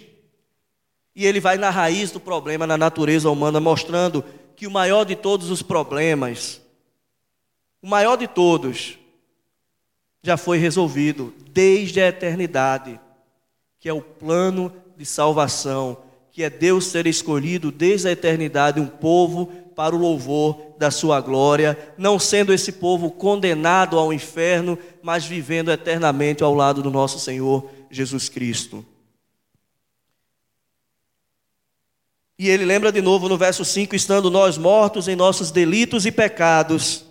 E 1.14 1.26
ele 1.26 1.40
vai 1.40 1.58
na 1.58 1.70
raiz 1.70 2.10
do 2.10 2.18
problema, 2.18 2.66
na 2.66 2.78
natureza 2.78 3.30
humana, 3.30 3.60
mostrando 3.60 4.24
que 4.56 4.66
o 4.66 4.70
maior 4.70 5.04
de 5.04 5.14
todos 5.14 5.50
os 5.50 5.62
problemas, 5.62 6.60
o 7.82 7.86
maior 7.86 8.16
de 8.16 8.26
todos, 8.26 8.98
já 10.22 10.36
foi 10.36 10.58
resolvido 10.58 11.34
desde 11.50 12.00
a 12.00 12.08
eternidade, 12.08 12.98
que 13.80 13.88
é 13.88 13.92
o 13.92 14.00
plano 14.00 14.72
de 14.96 15.04
salvação, 15.04 15.98
que 16.30 16.42
é 16.42 16.48
Deus 16.48 16.90
ter 16.90 17.06
escolhido 17.06 17.70
desde 17.70 18.08
a 18.08 18.12
eternidade 18.12 18.80
um 18.80 18.86
povo 18.86 19.46
para 19.74 19.94
o 19.94 19.98
louvor 19.98 20.74
da 20.78 20.90
sua 20.90 21.20
glória, 21.20 21.76
não 21.98 22.18
sendo 22.18 22.52
esse 22.52 22.72
povo 22.72 23.10
condenado 23.10 23.98
ao 23.98 24.12
inferno, 24.12 24.78
mas 25.02 25.24
vivendo 25.24 25.70
eternamente 25.70 26.42
ao 26.42 26.54
lado 26.54 26.82
do 26.82 26.90
nosso 26.90 27.18
Senhor 27.18 27.68
Jesus 27.90 28.28
Cristo. 28.28 28.84
E 32.42 32.50
ele 32.50 32.64
lembra 32.64 32.90
de 32.90 33.00
novo 33.00 33.28
no 33.28 33.38
verso 33.38 33.64
5: 33.64 33.94
estando 33.94 34.28
nós 34.28 34.58
mortos 34.58 35.06
em 35.06 35.14
nossos 35.14 35.52
delitos 35.52 36.06
e 36.06 36.10
pecados, 36.10 37.04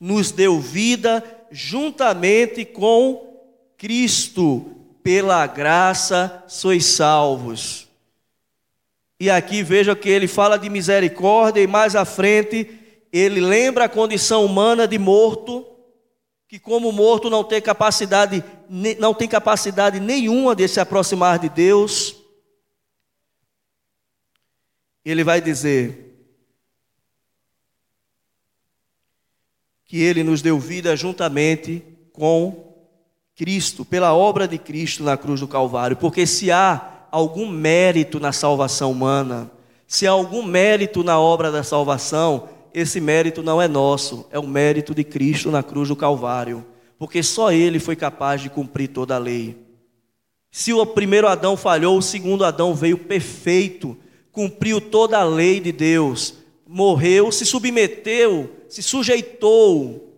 nos 0.00 0.32
deu 0.32 0.58
vida 0.58 1.22
juntamente 1.48 2.64
com 2.64 3.38
Cristo, 3.78 4.66
pela 5.00 5.46
graça 5.46 6.42
sois 6.48 6.86
salvos. 6.86 7.86
E 9.20 9.30
aqui 9.30 9.62
veja 9.62 9.94
que 9.94 10.08
ele 10.08 10.26
fala 10.26 10.58
de 10.58 10.68
misericórdia, 10.68 11.60
e 11.60 11.68
mais 11.68 11.94
à 11.94 12.04
frente 12.04 12.68
ele 13.12 13.40
lembra 13.40 13.84
a 13.84 13.88
condição 13.88 14.44
humana 14.44 14.88
de 14.88 14.98
morto, 14.98 15.64
que 16.48 16.58
como 16.58 16.90
morto 16.90 17.30
não 17.30 17.44
tem 17.44 17.62
capacidade, 17.62 18.42
não 18.98 19.14
tem 19.14 19.28
capacidade 19.28 20.00
nenhuma 20.00 20.52
de 20.52 20.66
se 20.66 20.80
aproximar 20.80 21.38
de 21.38 21.48
Deus 21.48 22.13
ele 25.04 25.22
vai 25.22 25.40
dizer 25.40 26.12
que 29.84 30.00
ele 30.00 30.22
nos 30.22 30.40
deu 30.40 30.58
vida 30.58 30.96
juntamente 30.96 31.82
com 32.12 32.74
Cristo, 33.36 33.84
pela 33.84 34.14
obra 34.14 34.48
de 34.48 34.58
Cristo 34.58 35.02
na 35.02 35.16
cruz 35.16 35.40
do 35.40 35.48
Calvário, 35.48 35.96
porque 35.96 36.26
se 36.26 36.50
há 36.50 37.06
algum 37.10 37.48
mérito 37.48 38.18
na 38.18 38.32
salvação 38.32 38.90
humana, 38.90 39.50
se 39.86 40.06
há 40.06 40.10
algum 40.10 40.42
mérito 40.42 41.04
na 41.04 41.18
obra 41.18 41.50
da 41.52 41.62
salvação, 41.62 42.48
esse 42.72 43.00
mérito 43.00 43.42
não 43.42 43.60
é 43.60 43.68
nosso, 43.68 44.26
é 44.30 44.38
o 44.38 44.46
mérito 44.46 44.94
de 44.94 45.04
Cristo 45.04 45.50
na 45.50 45.62
cruz 45.62 45.88
do 45.88 45.96
Calvário 45.96 46.64
porque 46.98 47.22
só 47.22 47.52
ele 47.52 47.78
foi 47.78 47.96
capaz 47.96 48.40
de 48.40 48.48
cumprir 48.48 48.88
toda 48.88 49.14
a 49.14 49.18
lei. 49.18 49.56
Se 50.50 50.72
o 50.72 50.86
primeiro 50.86 51.26
Adão 51.26 51.56
falhou, 51.56 51.98
o 51.98 52.02
segundo 52.02 52.44
Adão 52.44 52.74
veio 52.74 52.96
perfeito, 52.96 53.96
cumpriu 54.34 54.80
toda 54.80 55.18
a 55.18 55.24
lei 55.24 55.60
de 55.60 55.70
Deus, 55.70 56.34
morreu, 56.66 57.30
se 57.30 57.46
submeteu, 57.46 58.50
se 58.68 58.82
sujeitou 58.82 60.12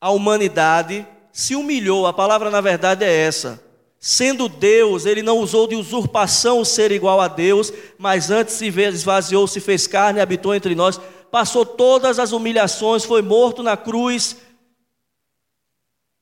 à 0.00 0.10
humanidade, 0.10 1.06
se 1.30 1.54
humilhou. 1.54 2.06
A 2.06 2.14
palavra 2.14 2.50
na 2.50 2.62
verdade 2.62 3.04
é 3.04 3.14
essa. 3.14 3.62
Sendo 4.00 4.48
Deus, 4.48 5.04
ele 5.04 5.22
não 5.22 5.38
usou 5.38 5.66
de 5.66 5.74
usurpação 5.74 6.64
ser 6.64 6.90
igual 6.92 7.20
a 7.20 7.28
Deus, 7.28 7.72
mas 7.98 8.30
antes 8.30 8.54
se 8.54 8.66
esvaziou, 8.66 9.46
se 9.46 9.60
fez 9.60 9.86
carne, 9.86 10.20
habitou 10.20 10.54
entre 10.54 10.74
nós, 10.74 10.98
passou 11.30 11.66
todas 11.66 12.18
as 12.18 12.32
humilhações, 12.32 13.04
foi 13.04 13.20
morto 13.20 13.62
na 13.62 13.76
cruz, 13.76 14.36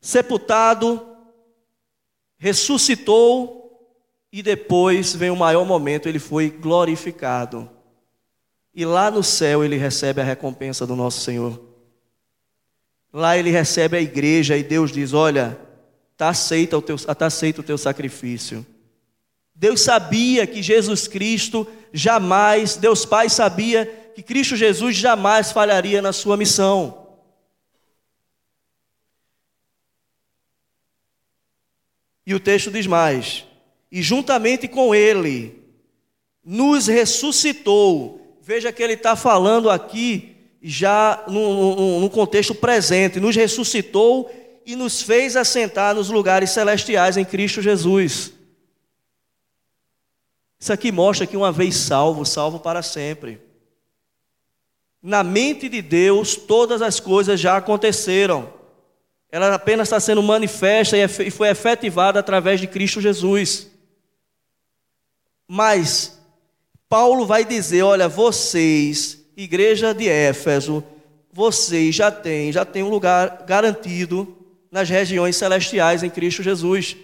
sepultado, 0.01 1.01
ressuscitou 2.39 3.64
e 4.37 4.43
depois 4.43 5.15
vem 5.15 5.31
o 5.31 5.37
maior 5.37 5.65
momento, 5.65 6.09
ele 6.09 6.19
foi 6.19 6.51
glorificado. 6.51 7.71
E 8.75 8.85
lá 8.85 9.09
no 9.09 9.23
céu 9.23 9.63
ele 9.63 9.77
recebe 9.77 10.21
a 10.21 10.25
recompensa 10.25 10.85
do 10.85 10.97
nosso 10.97 11.21
Senhor. 11.21 11.63
Lá 13.13 13.39
ele 13.39 13.53
recebe 13.53 13.97
a 13.97 14.01
igreja 14.01 14.57
e 14.57 14.65
Deus 14.65 14.91
diz: 14.91 15.13
Olha, 15.13 15.57
está 16.11 16.31
aceito, 16.31 16.77
o 16.77 16.83
teu, 16.83 16.97
tá 16.97 17.27
aceito 17.27 17.61
o 17.61 17.63
teu 17.63 17.79
sacrifício. 17.79 18.67
Deus 19.55 19.83
sabia 19.83 20.49
que 20.49 20.61
Jesus 20.61 21.07
Cristo 21.07 21.65
jamais, 21.93 22.75
Deus 22.75 23.07
Pai 23.07 23.29
sabia 23.29 23.87
que 24.17 24.21
Cristo 24.21 24.57
Jesus 24.57 24.97
jamais 24.97 25.53
falharia 25.53 26.03
na 26.03 26.13
sua 26.13 26.37
missão. 26.37 27.07
E 32.27 32.35
o 32.35 32.41
texto 32.41 32.73
diz 32.73 32.89
mais: 32.89 33.47
e 33.95 34.03
juntamente 34.03 34.67
com 34.67 34.93
ele 34.93 35.63
nos 36.45 36.89
ressuscitou. 36.89 38.37
Veja 38.43 38.73
que 38.73 38.83
ele 38.83 38.95
está 38.95 39.15
falando 39.15 39.71
aqui 39.71 40.35
já 40.61 41.23
no, 41.29 42.11
contexto 42.11 42.57
presente, 42.57 43.21
nos 43.21 43.37
ressuscitou 43.37 44.29
e 44.67 44.75
nos 44.75 45.01
fez 45.01 45.37
assentar 45.37 45.95
nos 45.95 46.11
lugares 46.11 46.51
celestiais 46.51 47.17
em 47.17 47.25
Cristo 47.25 47.63
Jesus. 47.63 48.33
Isso 50.59 50.73
aqui 50.73 50.91
mostra 50.91 51.25
que 51.25 51.37
uma 51.37 51.53
vez 51.53 51.77
salvo, 51.77 52.27
salvo 52.27 52.59
para 52.59 52.83
sempre. 52.83 53.41
Na 55.01 55.23
mente 55.23 55.69
de 55.69 55.81
Deus, 55.81 56.35
todas 56.35 56.83
as 56.83 56.99
coisas 56.99 57.39
já 57.39 57.59
aconteceram. 57.59 58.53
Ela 59.31 59.55
apenas 59.55 59.87
está 59.87 60.01
sendo 60.01 60.21
manifesta 60.21 60.97
e 60.97 61.31
foi 61.31 61.49
efetivada 61.49 62.19
através 62.19 62.61
de 62.61 62.67
Cristo 62.67 63.01
Jesus. 63.01 63.73
Mas 65.49 66.19
Paulo 66.89 67.27
vai 67.27 67.45
dizer: 67.45 67.83
olha, 67.83 68.09
vocês, 68.09 69.25
igreja 69.37 69.93
de 69.93 70.09
Éfeso, 70.09 70.83
vocês 71.33 71.95
já 71.95 72.11
têm, 72.11 72.53
já 72.53 72.65
têm 72.65 72.83
um 72.83 72.89
lugar 72.89 73.45
garantido 73.47 74.37
nas 74.71 74.89
regiões 74.89 75.37
celestiais 75.37 76.03
em 76.03 76.11
Cristo 76.11 76.43
Jesus. 76.43 76.97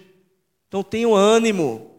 Então 0.67 0.83
tenham 0.83 1.13
ânimo. 1.13 1.91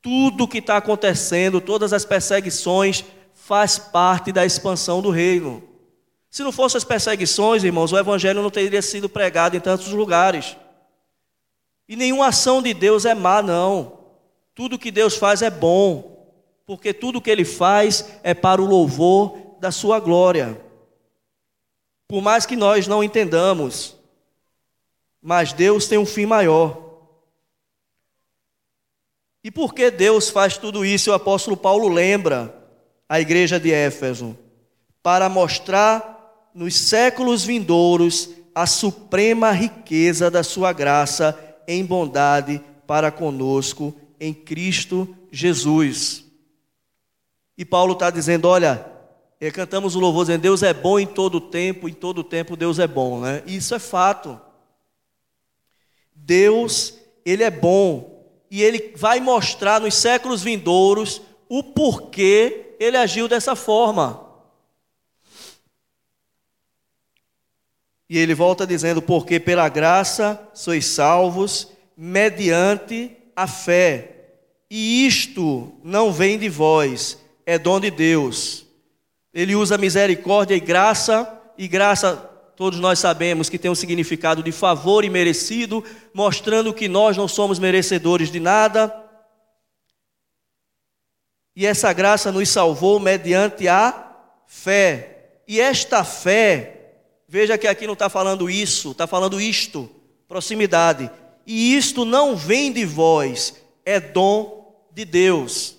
Tudo 0.00 0.44
o 0.44 0.48
que 0.48 0.58
está 0.58 0.76
acontecendo, 0.76 1.60
todas 1.60 1.92
as 1.92 2.04
perseguições, 2.04 3.04
faz 3.34 3.78
parte 3.78 4.30
da 4.30 4.46
expansão 4.46 5.02
do 5.02 5.10
reino. 5.10 5.62
Se 6.30 6.44
não 6.44 6.52
fossem 6.52 6.78
as 6.78 6.84
perseguições, 6.84 7.64
irmãos, 7.64 7.92
o 7.92 7.98
evangelho 7.98 8.42
não 8.42 8.50
teria 8.50 8.80
sido 8.80 9.08
pregado 9.08 9.56
em 9.56 9.60
tantos 9.60 9.88
lugares. 9.88 10.56
E 11.88 11.96
nenhuma 11.96 12.28
ação 12.28 12.62
de 12.62 12.72
Deus 12.72 13.04
é 13.04 13.14
má, 13.14 13.42
não. 13.42 13.97
Tudo 14.58 14.76
que 14.76 14.90
Deus 14.90 15.16
faz 15.16 15.40
é 15.40 15.50
bom, 15.50 16.34
porque 16.66 16.92
tudo 16.92 17.20
que 17.20 17.30
Ele 17.30 17.44
faz 17.44 18.04
é 18.24 18.34
para 18.34 18.60
o 18.60 18.66
louvor 18.66 19.38
da 19.60 19.70
Sua 19.70 20.00
glória. 20.00 20.60
Por 22.08 22.20
mais 22.20 22.44
que 22.44 22.56
nós 22.56 22.88
não 22.88 23.04
entendamos, 23.04 23.96
mas 25.22 25.52
Deus 25.52 25.86
tem 25.86 25.96
um 25.96 26.04
fim 26.04 26.26
maior. 26.26 26.76
E 29.44 29.50
por 29.52 29.72
que 29.72 29.92
Deus 29.92 30.28
faz 30.28 30.58
tudo 30.58 30.84
isso? 30.84 31.12
O 31.12 31.14
apóstolo 31.14 31.56
Paulo 31.56 31.86
lembra 31.86 32.52
a 33.08 33.20
igreja 33.20 33.60
de 33.60 33.72
Éfeso 33.72 34.36
para 35.04 35.28
mostrar 35.28 36.50
nos 36.52 36.74
séculos 36.74 37.44
vindouros 37.44 38.30
a 38.52 38.66
suprema 38.66 39.52
riqueza 39.52 40.28
da 40.28 40.42
sua 40.42 40.72
graça 40.72 41.38
em 41.68 41.84
bondade 41.84 42.60
para 42.88 43.12
conosco 43.12 43.94
em 44.20 44.32
Cristo 44.32 45.16
Jesus. 45.30 46.24
E 47.56 47.64
Paulo 47.64 47.94
está 47.94 48.10
dizendo: 48.10 48.48
olha, 48.48 48.86
é, 49.40 49.50
cantamos 49.50 49.94
o 49.94 50.00
louvor 50.00 50.24
dizendo, 50.24 50.42
Deus 50.42 50.62
é 50.62 50.74
bom 50.74 50.98
em 50.98 51.06
todo 51.06 51.40
tempo, 51.40 51.88
em 51.88 51.92
todo 51.92 52.24
tempo 52.24 52.56
Deus 52.56 52.78
é 52.78 52.86
bom, 52.86 53.20
né? 53.20 53.42
Isso 53.46 53.74
é 53.74 53.78
fato. 53.78 54.40
Deus, 56.14 56.94
Ele 57.24 57.42
é 57.42 57.50
bom, 57.50 58.26
e 58.50 58.62
Ele 58.62 58.92
vai 58.96 59.20
mostrar 59.20 59.80
nos 59.80 59.94
séculos 59.94 60.42
vindouros 60.42 61.22
o 61.48 61.62
porquê 61.62 62.74
Ele 62.80 62.96
agiu 62.96 63.28
dessa 63.28 63.54
forma. 63.54 64.28
E 68.08 68.16
ele 68.16 68.34
volta 68.34 68.66
dizendo: 68.66 69.02
Porque 69.02 69.38
pela 69.38 69.68
graça 69.68 70.48
sois 70.54 70.86
salvos, 70.86 71.68
mediante 71.96 73.17
a 73.38 73.46
fé. 73.46 74.16
E 74.68 75.06
isto 75.06 75.72
não 75.84 76.12
vem 76.12 76.36
de 76.36 76.48
vós, 76.48 77.16
é 77.46 77.56
dom 77.56 77.78
de 77.78 77.88
Deus. 77.88 78.66
Ele 79.32 79.54
usa 79.54 79.78
misericórdia 79.78 80.56
e 80.56 80.60
graça, 80.60 81.40
e 81.56 81.68
graça, 81.68 82.16
todos 82.56 82.80
nós 82.80 82.98
sabemos 82.98 83.48
que 83.48 83.56
tem 83.56 83.70
um 83.70 83.76
significado 83.76 84.42
de 84.42 84.50
favor 84.50 85.04
e 85.04 85.08
merecido, 85.08 85.84
mostrando 86.12 86.74
que 86.74 86.88
nós 86.88 87.16
não 87.16 87.28
somos 87.28 87.60
merecedores 87.60 88.28
de 88.28 88.40
nada. 88.40 88.92
E 91.54 91.64
essa 91.64 91.92
graça 91.92 92.32
nos 92.32 92.48
salvou 92.48 92.98
mediante 92.98 93.68
a 93.68 94.16
fé. 94.48 95.42
E 95.46 95.60
esta 95.60 96.02
fé, 96.02 96.96
veja 97.28 97.56
que 97.56 97.68
aqui 97.68 97.86
não 97.86 97.94
está 97.94 98.08
falando 98.08 98.50
isso, 98.50 98.90
está 98.90 99.06
falando 99.06 99.40
isto, 99.40 99.88
proximidade 100.26 101.08
e 101.50 101.74
isto 101.74 102.04
não 102.04 102.36
vem 102.36 102.70
de 102.70 102.84
vós, 102.84 103.54
é 103.82 103.98
dom 103.98 104.86
de 104.92 105.06
Deus. 105.06 105.78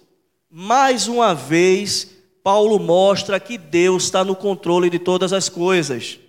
Mais 0.49 1.07
uma 1.07 1.35
vez, 1.35 2.09
Paulo 2.41 2.79
mostra 2.79 3.39
que 3.39 3.55
Deus 3.55 4.05
está 4.05 4.23
no 4.25 4.35
controle 4.35 4.89
de 4.89 4.97
todas 4.97 5.31
as 5.31 5.47
coisas. 5.47 6.19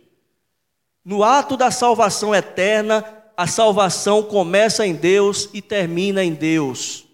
No 1.02 1.24
ato 1.24 1.56
da 1.56 1.70
salvação 1.70 2.34
eterna, 2.34 3.02
a 3.34 3.46
salvação 3.46 4.22
começa 4.22 4.86
em 4.86 4.94
Deus 4.94 5.48
e 5.54 5.62
termina 5.62 6.22
em 6.22 6.34
Deus. 6.34 7.06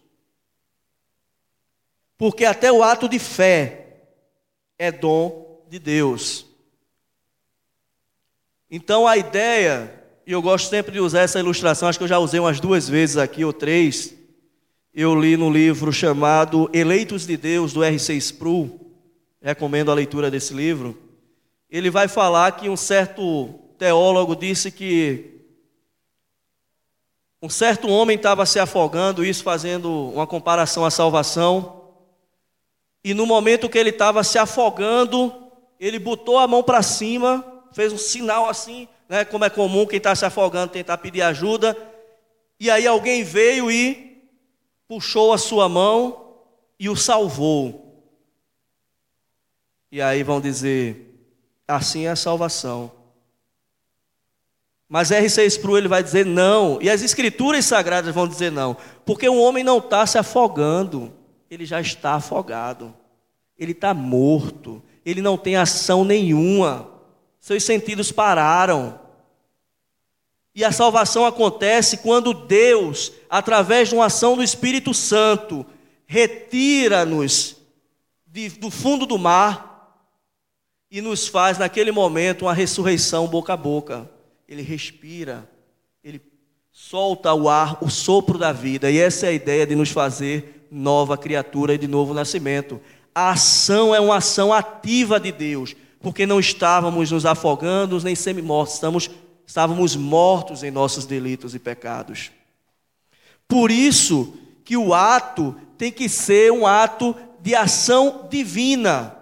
Porque 2.18 2.44
até 2.44 2.72
o 2.72 2.82
ato 2.82 3.08
de 3.08 3.20
fé 3.20 4.00
é 4.76 4.90
dom 4.90 5.64
de 5.70 5.78
Deus. 5.78 6.44
Então 8.68 9.06
a 9.06 9.16
ideia 9.16 9.95
e 10.26 10.32
eu 10.32 10.42
gosto 10.42 10.68
sempre 10.68 10.90
de 10.90 10.98
usar 10.98 11.20
essa 11.20 11.38
ilustração, 11.38 11.88
acho 11.88 11.98
que 11.98 12.02
eu 12.02 12.08
já 12.08 12.18
usei 12.18 12.40
umas 12.40 12.58
duas 12.58 12.88
vezes 12.88 13.16
aqui, 13.16 13.44
ou 13.44 13.52
três. 13.52 14.12
Eu 14.92 15.14
li 15.14 15.36
no 15.36 15.48
livro 15.48 15.92
chamado 15.92 16.68
Eleitos 16.72 17.24
de 17.24 17.36
Deus, 17.36 17.72
do 17.72 17.84
R.C. 17.84 18.14
Sproul, 18.16 18.92
recomendo 19.40 19.88
a 19.88 19.94
leitura 19.94 20.28
desse 20.28 20.52
livro. 20.52 20.98
Ele 21.70 21.90
vai 21.90 22.08
falar 22.08 22.50
que 22.52 22.68
um 22.68 22.76
certo 22.76 23.50
teólogo 23.78 24.34
disse 24.34 24.72
que 24.72 25.44
um 27.40 27.48
certo 27.48 27.88
homem 27.88 28.16
estava 28.16 28.44
se 28.46 28.58
afogando, 28.58 29.24
isso 29.24 29.44
fazendo 29.44 30.10
uma 30.10 30.26
comparação 30.26 30.84
à 30.84 30.90
salvação. 30.90 31.92
E 33.04 33.14
no 33.14 33.26
momento 33.26 33.68
que 33.68 33.78
ele 33.78 33.90
estava 33.90 34.24
se 34.24 34.38
afogando, 34.38 35.32
ele 35.78 36.00
botou 36.00 36.36
a 36.36 36.48
mão 36.48 36.64
para 36.64 36.82
cima, 36.82 37.44
fez 37.72 37.92
um 37.92 37.98
sinal 37.98 38.48
assim, 38.48 38.88
né, 39.08 39.24
como 39.24 39.44
é 39.44 39.50
comum 39.50 39.86
quem 39.86 39.98
está 39.98 40.14
se 40.14 40.24
afogando 40.24 40.72
tentar 40.72 40.98
pedir 40.98 41.22
ajuda, 41.22 41.76
e 42.58 42.70
aí 42.70 42.86
alguém 42.86 43.22
veio 43.22 43.70
e 43.70 44.22
puxou 44.88 45.32
a 45.32 45.38
sua 45.38 45.68
mão 45.68 46.34
e 46.78 46.88
o 46.88 46.96
salvou. 46.96 48.04
E 49.90 50.00
aí 50.00 50.22
vão 50.22 50.40
dizer, 50.40 51.14
assim 51.66 52.06
é 52.06 52.10
a 52.10 52.16
salvação. 52.16 52.92
Mas 54.88 55.10
R6 55.10 55.46
Spru 55.46 55.76
ele 55.76 55.88
vai 55.88 56.02
dizer 56.02 56.24
não, 56.24 56.78
e 56.80 56.88
as 56.88 57.02
escrituras 57.02 57.64
sagradas 57.64 58.14
vão 58.14 58.26
dizer 58.26 58.52
não, 58.52 58.76
porque 59.04 59.28
o 59.28 59.40
homem 59.40 59.64
não 59.64 59.78
está 59.78 60.06
se 60.06 60.16
afogando, 60.16 61.12
ele 61.50 61.64
já 61.64 61.80
está 61.80 62.14
afogado, 62.14 62.94
ele 63.58 63.72
está 63.72 63.92
morto, 63.92 64.82
ele 65.04 65.20
não 65.20 65.36
tem 65.36 65.56
ação 65.56 66.04
nenhuma 66.04 66.95
seus 67.46 67.62
sentidos 67.62 68.10
pararam. 68.10 68.98
E 70.52 70.64
a 70.64 70.72
salvação 70.72 71.24
acontece 71.24 71.98
quando 71.98 72.34
Deus, 72.34 73.12
através 73.30 73.88
de 73.88 73.94
uma 73.94 74.06
ação 74.06 74.34
do 74.34 74.42
Espírito 74.42 74.92
Santo, 74.92 75.64
retira-nos 76.06 77.54
do 78.58 78.68
fundo 78.68 79.06
do 79.06 79.16
mar 79.16 79.96
e 80.90 81.00
nos 81.00 81.28
faz, 81.28 81.56
naquele 81.56 81.92
momento, 81.92 82.46
uma 82.46 82.52
ressurreição 82.52 83.28
boca 83.28 83.52
a 83.52 83.56
boca. 83.56 84.10
Ele 84.48 84.62
respira, 84.62 85.48
ele 86.02 86.20
solta 86.72 87.32
o 87.32 87.48
ar, 87.48 87.78
o 87.80 87.88
sopro 87.88 88.38
da 88.38 88.50
vida. 88.50 88.90
E 88.90 88.98
essa 88.98 89.26
é 89.26 89.28
a 89.28 89.32
ideia 89.32 89.64
de 89.64 89.76
nos 89.76 89.90
fazer 89.90 90.66
nova 90.68 91.16
criatura 91.16 91.74
e 91.74 91.78
de 91.78 91.86
novo 91.86 92.12
nascimento. 92.12 92.80
A 93.14 93.30
ação 93.30 93.94
é 93.94 94.00
uma 94.00 94.16
ação 94.16 94.52
ativa 94.52 95.20
de 95.20 95.30
Deus, 95.30 95.76
porque 96.06 96.24
não 96.24 96.38
estávamos 96.38 97.10
nos 97.10 97.26
afogando 97.26 98.00
nem 98.00 98.14
semi-mortos, 98.14 98.74
estamos 98.74 99.10
estávamos 99.44 99.96
mortos 99.96 100.62
em 100.62 100.70
nossos 100.70 101.04
delitos 101.04 101.52
e 101.52 101.58
pecados. 101.58 102.30
Por 103.48 103.72
isso 103.72 104.32
que 104.64 104.76
o 104.76 104.94
ato 104.94 105.56
tem 105.76 105.90
que 105.90 106.08
ser 106.08 106.52
um 106.52 106.64
ato 106.64 107.12
de 107.40 107.56
ação 107.56 108.28
divina. 108.30 109.16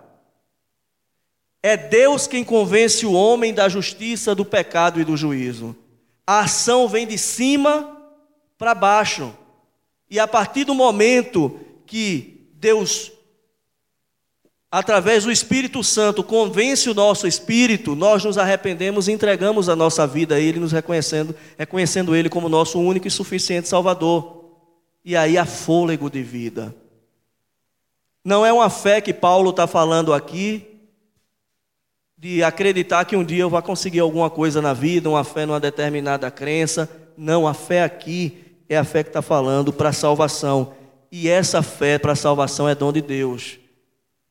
É 1.62 1.74
Deus 1.74 2.26
quem 2.26 2.44
convence 2.44 3.06
o 3.06 3.14
homem 3.14 3.54
da 3.54 3.66
justiça, 3.66 4.34
do 4.34 4.44
pecado 4.44 5.00
e 5.00 5.04
do 5.04 5.16
juízo. 5.16 5.74
A 6.26 6.40
ação 6.40 6.86
vem 6.86 7.06
de 7.06 7.16
cima 7.16 7.96
para 8.58 8.74
baixo. 8.74 9.34
E 10.10 10.20
a 10.20 10.28
partir 10.28 10.64
do 10.64 10.74
momento 10.74 11.58
que 11.86 12.46
Deus 12.56 13.10
através 14.76 15.22
do 15.22 15.30
Espírito 15.30 15.84
Santo, 15.84 16.24
convence 16.24 16.90
o 16.90 16.94
nosso 16.94 17.28
espírito, 17.28 17.94
nós 17.94 18.24
nos 18.24 18.36
arrependemos 18.36 19.06
e 19.06 19.12
entregamos 19.12 19.68
a 19.68 19.76
nossa 19.76 20.04
vida 20.04 20.34
a 20.34 20.40
Ele, 20.40 20.58
nos 20.58 20.72
reconhecendo, 20.72 21.32
reconhecendo 21.56 22.12
Ele 22.12 22.28
como 22.28 22.48
nosso 22.48 22.80
único 22.80 23.06
e 23.06 23.10
suficiente 23.10 23.68
Salvador. 23.68 24.46
E 25.04 25.14
aí 25.14 25.38
há 25.38 25.46
fôlego 25.46 26.10
de 26.10 26.24
vida. 26.24 26.74
Não 28.24 28.44
é 28.44 28.52
uma 28.52 28.68
fé 28.68 29.00
que 29.00 29.14
Paulo 29.14 29.50
está 29.50 29.68
falando 29.68 30.12
aqui, 30.12 30.66
de 32.18 32.42
acreditar 32.42 33.04
que 33.04 33.14
um 33.14 33.22
dia 33.22 33.42
eu 33.42 33.50
vou 33.50 33.62
conseguir 33.62 34.00
alguma 34.00 34.28
coisa 34.28 34.60
na 34.60 34.72
vida, 34.72 35.08
uma 35.08 35.22
fé 35.22 35.46
numa 35.46 35.60
determinada 35.60 36.28
crença. 36.32 36.90
Não, 37.16 37.46
a 37.46 37.54
fé 37.54 37.84
aqui 37.84 38.42
é 38.68 38.76
a 38.76 38.82
fé 38.82 39.04
que 39.04 39.10
está 39.10 39.22
falando 39.22 39.72
para 39.72 39.90
a 39.90 39.92
salvação. 39.92 40.74
E 41.12 41.28
essa 41.28 41.62
fé 41.62 41.96
para 41.96 42.10
a 42.10 42.16
salvação 42.16 42.68
é 42.68 42.74
dom 42.74 42.92
de 42.92 43.00
Deus. 43.00 43.62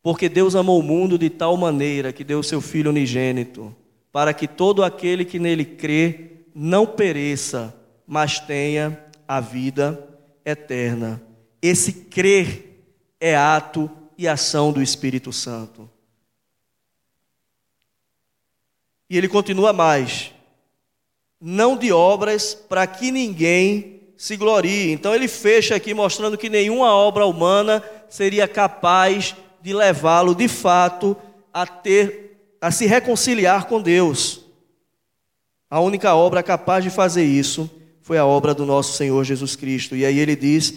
Porque 0.04 0.28
Deus 0.28 0.54
amou 0.54 0.80
o 0.80 0.84
mundo 0.84 1.18
de 1.18 1.30
tal 1.30 1.56
maneira 1.56 2.12
que 2.12 2.26
deu 2.26 2.40
o 2.40 2.44
seu 2.44 2.60
Filho 2.60 2.90
unigênito, 2.90 3.74
para 4.12 4.34
que 4.34 4.48
todo 4.48 4.84
aquele 4.84 5.24
que 5.24 5.40
nele 5.40 5.64
crê 5.64 6.44
não 6.54 6.86
pereça, 6.86 7.74
mas 8.06 8.38
tenha 8.38 9.02
a 9.26 9.40
vida 9.40 10.06
eterna. 10.46 11.24
Esse 11.62 11.94
crer 11.94 12.86
é 13.18 13.36
ato 13.36 13.90
e 14.18 14.28
ação 14.28 14.74
do 14.74 14.82
Espírito 14.82 15.32
Santo. 15.32 15.90
E 19.10 19.18
ele 19.18 19.30
continua 19.30 19.72
mais: 19.72 20.34
não 21.40 21.78
de 21.78 21.94
obras 21.94 22.54
para 22.54 22.86
que 22.86 23.10
ninguém 23.10 24.02
se 24.18 24.36
glorie. 24.36 24.92
Então 24.92 25.16
ele 25.16 25.30
fecha 25.30 25.76
aqui 25.76 25.94
mostrando 25.94 26.38
que 26.38 26.50
nenhuma 26.50 26.94
obra 26.94 27.26
humana 27.26 27.82
seria 28.10 28.48
capaz 28.48 29.36
de 29.64 29.74
levá-lo 29.74 30.36
de 30.36 30.50
fato 30.50 31.16
a 31.54 31.66
ter 31.66 32.58
a 32.60 32.70
se 32.70 32.86
reconciliar 32.86 33.66
com 33.66 33.82
Deus. 33.82 34.42
A 35.70 35.80
única 35.80 36.14
obra 36.14 36.44
capaz 36.44 36.84
de 36.84 36.90
fazer 36.90 37.24
isso 37.24 37.72
foi 38.02 38.18
a 38.18 38.26
obra 38.26 38.54
do 38.54 38.66
nosso 38.66 38.98
Senhor 38.98 39.24
Jesus 39.24 39.56
Cristo. 39.56 39.96
E 39.96 40.06
aí 40.06 40.20
ele 40.20 40.36
diz: 40.36 40.74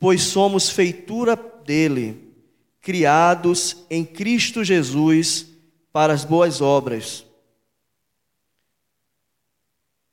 "Pois 0.00 0.22
somos 0.22 0.70
feitura 0.70 1.36
dele, 1.66 2.32
criados 2.80 3.84
em 3.90 4.06
Cristo 4.06 4.64
Jesus 4.64 5.46
para 5.92 6.14
as 6.14 6.24
boas 6.24 6.62
obras." 6.62 7.26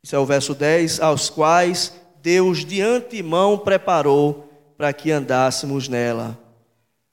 Isso 0.04 0.16
é 0.16 0.20
o 0.20 0.26
verso 0.26 0.54
10, 0.54 1.00
aos 1.00 1.30
quais 1.30 1.94
Deus 2.22 2.66
de 2.66 2.82
antemão 2.82 3.58
preparou 3.58 4.52
para 4.78 4.92
que 4.92 5.12
andássemos 5.12 5.88
nela. 5.88 6.47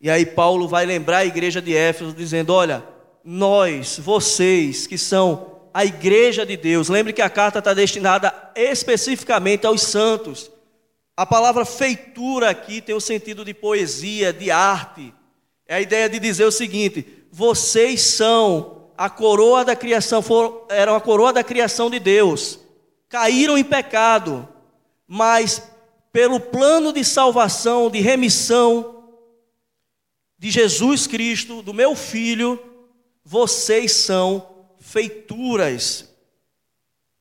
E 0.04 0.10
aí 0.10 0.26
Paulo 0.26 0.68
vai 0.68 0.84
lembrar 0.84 1.20
a 1.20 1.24
igreja 1.24 1.62
de 1.62 1.74
Éfeso 1.74 2.12
dizendo: 2.12 2.52
"Olha, 2.52 2.84
nós, 3.24 3.98
vocês 3.98 4.86
que 4.86 4.98
são 4.98 5.62
a 5.72 5.82
igreja 5.82 6.44
de 6.44 6.58
Deus, 6.58 6.90
lembre 6.90 7.14
que 7.14 7.22
a 7.22 7.30
carta 7.30 7.58
está 7.58 7.72
destinada 7.72 8.30
especificamente 8.54 9.66
aos 9.66 9.80
santos. 9.80 10.50
A 11.16 11.24
palavra 11.24 11.64
feitura 11.64 12.50
aqui 12.50 12.82
tem 12.82 12.94
o 12.94 13.00
sentido 13.00 13.46
de 13.46 13.54
poesia, 13.54 14.30
de 14.30 14.50
arte. 14.50 15.10
É 15.66 15.76
a 15.76 15.80
ideia 15.80 16.06
de 16.06 16.18
dizer 16.18 16.44
o 16.44 16.52
seguinte: 16.52 17.24
vocês 17.32 18.02
são 18.02 18.90
a 18.98 19.08
coroa 19.08 19.64
da 19.64 19.74
criação, 19.74 20.20
foram, 20.20 20.66
eram 20.68 20.94
a 20.94 21.00
coroa 21.00 21.32
da 21.32 21.42
criação 21.42 21.88
de 21.88 21.98
Deus. 21.98 22.60
Caíram 23.08 23.56
em 23.56 23.64
pecado, 23.64 24.46
mas 25.08 25.62
pelo 26.12 26.38
plano 26.38 26.92
de 26.92 27.02
salvação, 27.02 27.88
de 27.88 28.00
remissão, 28.00 28.94
de 30.44 30.50
Jesus 30.50 31.06
Cristo, 31.06 31.62
do 31.62 31.72
meu 31.72 31.96
filho, 31.96 32.62
vocês 33.24 33.92
são 33.92 34.66
feituras 34.78 36.14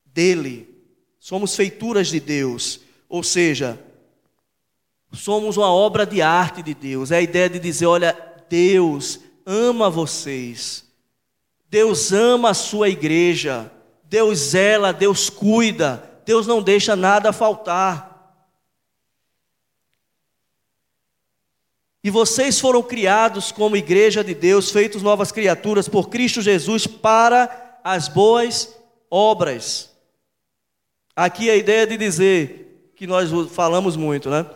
dele. 0.04 0.68
Somos 1.18 1.56
feituras 1.56 2.08
de 2.08 2.20
Deus. 2.20 2.80
Ou 3.08 3.22
seja, 3.22 3.82
somos 5.10 5.56
uma 5.56 5.72
obra 5.72 6.04
de 6.04 6.20
arte 6.20 6.62
de 6.62 6.74
Deus. 6.74 7.10
É 7.10 7.16
a 7.16 7.22
ideia 7.22 7.48
de 7.48 7.58
dizer: 7.58 7.86
olha, 7.86 8.14
Deus 8.50 9.20
ama 9.46 9.88
vocês. 9.88 10.84
Deus 11.70 12.12
ama 12.12 12.50
a 12.50 12.54
sua 12.54 12.90
igreja. 12.90 13.72
Deus 14.02 14.38
zela, 14.38 14.92
Deus 14.92 15.30
cuida. 15.30 16.20
Deus 16.26 16.46
não 16.46 16.62
deixa 16.62 16.94
nada 16.94 17.32
faltar. 17.32 18.13
E 22.04 22.10
vocês 22.10 22.60
foram 22.60 22.82
criados 22.82 23.50
como 23.50 23.78
igreja 23.78 24.22
de 24.22 24.34
Deus, 24.34 24.70
feitos 24.70 25.02
novas 25.02 25.32
criaturas 25.32 25.88
por 25.88 26.10
Cristo 26.10 26.42
Jesus 26.42 26.86
para 26.86 27.80
as 27.82 28.08
boas 28.08 28.76
obras. 29.10 29.90
Aqui 31.16 31.48
a 31.48 31.56
ideia 31.56 31.86
de 31.86 31.96
dizer, 31.96 32.92
que 32.94 33.06
nós 33.06 33.30
falamos 33.50 33.96
muito, 33.96 34.30
né? 34.30 34.46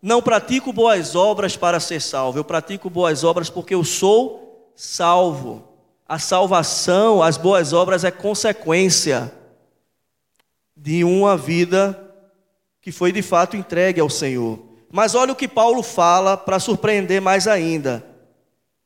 Não 0.00 0.22
pratico 0.22 0.72
boas 0.72 1.14
obras 1.14 1.56
para 1.56 1.78
ser 1.78 2.00
salvo, 2.00 2.38
eu 2.38 2.44
pratico 2.44 2.88
boas 2.88 3.22
obras 3.22 3.50
porque 3.50 3.74
eu 3.74 3.84
sou 3.84 4.72
salvo. 4.74 5.68
A 6.08 6.18
salvação, 6.18 7.22
as 7.22 7.36
boas 7.36 7.72
obras 7.72 8.04
é 8.04 8.10
consequência 8.10 9.32
de 10.76 11.04
uma 11.04 11.36
vida 11.36 11.98
que 12.80 12.90
foi 12.90 13.12
de 13.12 13.22
fato 13.22 13.56
entregue 13.56 14.00
ao 14.00 14.10
Senhor. 14.10 14.71
Mas 14.92 15.14
olha 15.14 15.32
o 15.32 15.36
que 15.36 15.48
Paulo 15.48 15.82
fala 15.82 16.36
para 16.36 16.60
surpreender 16.60 17.18
mais 17.18 17.48
ainda 17.48 18.04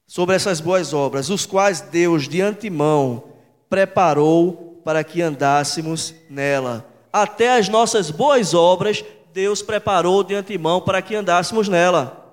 sobre 0.07 0.37
essas 0.37 0.61
boas 0.61 0.95
obras, 0.95 1.29
os 1.29 1.45
quais 1.45 1.81
Deus 1.81 2.29
de 2.29 2.41
antemão 2.41 3.25
preparou 3.69 4.81
para 4.85 5.03
que 5.03 5.21
andássemos 5.21 6.15
nela. 6.31 6.89
Até 7.13 7.59
as 7.59 7.69
nossas 7.69 8.09
boas 8.09 8.55
obras, 8.55 9.05
Deus 9.33 9.63
preparou 9.63 10.23
de 10.23 10.33
antemão 10.37 10.81
para 10.81 11.03
que 11.03 11.17
andássemos 11.17 11.67
nela. 11.67 12.25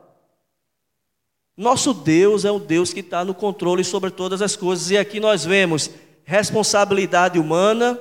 Nosso 1.58 1.96
Deus 1.96 2.46
é 2.46 2.52
o 2.52 2.60
Deus 2.60 2.94
que 2.94 3.00
está 3.00 3.26
no 3.26 3.34
controle 3.34 3.84
sobre 3.84 4.12
todas 4.12 4.40
as 4.44 4.56
coisas, 4.56 4.92
e 4.92 4.98
aqui 5.00 5.20
nós 5.20 5.44
vemos 5.44 5.90
responsabilidade 6.24 7.40
humana 7.40 8.00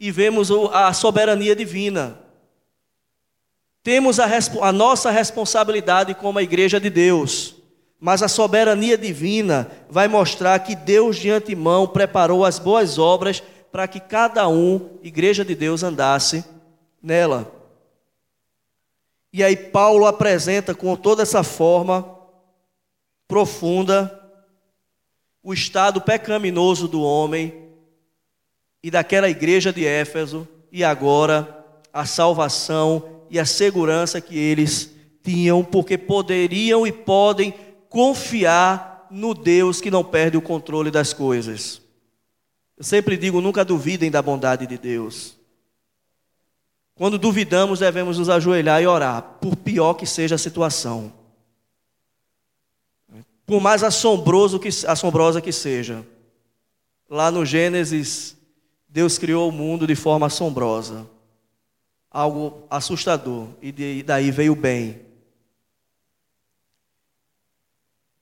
e 0.00 0.10
vemos 0.10 0.50
a 0.72 0.92
soberania 0.92 1.54
divina. 1.54 2.25
Temos 3.86 4.18
a, 4.18 4.26
a 4.62 4.72
nossa 4.72 5.12
responsabilidade 5.12 6.12
como 6.12 6.40
a 6.40 6.42
igreja 6.42 6.80
de 6.80 6.90
Deus, 6.90 7.54
mas 8.00 8.20
a 8.20 8.26
soberania 8.26 8.98
divina 8.98 9.70
vai 9.88 10.08
mostrar 10.08 10.58
que 10.58 10.74
Deus 10.74 11.14
de 11.18 11.30
antemão 11.30 11.86
preparou 11.86 12.44
as 12.44 12.58
boas 12.58 12.98
obras 12.98 13.40
para 13.70 13.86
que 13.86 14.00
cada 14.00 14.48
um, 14.48 14.98
igreja 15.04 15.44
de 15.44 15.54
Deus, 15.54 15.84
andasse 15.84 16.44
nela. 17.00 17.48
E 19.32 19.44
aí 19.44 19.54
Paulo 19.54 20.04
apresenta 20.04 20.74
com 20.74 20.96
toda 20.96 21.22
essa 21.22 21.44
forma 21.44 22.12
profunda 23.28 24.20
o 25.44 25.54
estado 25.54 26.00
pecaminoso 26.00 26.88
do 26.88 27.02
homem 27.02 27.68
e 28.82 28.90
daquela 28.90 29.30
igreja 29.30 29.72
de 29.72 29.86
Éfeso 29.86 30.48
e 30.72 30.82
agora 30.82 31.64
a 31.92 32.04
salvação 32.04 33.15
e 33.30 33.38
a 33.38 33.44
segurança 33.44 34.20
que 34.20 34.36
eles 34.36 34.94
tinham, 35.22 35.64
porque 35.64 35.98
poderiam 35.98 36.86
e 36.86 36.92
podem 36.92 37.54
confiar 37.88 39.06
no 39.10 39.34
Deus 39.34 39.80
que 39.80 39.90
não 39.90 40.04
perde 40.04 40.36
o 40.36 40.42
controle 40.42 40.90
das 40.90 41.12
coisas. 41.12 41.80
Eu 42.76 42.84
sempre 42.84 43.16
digo: 43.16 43.40
nunca 43.40 43.64
duvidem 43.64 44.10
da 44.10 44.22
bondade 44.22 44.66
de 44.66 44.78
Deus. 44.78 45.36
Quando 46.94 47.18
duvidamos, 47.18 47.80
devemos 47.80 48.18
nos 48.18 48.28
ajoelhar 48.28 48.82
e 48.82 48.86
orar, 48.86 49.22
por 49.40 49.54
pior 49.56 49.94
que 49.94 50.06
seja 50.06 50.36
a 50.36 50.38
situação. 50.38 51.12
Por 53.44 53.60
mais 53.60 53.82
assombroso 53.82 54.58
que, 54.58 54.68
assombrosa 54.86 55.40
que 55.40 55.52
seja. 55.52 56.04
Lá 57.08 57.30
no 57.30 57.44
Gênesis, 57.44 58.36
Deus 58.88 59.18
criou 59.18 59.48
o 59.48 59.52
mundo 59.52 59.86
de 59.86 59.94
forma 59.94 60.26
assombrosa. 60.26 61.06
Algo 62.16 62.66
assustador. 62.70 63.48
E 63.60 64.02
daí 64.02 64.30
veio 64.30 64.54
o 64.54 64.56
bem. 64.56 65.02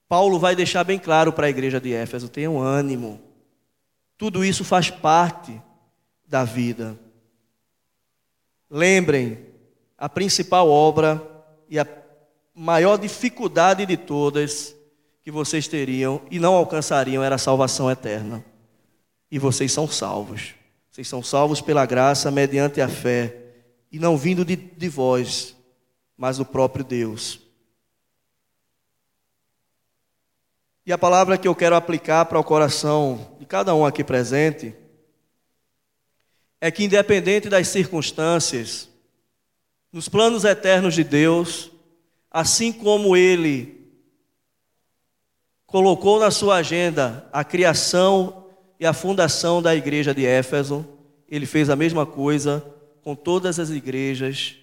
Paulo 0.05 0.37
vai 0.37 0.53
deixar 0.53 0.83
bem 0.83 0.99
claro 0.99 1.31
para 1.31 1.47
a 1.47 1.49
igreja 1.49 1.79
de 1.79 1.93
Éfeso: 1.93 2.27
tenham 2.27 2.59
ânimo. 2.59 3.21
Tudo 4.17 4.43
isso 4.43 4.65
faz 4.65 4.89
parte 4.89 5.61
da 6.27 6.43
vida. 6.43 6.99
Lembrem, 8.69 9.45
a 9.97 10.09
principal 10.09 10.69
obra 10.69 11.21
e 11.69 11.79
a 11.79 11.87
maior 12.53 12.97
dificuldade 12.97 13.85
de 13.85 13.95
todas 13.95 14.75
que 15.21 15.31
vocês 15.31 15.69
teriam 15.69 16.21
e 16.29 16.37
não 16.37 16.53
alcançariam 16.53 17.23
era 17.23 17.35
a 17.35 17.37
salvação 17.37 17.89
eterna. 17.89 18.43
E 19.31 19.39
vocês 19.39 19.71
são 19.71 19.87
salvos. 19.87 20.53
Vocês 20.91 21.07
são 21.07 21.23
salvos 21.23 21.61
pela 21.61 21.85
graça 21.85 22.29
mediante 22.29 22.81
a 22.81 22.89
fé, 22.89 23.44
e 23.95 23.99
não 23.99 24.17
vindo 24.17 24.43
de, 24.43 24.57
de 24.57 24.89
vós, 24.89 25.55
mas 26.17 26.35
do 26.35 26.43
próprio 26.43 26.83
Deus. 26.83 27.39
E 30.85 30.91
a 30.91 30.97
palavra 30.97 31.37
que 31.37 31.47
eu 31.47 31.55
quero 31.55 31.77
aplicar 31.77 32.25
para 32.25 32.37
o 32.37 32.43
coração 32.43 33.37
de 33.39 33.45
cada 33.45 33.73
um 33.73 33.85
aqui 33.85 34.03
presente 34.03 34.75
é 36.59 36.69
que, 36.69 36.83
independente 36.83 37.47
das 37.47 37.69
circunstâncias, 37.69 38.89
nos 39.93 40.09
planos 40.09 40.43
eternos 40.43 40.93
de 40.93 41.05
Deus, 41.05 41.71
assim 42.29 42.73
como 42.73 43.15
Ele 43.15 43.89
colocou 45.65 46.19
na 46.19 46.31
sua 46.31 46.57
agenda 46.57 47.29
a 47.31 47.45
criação 47.45 48.49
e 48.77 48.85
a 48.85 48.91
fundação 48.91 49.61
da 49.61 49.73
igreja 49.73 50.13
de 50.13 50.25
Éfeso, 50.25 50.85
Ele 51.29 51.45
fez 51.45 51.69
a 51.69 51.77
mesma 51.77 52.05
coisa 52.05 52.74
com 53.05 53.13
todas 53.13 53.59
as 53.59 53.69
igrejas 53.69 54.55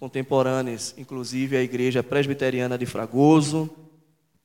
contemporâneas, 0.00 0.94
inclusive 0.96 1.54
a 1.54 1.62
igreja 1.62 2.02
presbiteriana 2.02 2.78
de 2.78 2.86
Fragoso, 2.86 3.68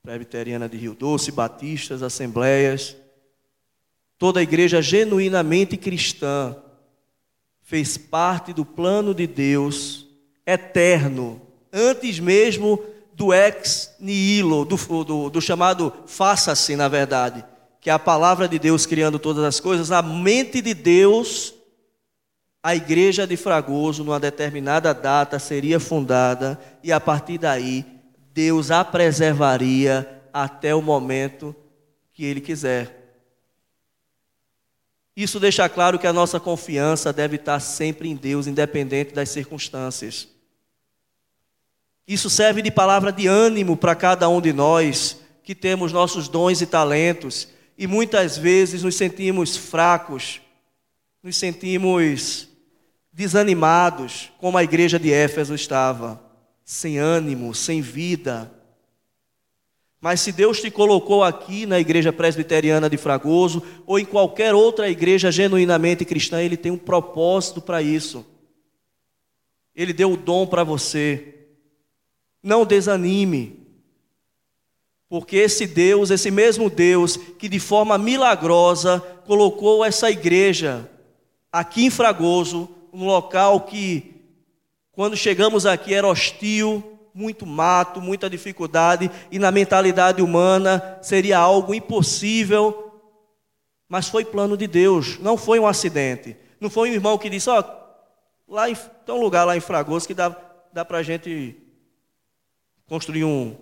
presbiteriana 0.03 0.67
de 0.67 0.75
Rio 0.75 0.93
Doce, 0.93 1.31
batistas, 1.31 2.03
assembleias, 2.03 2.97
toda 4.17 4.41
a 4.41 4.43
igreja 4.43 4.81
genuinamente 4.81 5.77
cristã 5.77 6.53
fez 7.61 7.97
parte 7.97 8.51
do 8.51 8.65
plano 8.65 9.15
de 9.15 9.25
Deus 9.25 10.05
eterno, 10.45 11.41
antes 11.71 12.19
mesmo 12.19 12.83
do 13.13 13.33
ex 13.33 13.95
nihilo, 14.01 14.65
do, 14.65 14.75
do, 15.05 15.29
do 15.29 15.41
chamado 15.41 15.93
faça-se, 16.07 16.75
na 16.75 16.89
verdade, 16.89 17.45
que 17.79 17.89
é 17.89 17.93
a 17.93 17.99
palavra 17.99 18.49
de 18.49 18.59
Deus 18.59 18.85
criando 18.85 19.17
todas 19.17 19.45
as 19.45 19.61
coisas, 19.61 19.87
na 19.87 20.01
mente 20.01 20.61
de 20.61 20.73
Deus, 20.73 21.53
a 22.62 22.76
igreja 22.76 23.26
de 23.26 23.38
Fragoso, 23.38 24.03
numa 24.03 24.20
determinada 24.20 24.93
data, 24.93 25.39
seria 25.39 25.80
fundada 25.80 26.60
e 26.84 26.91
a 26.91 26.99
partir 26.99 27.38
daí, 27.38 27.86
Deus 28.34 28.70
a 28.70 28.84
preservaria 28.84 30.22
até 30.34 30.76
o 30.76 30.82
momento 30.82 31.55
que 32.12 32.26
Ele 32.26 32.41
quiser. 32.41 32.97
Isso 35.16 35.39
deixa 35.39 35.68
claro 35.68 35.97
que 35.97 36.07
a 36.07 36.14
nossa 36.14 36.39
confiança 36.39 37.12
deve 37.12 37.38
estar 37.38 37.60
sempre 37.60 38.10
em 38.10 38.16
Deus, 38.16 38.47
independente 38.47 39.14
das 39.14 39.30
circunstâncias. 39.30 40.28
Isso 42.07 42.30
serve 42.30 42.62
de 42.62 42.72
palavra 42.72 43.12
de 43.12 43.28
ânimo 43.28 43.78
para 43.78 43.95
cada 43.95 44.28
um 44.28 44.41
de 44.41 44.51
nós 44.51 45.20
que 45.43 45.55
temos 45.55 45.91
nossos 45.91 46.28
dons 46.28 46.62
e 46.62 46.66
talentos 46.66 47.47
e 47.78 47.88
muitas 47.88 48.38
vezes 48.38 48.84
nos 48.84 48.95
sentimos 48.95 49.55
fracos, 49.55 50.41
nos 51.24 51.38
sentimos 51.38 52.48
desanimados, 53.20 54.32
como 54.38 54.57
a 54.57 54.63
igreja 54.63 54.97
de 54.97 55.11
Éfeso 55.11 55.53
estava, 55.53 56.24
sem 56.63 56.97
ânimo, 56.97 57.53
sem 57.53 57.82
vida. 57.82 58.49
Mas 59.99 60.22
se 60.22 60.32
Deus 60.32 60.61
te 60.61 60.72
colocou 60.72 61.22
aqui 61.22 61.65
na 61.65 61.78
igreja 61.82 62.13
presbiteriana 62.13 62.89
de 62.89 62.95
Fragoso 62.95 63.61
ou 63.86 63.99
em 63.99 64.05
qualquer 64.05 64.55
outra 64.55 64.89
igreja 64.89 65.34
genuinamente 65.34 66.05
cristã, 66.05 66.41
Ele 66.41 66.55
tem 66.55 66.72
um 66.72 66.78
propósito 66.78 67.59
para 67.59 67.82
isso. 67.82 68.26
Ele 69.76 69.91
deu 69.91 70.13
o 70.13 70.17
dom 70.17 70.47
para 70.47 70.63
você. 70.63 71.39
Não 72.41 72.65
desanime. 72.65 73.67
Porque 75.09 75.36
esse 75.36 75.67
Deus, 75.67 76.09
esse 76.09 76.32
mesmo 76.32 76.70
Deus 76.70 77.17
que 77.17 77.49
de 77.49 77.59
forma 77.59 77.97
milagrosa 77.97 79.01
colocou 79.26 79.84
essa 79.84 80.09
igreja 80.09 80.89
aqui 81.51 81.84
em 81.84 81.89
Fragoso, 81.89 82.78
um 82.93 83.05
local 83.05 83.61
que, 83.61 84.15
quando 84.91 85.15
chegamos 85.15 85.65
aqui, 85.65 85.93
era 85.93 86.07
hostil, 86.07 86.99
muito 87.13 87.45
mato, 87.45 88.01
muita 88.01 88.29
dificuldade, 88.29 89.09
e 89.31 89.39
na 89.39 89.51
mentalidade 89.51 90.21
humana 90.21 90.99
seria 91.01 91.37
algo 91.37 91.73
impossível, 91.73 92.93
mas 93.87 94.07
foi 94.07 94.23
plano 94.23 94.55
de 94.55 94.67
Deus, 94.67 95.17
não 95.19 95.35
foi 95.35 95.59
um 95.59 95.67
acidente. 95.67 96.37
Não 96.59 96.69
foi 96.69 96.89
um 96.89 96.93
irmão 96.93 97.17
que 97.17 97.29
disse: 97.29 97.49
Ó, 97.49 97.59
oh, 97.59 98.53
lá 98.53 98.69
em, 98.69 98.75
tem 98.75 99.15
um 99.15 99.21
lugar 99.21 99.45
lá 99.45 99.55
em 99.55 99.61
Fragoso 99.61 100.05
que 100.05 100.13
dá, 100.13 100.35
dá 100.73 100.83
para 100.83 100.97
a 100.97 101.03
gente 101.03 101.55
construir 102.87 103.23
um, 103.23 103.55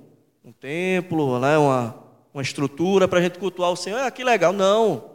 um 0.43 0.51
templo, 0.51 1.39
né, 1.39 1.57
uma, 1.57 1.95
uma 2.33 2.41
estrutura 2.41 3.07
para 3.07 3.19
a 3.19 3.21
gente 3.21 3.37
cultuar 3.37 3.71
o 3.71 3.75
Senhor. 3.75 3.99
Ah, 3.99 4.09
que 4.09 4.23
legal. 4.23 4.51
Não. 4.51 5.11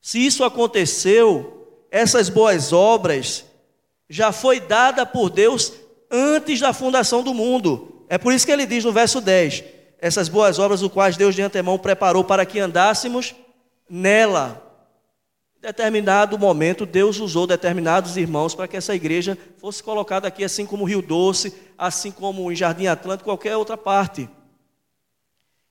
Se 0.00 0.24
isso 0.24 0.42
aconteceu, 0.44 1.57
essas 1.90 2.28
boas 2.28 2.72
obras 2.72 3.44
já 4.08 4.32
foi 4.32 4.60
dada 4.60 5.04
por 5.04 5.30
Deus 5.30 5.72
antes 6.10 6.60
da 6.60 6.72
fundação 6.72 7.22
do 7.22 7.34
mundo. 7.34 8.04
É 8.08 8.16
por 8.16 8.32
isso 8.32 8.46
que 8.46 8.52
ele 8.52 8.66
diz 8.66 8.84
no 8.84 8.92
verso 8.92 9.20
10: 9.20 9.64
essas 9.98 10.28
boas 10.28 10.58
obras, 10.58 10.82
o 10.82 10.90
quais 10.90 11.16
Deus 11.16 11.34
de 11.34 11.42
antemão 11.42 11.78
preparou 11.78 12.24
para 12.24 12.46
que 12.46 12.58
andássemos 12.58 13.34
nela. 13.88 14.64
Em 15.58 15.60
determinado 15.60 16.38
momento, 16.38 16.86
Deus 16.86 17.18
usou 17.18 17.46
determinados 17.46 18.16
irmãos 18.16 18.54
para 18.54 18.68
que 18.68 18.76
essa 18.76 18.94
igreja 18.94 19.36
fosse 19.58 19.82
colocada 19.82 20.28
aqui, 20.28 20.44
assim 20.44 20.64
como 20.64 20.84
Rio 20.84 21.02
Doce, 21.02 21.52
assim 21.76 22.12
como 22.12 22.50
em 22.52 22.54
Jardim 22.54 22.86
Atlântico, 22.86 23.28
qualquer 23.28 23.56
outra 23.56 23.76
parte. 23.76 24.28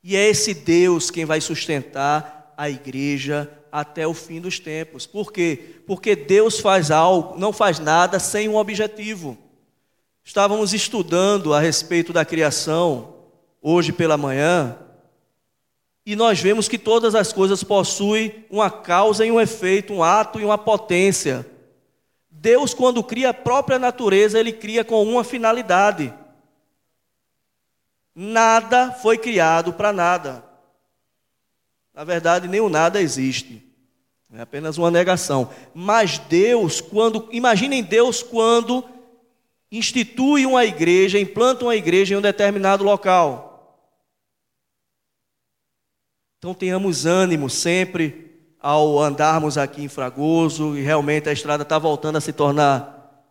E 0.04 0.16
é 0.16 0.28
esse 0.28 0.54
Deus 0.54 1.10
quem 1.10 1.26
vai 1.26 1.40
sustentar 1.40 2.37
a 2.58 2.70
igreja 2.70 3.50
até 3.72 4.08
o 4.08 4.14
fim 4.14 4.42
dos 4.42 4.60
tempos. 4.60 5.06
Por 5.06 5.32
quê? 5.32 5.76
Porque 5.86 6.16
Deus 6.16 6.60
faz 6.60 6.90
algo, 6.90 7.40
não 7.40 7.54
faz 7.54 7.78
nada 7.78 8.20
sem 8.20 8.50
um 8.50 8.58
objetivo. 8.58 9.38
Estávamos 10.24 10.74
estudando 10.74 11.54
a 11.54 11.60
respeito 11.60 12.12
da 12.12 12.26
criação 12.26 13.14
hoje 13.62 13.94
pela 13.94 14.18
manhã, 14.18 14.78
e 16.08 16.16
nós 16.16 16.40
vemos 16.40 16.70
que 16.70 16.78
todas 16.78 17.16
as 17.16 17.34
coisas 17.34 17.66
possuem 17.66 18.46
uma 18.50 18.72
causa 18.72 19.26
e 19.26 19.32
um 19.32 19.42
efeito, 19.42 19.94
um 19.94 20.02
ato 20.02 20.40
e 20.40 20.46
uma 20.46 20.58
potência. 20.58 21.46
Deus, 22.32 22.74
quando 22.74 23.04
cria 23.04 23.32
a 23.32 23.34
própria 23.34 23.78
natureza, 23.78 24.40
ele 24.40 24.54
cria 24.54 24.86
com 24.86 25.04
uma 25.04 25.26
finalidade. 25.26 26.14
Nada 28.16 28.94
foi 28.94 29.18
criado 29.18 29.74
para 29.74 29.92
nada. 29.92 30.47
Na 31.98 32.04
verdade, 32.04 32.48
nem 32.48 32.62
o 32.62 32.70
nada 32.70 33.02
existe. 33.02 33.60
É 34.32 34.42
apenas 34.42 34.78
uma 34.78 34.92
negação. 34.92 35.50
Mas 35.74 36.20
Deus, 36.20 36.80
quando. 36.80 37.28
Imaginem 37.32 37.82
Deus 37.82 38.22
quando 38.22 38.88
institui 39.72 40.46
uma 40.46 40.64
igreja, 40.64 41.18
implanta 41.18 41.66
uma 41.66 41.76
igreja 41.76 42.14
em 42.14 42.18
um 42.18 42.22
determinado 42.22 42.84
local. 42.84 43.84
Então 46.38 46.54
tenhamos 46.54 47.08
ânimo 47.08 47.50
sempre 47.50 48.46
ao 48.60 49.00
andarmos 49.00 49.58
aqui 49.58 49.82
em 49.82 49.88
Fragoso 49.88 50.78
e 50.78 50.82
realmente 50.84 51.28
a 51.28 51.34
estrada 51.34 51.64
está 51.64 51.80
voltando 51.80 52.18
a 52.18 52.22
se 52.22 52.32
tornar 52.32 53.26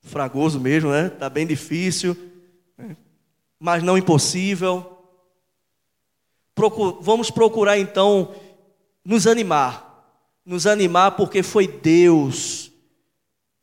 fragoso 0.00 0.60
mesmo, 0.60 0.92
né? 0.92 1.08
Está 1.08 1.28
bem 1.28 1.44
difícil, 1.44 2.16
né? 2.78 2.96
mas 3.58 3.82
não 3.82 3.98
impossível. 3.98 4.93
Vamos 7.00 7.30
procurar 7.30 7.78
então 7.78 8.34
nos 9.04 9.26
animar, 9.26 10.22
nos 10.44 10.66
animar 10.66 11.12
porque 11.12 11.42
foi 11.42 11.66
Deus 11.66 12.72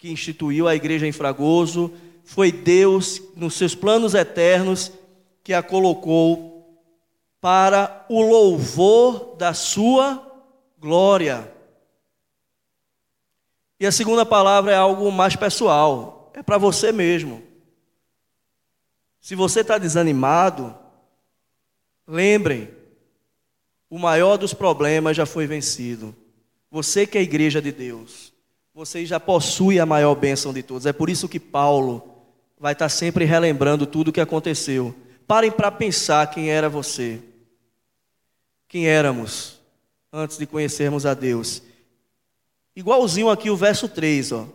que 0.01 0.09
instituiu 0.11 0.67
a 0.67 0.75
igreja 0.75 1.05
em 1.05 1.11
Fragoso, 1.11 1.93
foi 2.23 2.51
Deus, 2.51 3.21
nos 3.35 3.53
seus 3.53 3.75
planos 3.75 4.15
eternos, 4.15 4.91
que 5.43 5.53
a 5.53 5.61
colocou 5.61 6.81
para 7.39 8.03
o 8.09 8.19
louvor 8.21 9.35
da 9.35 9.53
sua 9.53 10.27
glória. 10.79 11.51
E 13.79 13.85
a 13.85 13.91
segunda 13.91 14.25
palavra 14.25 14.71
é 14.71 14.75
algo 14.75 15.11
mais 15.11 15.35
pessoal, 15.35 16.31
é 16.33 16.41
para 16.41 16.57
você 16.57 16.91
mesmo. 16.91 17.43
Se 19.19 19.35
você 19.35 19.61
está 19.61 19.77
desanimado, 19.77 20.75
lembrem, 22.07 22.69
o 23.91 23.99
maior 23.99 24.37
dos 24.37 24.53
problemas 24.53 25.17
já 25.17 25.25
foi 25.25 25.45
vencido. 25.45 26.15
Você 26.71 27.05
que 27.05 27.17
é 27.17 27.21
a 27.21 27.23
igreja 27.23 27.61
de 27.61 27.73
Deus, 27.73 28.31
você 28.73 29.05
já 29.05 29.19
possui 29.19 29.81
a 29.81 29.85
maior 29.85 30.15
bênção 30.15 30.53
de 30.53 30.63
todos. 30.63 30.85
É 30.85 30.93
por 30.93 31.09
isso 31.09 31.27
que 31.27 31.41
Paulo 31.41 32.01
vai 32.57 32.71
estar 32.71 32.87
sempre 32.87 33.25
relembrando 33.25 33.85
tudo 33.85 34.07
o 34.07 34.13
que 34.13 34.21
aconteceu. 34.21 34.95
Parem 35.27 35.51
para 35.51 35.69
pensar 35.69 36.25
quem 36.31 36.49
era 36.49 36.69
você, 36.69 37.19
quem 38.69 38.87
éramos 38.87 39.59
antes 40.11 40.37
de 40.37 40.45
conhecermos 40.45 41.05
a 41.05 41.13
Deus. 41.13 41.61
Igualzinho 42.73 43.29
aqui 43.29 43.49
o 43.49 43.57
verso 43.57 43.89
3, 43.89 44.31
ó. 44.31 44.47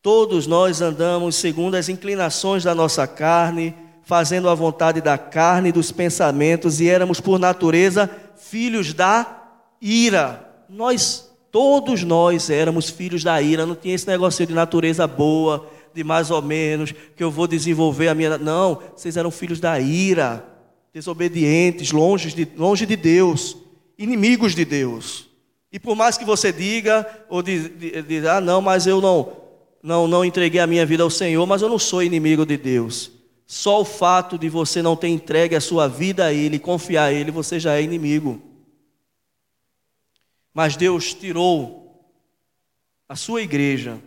Todos 0.00 0.46
nós 0.46 0.80
andamos 0.80 1.34
segundo 1.34 1.74
as 1.74 1.88
inclinações 1.88 2.62
da 2.62 2.72
nossa 2.72 3.04
carne, 3.08 3.74
fazendo 4.06 4.48
a 4.48 4.54
vontade 4.54 5.00
da 5.00 5.18
carne 5.18 5.70
e 5.70 5.72
dos 5.72 5.90
pensamentos, 5.90 6.80
e 6.80 6.88
éramos 6.88 7.20
por 7.20 7.40
natureza 7.40 8.08
filhos 8.36 8.94
da 8.94 9.42
ira. 9.82 10.48
Nós, 10.68 11.28
todos 11.50 12.04
nós 12.04 12.48
éramos 12.48 12.88
filhos 12.88 13.24
da 13.24 13.42
ira, 13.42 13.66
não 13.66 13.74
tinha 13.74 13.96
esse 13.96 14.06
negócio 14.06 14.46
de 14.46 14.54
natureza 14.54 15.08
boa, 15.08 15.68
de 15.92 16.04
mais 16.04 16.30
ou 16.30 16.40
menos, 16.40 16.94
que 17.16 17.24
eu 17.24 17.32
vou 17.32 17.48
desenvolver 17.48 18.06
a 18.06 18.14
minha. 18.14 18.38
Não, 18.38 18.80
vocês 18.94 19.16
eram 19.16 19.32
filhos 19.32 19.58
da 19.58 19.80
ira, 19.80 20.46
desobedientes, 20.94 21.90
longe 21.90 22.32
de, 22.32 22.48
longe 22.56 22.86
de 22.86 22.94
Deus, 22.94 23.56
inimigos 23.98 24.54
de 24.54 24.64
Deus. 24.64 25.26
E 25.72 25.80
por 25.80 25.96
mais 25.96 26.16
que 26.16 26.24
você 26.24 26.52
diga, 26.52 27.04
ou 27.28 27.42
diz, 27.42 27.72
ah, 28.30 28.40
não, 28.40 28.60
mas 28.60 28.86
eu 28.86 29.00
não 29.00 29.32
não, 29.82 30.06
não 30.06 30.24
entreguei 30.24 30.60
a 30.60 30.66
minha 30.66 30.86
vida 30.86 31.02
ao 31.02 31.10
Senhor, 31.10 31.44
mas 31.44 31.60
eu 31.60 31.68
não 31.68 31.78
sou 31.78 32.02
inimigo 32.02 32.46
de 32.46 32.56
Deus. 32.56 33.15
Só 33.46 33.80
o 33.80 33.84
fato 33.84 34.36
de 34.36 34.48
você 34.48 34.82
não 34.82 34.96
ter 34.96 35.08
entregue 35.08 35.54
a 35.54 35.60
sua 35.60 35.88
vida 35.88 36.24
a 36.24 36.32
Ele, 36.32 36.58
confiar 36.58 37.04
a 37.04 37.12
Ele, 37.12 37.30
você 37.30 37.60
já 37.60 37.76
é 37.76 37.82
inimigo. 37.82 38.42
Mas 40.52 40.74
Deus 40.74 41.14
tirou 41.14 42.02
a 43.08 43.14
sua 43.14 43.42
igreja 43.42 43.98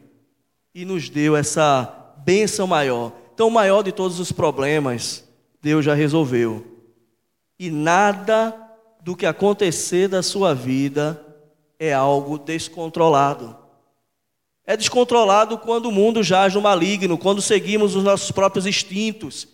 e 0.74 0.84
nos 0.84 1.10
deu 1.10 1.36
essa 1.36 2.14
bênção 2.18 2.68
maior. 2.68 3.14
Então, 3.34 3.48
o 3.48 3.52
maior 3.52 3.82
de 3.82 3.92
todos 3.92 4.20
os 4.20 4.32
problemas, 4.32 5.24
Deus 5.62 5.86
já 5.86 5.94
resolveu. 5.94 6.66
E 7.58 7.70
nada 7.70 8.56
do 9.02 9.16
que 9.16 9.26
acontecer 9.26 10.08
da 10.08 10.22
sua 10.22 10.54
vida 10.54 11.26
é 11.78 11.94
algo 11.94 12.38
descontrolado. 12.38 13.59
É 14.70 14.78
descontrolado 14.78 15.58
quando 15.58 15.88
o 15.88 15.92
mundo 15.92 16.22
jaz 16.22 16.54
no 16.54 16.62
maligno, 16.62 17.18
quando 17.18 17.42
seguimos 17.42 17.96
os 17.96 18.04
nossos 18.04 18.30
próprios 18.30 18.68
instintos, 18.68 19.48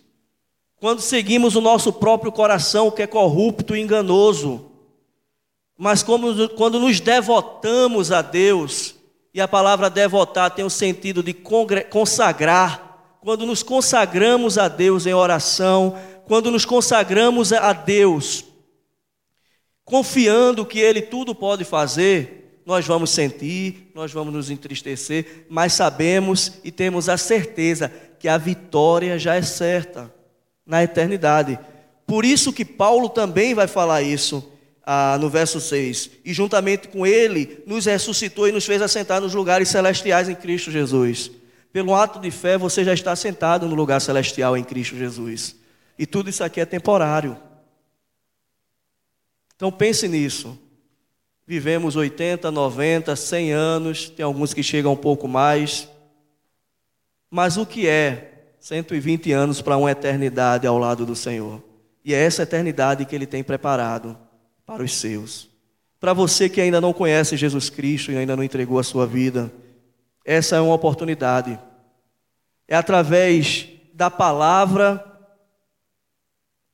quando 0.78 1.00
seguimos 1.00 1.56
o 1.56 1.60
nosso 1.62 1.90
próprio 1.90 2.30
coração 2.30 2.90
que 2.90 3.00
é 3.00 3.06
corrupto 3.06 3.74
e 3.74 3.80
enganoso. 3.80 4.70
Mas 5.74 6.02
como, 6.02 6.50
quando 6.50 6.78
nos 6.78 7.00
devotamos 7.00 8.12
a 8.12 8.20
Deus, 8.20 8.94
e 9.32 9.40
a 9.40 9.48
palavra 9.48 9.88
devotar 9.88 10.50
tem 10.50 10.66
o 10.66 10.68
sentido 10.68 11.22
de 11.22 11.32
consagrar, 11.32 13.16
quando 13.22 13.46
nos 13.46 13.62
consagramos 13.62 14.58
a 14.58 14.68
Deus 14.68 15.06
em 15.06 15.14
oração, 15.14 15.98
quando 16.26 16.50
nos 16.50 16.66
consagramos 16.66 17.54
a 17.54 17.72
Deus, 17.72 18.44
confiando 19.82 20.66
que 20.66 20.78
Ele 20.78 21.00
tudo 21.00 21.34
pode 21.34 21.64
fazer, 21.64 22.45
nós 22.66 22.84
vamos 22.84 23.10
sentir, 23.10 23.92
nós 23.94 24.12
vamos 24.12 24.34
nos 24.34 24.50
entristecer, 24.50 25.46
mas 25.48 25.72
sabemos 25.72 26.54
e 26.64 26.72
temos 26.72 27.08
a 27.08 27.16
certeza 27.16 27.92
que 28.18 28.26
a 28.26 28.36
vitória 28.36 29.16
já 29.20 29.36
é 29.36 29.42
certa 29.42 30.12
na 30.66 30.82
eternidade. 30.82 31.56
Por 32.04 32.24
isso 32.24 32.52
que 32.52 32.64
Paulo 32.64 33.08
também 33.08 33.54
vai 33.54 33.68
falar 33.68 34.02
isso 34.02 34.52
ah, 34.84 35.16
no 35.20 35.30
verso 35.30 35.60
6. 35.60 36.10
E 36.24 36.34
juntamente 36.34 36.88
com 36.88 37.06
ele, 37.06 37.62
nos 37.68 37.86
ressuscitou 37.86 38.48
e 38.48 38.52
nos 38.52 38.66
fez 38.66 38.82
assentar 38.82 39.20
nos 39.20 39.32
lugares 39.32 39.68
celestiais 39.68 40.28
em 40.28 40.34
Cristo 40.34 40.72
Jesus. 40.72 41.30
Pelo 41.72 41.94
ato 41.94 42.18
de 42.18 42.32
fé, 42.32 42.58
você 42.58 42.84
já 42.84 42.94
está 42.94 43.14
sentado 43.14 43.68
no 43.68 43.76
lugar 43.76 44.00
celestial 44.00 44.56
em 44.56 44.64
Cristo 44.64 44.96
Jesus. 44.96 45.54
E 45.96 46.04
tudo 46.04 46.30
isso 46.30 46.42
aqui 46.42 46.60
é 46.60 46.64
temporário. 46.64 47.36
Então 49.54 49.70
pense 49.70 50.08
nisso. 50.08 50.58
Vivemos 51.46 51.94
80, 51.94 52.50
90, 52.50 53.14
100 53.14 53.52
anos, 53.52 54.10
tem 54.10 54.24
alguns 54.24 54.52
que 54.52 54.64
chegam 54.64 54.92
um 54.92 54.96
pouco 54.96 55.28
mais. 55.28 55.88
Mas 57.30 57.56
o 57.56 57.64
que 57.64 57.86
é 57.86 58.54
120 58.58 59.30
anos 59.30 59.62
para 59.62 59.76
uma 59.76 59.90
eternidade 59.90 60.66
ao 60.66 60.76
lado 60.76 61.06
do 61.06 61.14
Senhor? 61.14 61.62
E 62.04 62.12
é 62.12 62.18
essa 62.18 62.42
eternidade 62.42 63.04
que 63.04 63.14
Ele 63.14 63.26
tem 63.26 63.44
preparado 63.44 64.18
para 64.64 64.82
os 64.82 64.92
seus. 64.96 65.48
Para 66.00 66.12
você 66.12 66.48
que 66.48 66.60
ainda 66.60 66.80
não 66.80 66.92
conhece 66.92 67.36
Jesus 67.36 67.70
Cristo 67.70 68.10
e 68.10 68.16
ainda 68.16 68.34
não 68.34 68.42
entregou 68.42 68.80
a 68.80 68.84
sua 68.84 69.06
vida, 69.06 69.52
essa 70.24 70.56
é 70.56 70.60
uma 70.60 70.74
oportunidade. 70.74 71.58
É 72.66 72.74
através 72.74 73.68
da 73.94 74.10
palavra 74.10 75.04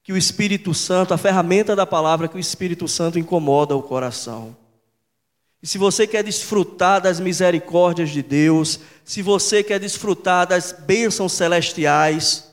que 0.03 0.15
o 0.15 0.17
Espírito 0.17 0.73
Santo, 0.73 1.13
a 1.13 1.19
ferramenta 1.19 1.77
da 1.77 1.87
palavra 1.87 2.27
que 2.27 2.37
o 2.37 2.41
Espírito 2.41 2.89
Santo 2.89 3.19
incomoda 3.19 3.77
o 3.77 3.83
coração. 3.83 4.62
E 5.63 5.67
se 5.67 5.79
você 5.79 6.07
quer 6.09 6.25
desfrutar 6.25 7.01
das 7.01 7.21
misericórdias 7.21 8.11
de 8.11 8.21
Deus, 8.21 8.81
se 9.05 9.23
você 9.23 9.63
quer 9.63 9.79
desfrutar 9.79 10.47
das 10.47 10.73
bênçãos 10.73 11.33
celestiais, 11.33 12.53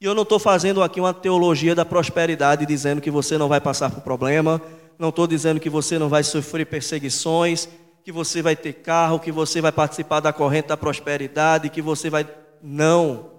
e 0.00 0.06
eu 0.06 0.14
não 0.14 0.22
estou 0.22 0.38
fazendo 0.38 0.82
aqui 0.82 0.98
uma 0.98 1.12
teologia 1.12 1.74
da 1.74 1.84
prosperidade 1.84 2.64
dizendo 2.64 3.02
que 3.02 3.10
você 3.10 3.36
não 3.36 3.48
vai 3.48 3.60
passar 3.60 3.90
por 3.90 4.00
problema, 4.00 4.60
não 4.98 5.10
estou 5.10 5.26
dizendo 5.26 5.60
que 5.60 5.68
você 5.68 5.98
não 5.98 6.08
vai 6.08 6.22
sofrer 6.22 6.64
perseguições, 6.64 7.68
que 8.02 8.10
você 8.10 8.40
vai 8.40 8.56
ter 8.56 8.72
carro, 8.72 9.20
que 9.20 9.30
você 9.30 9.60
vai 9.60 9.72
participar 9.72 10.20
da 10.20 10.32
corrente 10.32 10.68
da 10.68 10.76
prosperidade, 10.76 11.68
que 11.68 11.82
você 11.82 12.08
vai. 12.08 12.26
Não. 12.62 13.32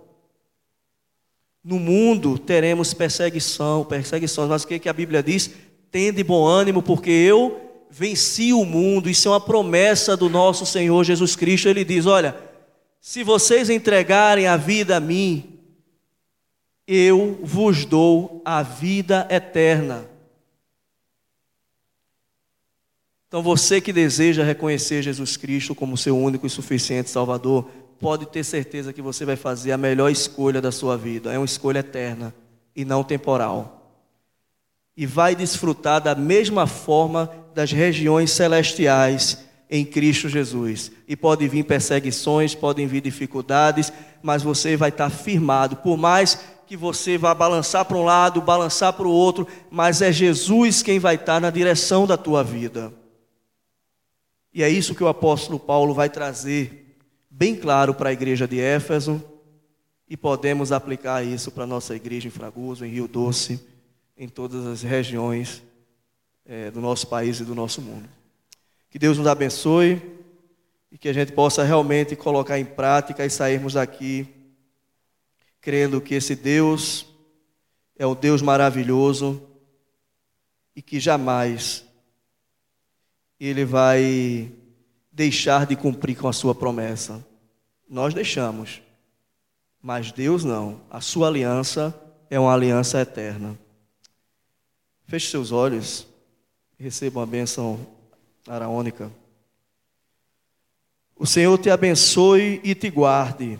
No 1.63 1.80
mundo 1.80 2.38
teremos 2.38 2.93
perseguição, 2.93 3.84
perseguições, 3.84 4.49
mas 4.49 4.63
o 4.63 4.68
que, 4.68 4.78
que 4.78 4.89
a 4.89 4.93
Bíblia 4.93 5.24
diz? 5.24 5.49
Tende 5.89 6.24
bom 6.24 6.45
ânimo, 6.45 6.84
porque 6.84 7.09
eu 7.09 7.66
venci 7.90 8.54
o 8.54 8.66
mundo, 8.66 9.10
isso 9.10 9.28
é 9.28 9.32
uma 9.32 9.42
promessa 9.42 10.16
do 10.16 10.30
nosso 10.30 10.66
Senhor 10.66 11.04
Jesus 11.04 11.36
Cristo. 11.36 11.68
Ele 11.68 11.84
diz: 11.84 12.06
Olha, 12.06 12.36
se 13.00 13.24
vocês 13.24 13.70
entregarem 13.70 14.48
a 14.48 14.58
vida 14.58 14.98
a 14.98 15.00
mim, 15.00 15.60
eu 16.88 17.40
vos 17.44 17.86
dou 17.86 18.42
a 18.46 18.62
vida 18.64 19.28
eterna. 19.30 20.10
Então, 23.28 23.44
você 23.44 23.82
que 23.82 23.92
deseja 23.92 24.44
reconhecer 24.44 25.02
Jesus 25.02 25.36
Cristo 25.36 25.76
como 25.76 25.98
seu 25.98 26.18
único 26.18 26.48
e 26.48 26.50
suficiente 26.50 27.10
Salvador, 27.10 27.70
pode 28.00 28.26
ter 28.26 28.44
certeza 28.44 28.94
que 28.94 29.02
você 29.02 29.26
vai 29.26 29.36
fazer 29.36 29.74
a 29.74 29.78
melhor 29.78 30.10
escolha 30.10 30.62
da 30.62 30.72
sua 30.72 30.98
vida. 30.98 31.34
É 31.34 31.38
uma 31.38 31.46
escolha 31.46 31.80
eterna 31.80 32.34
e 32.74 32.86
não 32.86 33.04
temporal 33.04 33.77
e 34.98 35.06
vai 35.06 35.36
desfrutar 35.36 36.02
da 36.02 36.16
mesma 36.16 36.66
forma 36.66 37.30
das 37.54 37.72
regiões 37.72 38.32
celestiais 38.32 39.45
em 39.70 39.86
Cristo 39.86 40.28
Jesus. 40.28 40.91
E 41.08 41.16
pode 41.16 41.48
vir 41.48 41.64
perseguições, 41.66 42.56
podem 42.56 42.88
vir 42.88 43.02
dificuldades, 43.02 43.93
mas 44.24 44.41
você 44.41 44.76
vai 44.76 44.89
estar 44.89 45.12
firmado, 45.12 45.76
por 45.76 45.98
mais 45.98 46.39
que 46.66 46.76
você 46.76 47.16
vá 47.16 47.34
balançar 47.36 47.86
para 47.86 47.95
um 47.95 48.04
lado, 48.04 48.41
balançar 48.41 48.91
para 48.91 49.08
o 49.08 49.12
outro, 49.12 49.48
mas 49.70 50.02
é 50.02 50.12
Jesus 50.12 50.82
quem 50.82 50.98
vai 50.98 51.14
estar 51.14 51.39
na 51.39 51.52
direção 51.52 52.08
da 52.08 52.18
tua 52.18 52.43
vida. 52.43 52.91
E 54.52 54.64
é 54.64 54.70
isso 54.70 54.95
que 54.95 55.04
o 55.04 55.08
apóstolo 55.08 55.60
Paulo 55.60 55.93
vai 55.93 56.10
trazer 56.10 56.98
bem 57.30 57.56
claro 57.56 57.93
para 57.93 58.10
a 58.10 58.14
igreja 58.14 58.48
de 58.48 58.60
Éfeso, 58.60 59.24
e 60.10 60.18
podemos 60.18 60.72
aplicar 60.72 61.24
isso 61.24 61.52
para 61.52 61.66
a 61.66 61.68
nossa 61.68 61.95
igreja 61.95 62.28
em 62.28 62.32
Fragoso, 62.32 62.84
em 62.84 62.89
Rio 62.89 63.08
Doce 63.08 63.77
em 64.18 64.28
todas 64.28 64.65
as 64.65 64.82
regiões 64.82 65.61
é, 66.45 66.72
do 66.72 66.82
nosso 66.82 67.07
país 67.07 67.39
e 67.39 67.45
do 67.45 67.53
nosso 67.53 67.82
mundo. 67.82 68.09
Que 68.89 68.97
Deus 68.97 69.18
nos 69.18 69.28
abençoe 69.28 70.01
e 70.91 70.97
que 70.97 71.09
a 71.09 71.13
gente 71.13 71.32
possa 71.32 71.63
realmente 71.63 72.15
colocar 72.15 72.57
em 72.57 72.65
prática 72.65 73.26
e 73.26 73.30
sairmos 73.30 73.74
daqui 73.74 74.28
crendo 75.68 75.99
que 75.99 76.15
esse 76.15 76.34
Deus 76.34 77.05
é 77.97 78.07
um 78.07 78.15
Deus 78.15 78.41
maravilhoso 78.41 79.41
e 80.74 80.82
que 80.82 80.97
jamais 80.97 81.84
ele 83.39 83.65
vai 83.65 84.49
deixar 85.11 85.65
de 85.65 85.76
cumprir 85.76 86.15
com 86.15 86.28
a 86.28 86.34
sua 86.34 86.55
promessa. 86.55 87.26
Nós 87.89 88.13
deixamos, 88.13 88.82
mas 89.82 90.11
Deus 90.11 90.43
não. 90.43 90.80
A 90.89 91.01
sua 91.01 91.28
aliança 91.28 91.93
é 92.30 92.39
uma 92.39 92.53
aliança 92.53 93.01
eterna. 93.01 93.59
Feche 95.08 95.32
seus 95.32 95.53
olhos 95.53 96.05
e 96.78 96.84
receba 96.84 97.22
uma 97.22 97.26
bênção 97.26 97.80
araônica. 98.45 99.10
O 101.16 101.26
Senhor 101.26 101.58
te 101.58 101.70
abençoe 101.70 102.60
e 102.62 102.76
te 102.76 102.89
guarde. 102.89 103.58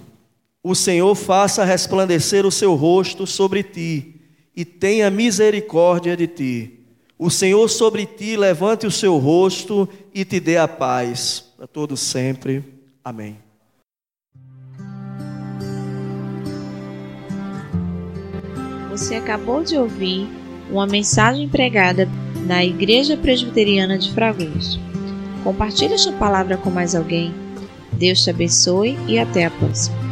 O 0.62 0.76
Senhor 0.76 1.16
faça 1.16 1.64
resplandecer 1.64 2.46
o 2.46 2.52
seu 2.52 2.76
rosto 2.76 3.26
sobre 3.26 3.64
ti 3.64 4.20
e 4.54 4.66
tenha 4.66 5.10
misericórdia 5.10 6.18
de 6.18 6.28
ti. 6.28 6.80
O 7.18 7.30
Senhor 7.30 7.70
sobre 7.70 8.06
ti 8.06 8.36
levante 8.36 8.86
o 8.86 8.92
seu 8.92 9.18
rosto 9.18 9.88
e 10.14 10.26
te 10.26 10.42
dê 10.42 10.58
a 10.58 10.68
paz. 10.68 11.46
Para 11.56 11.66
todos 11.66 12.02
sempre. 12.02 12.62
Amém. 13.02 13.38
Você 18.92 19.16
acabou 19.16 19.64
de 19.64 19.78
ouvir 19.78 20.28
uma 20.72 20.88
mensagem 20.88 21.48
pregada 21.48 22.08
na 22.46 22.64
Igreja 22.64 23.18
Presbiteriana 23.18 23.98
de 23.98 24.12
Fragoso. 24.12 24.80
Compartilhe 25.44 25.94
esta 25.94 26.12
palavra 26.14 26.58
com 26.58 26.70
mais 26.70 26.96
alguém. 26.96 27.34
Deus 27.94 28.24
te 28.24 28.30
abençoe 28.30 28.98
e 29.08 29.18
até 29.18 29.46
a 29.46 29.52
próxima. 29.52 30.07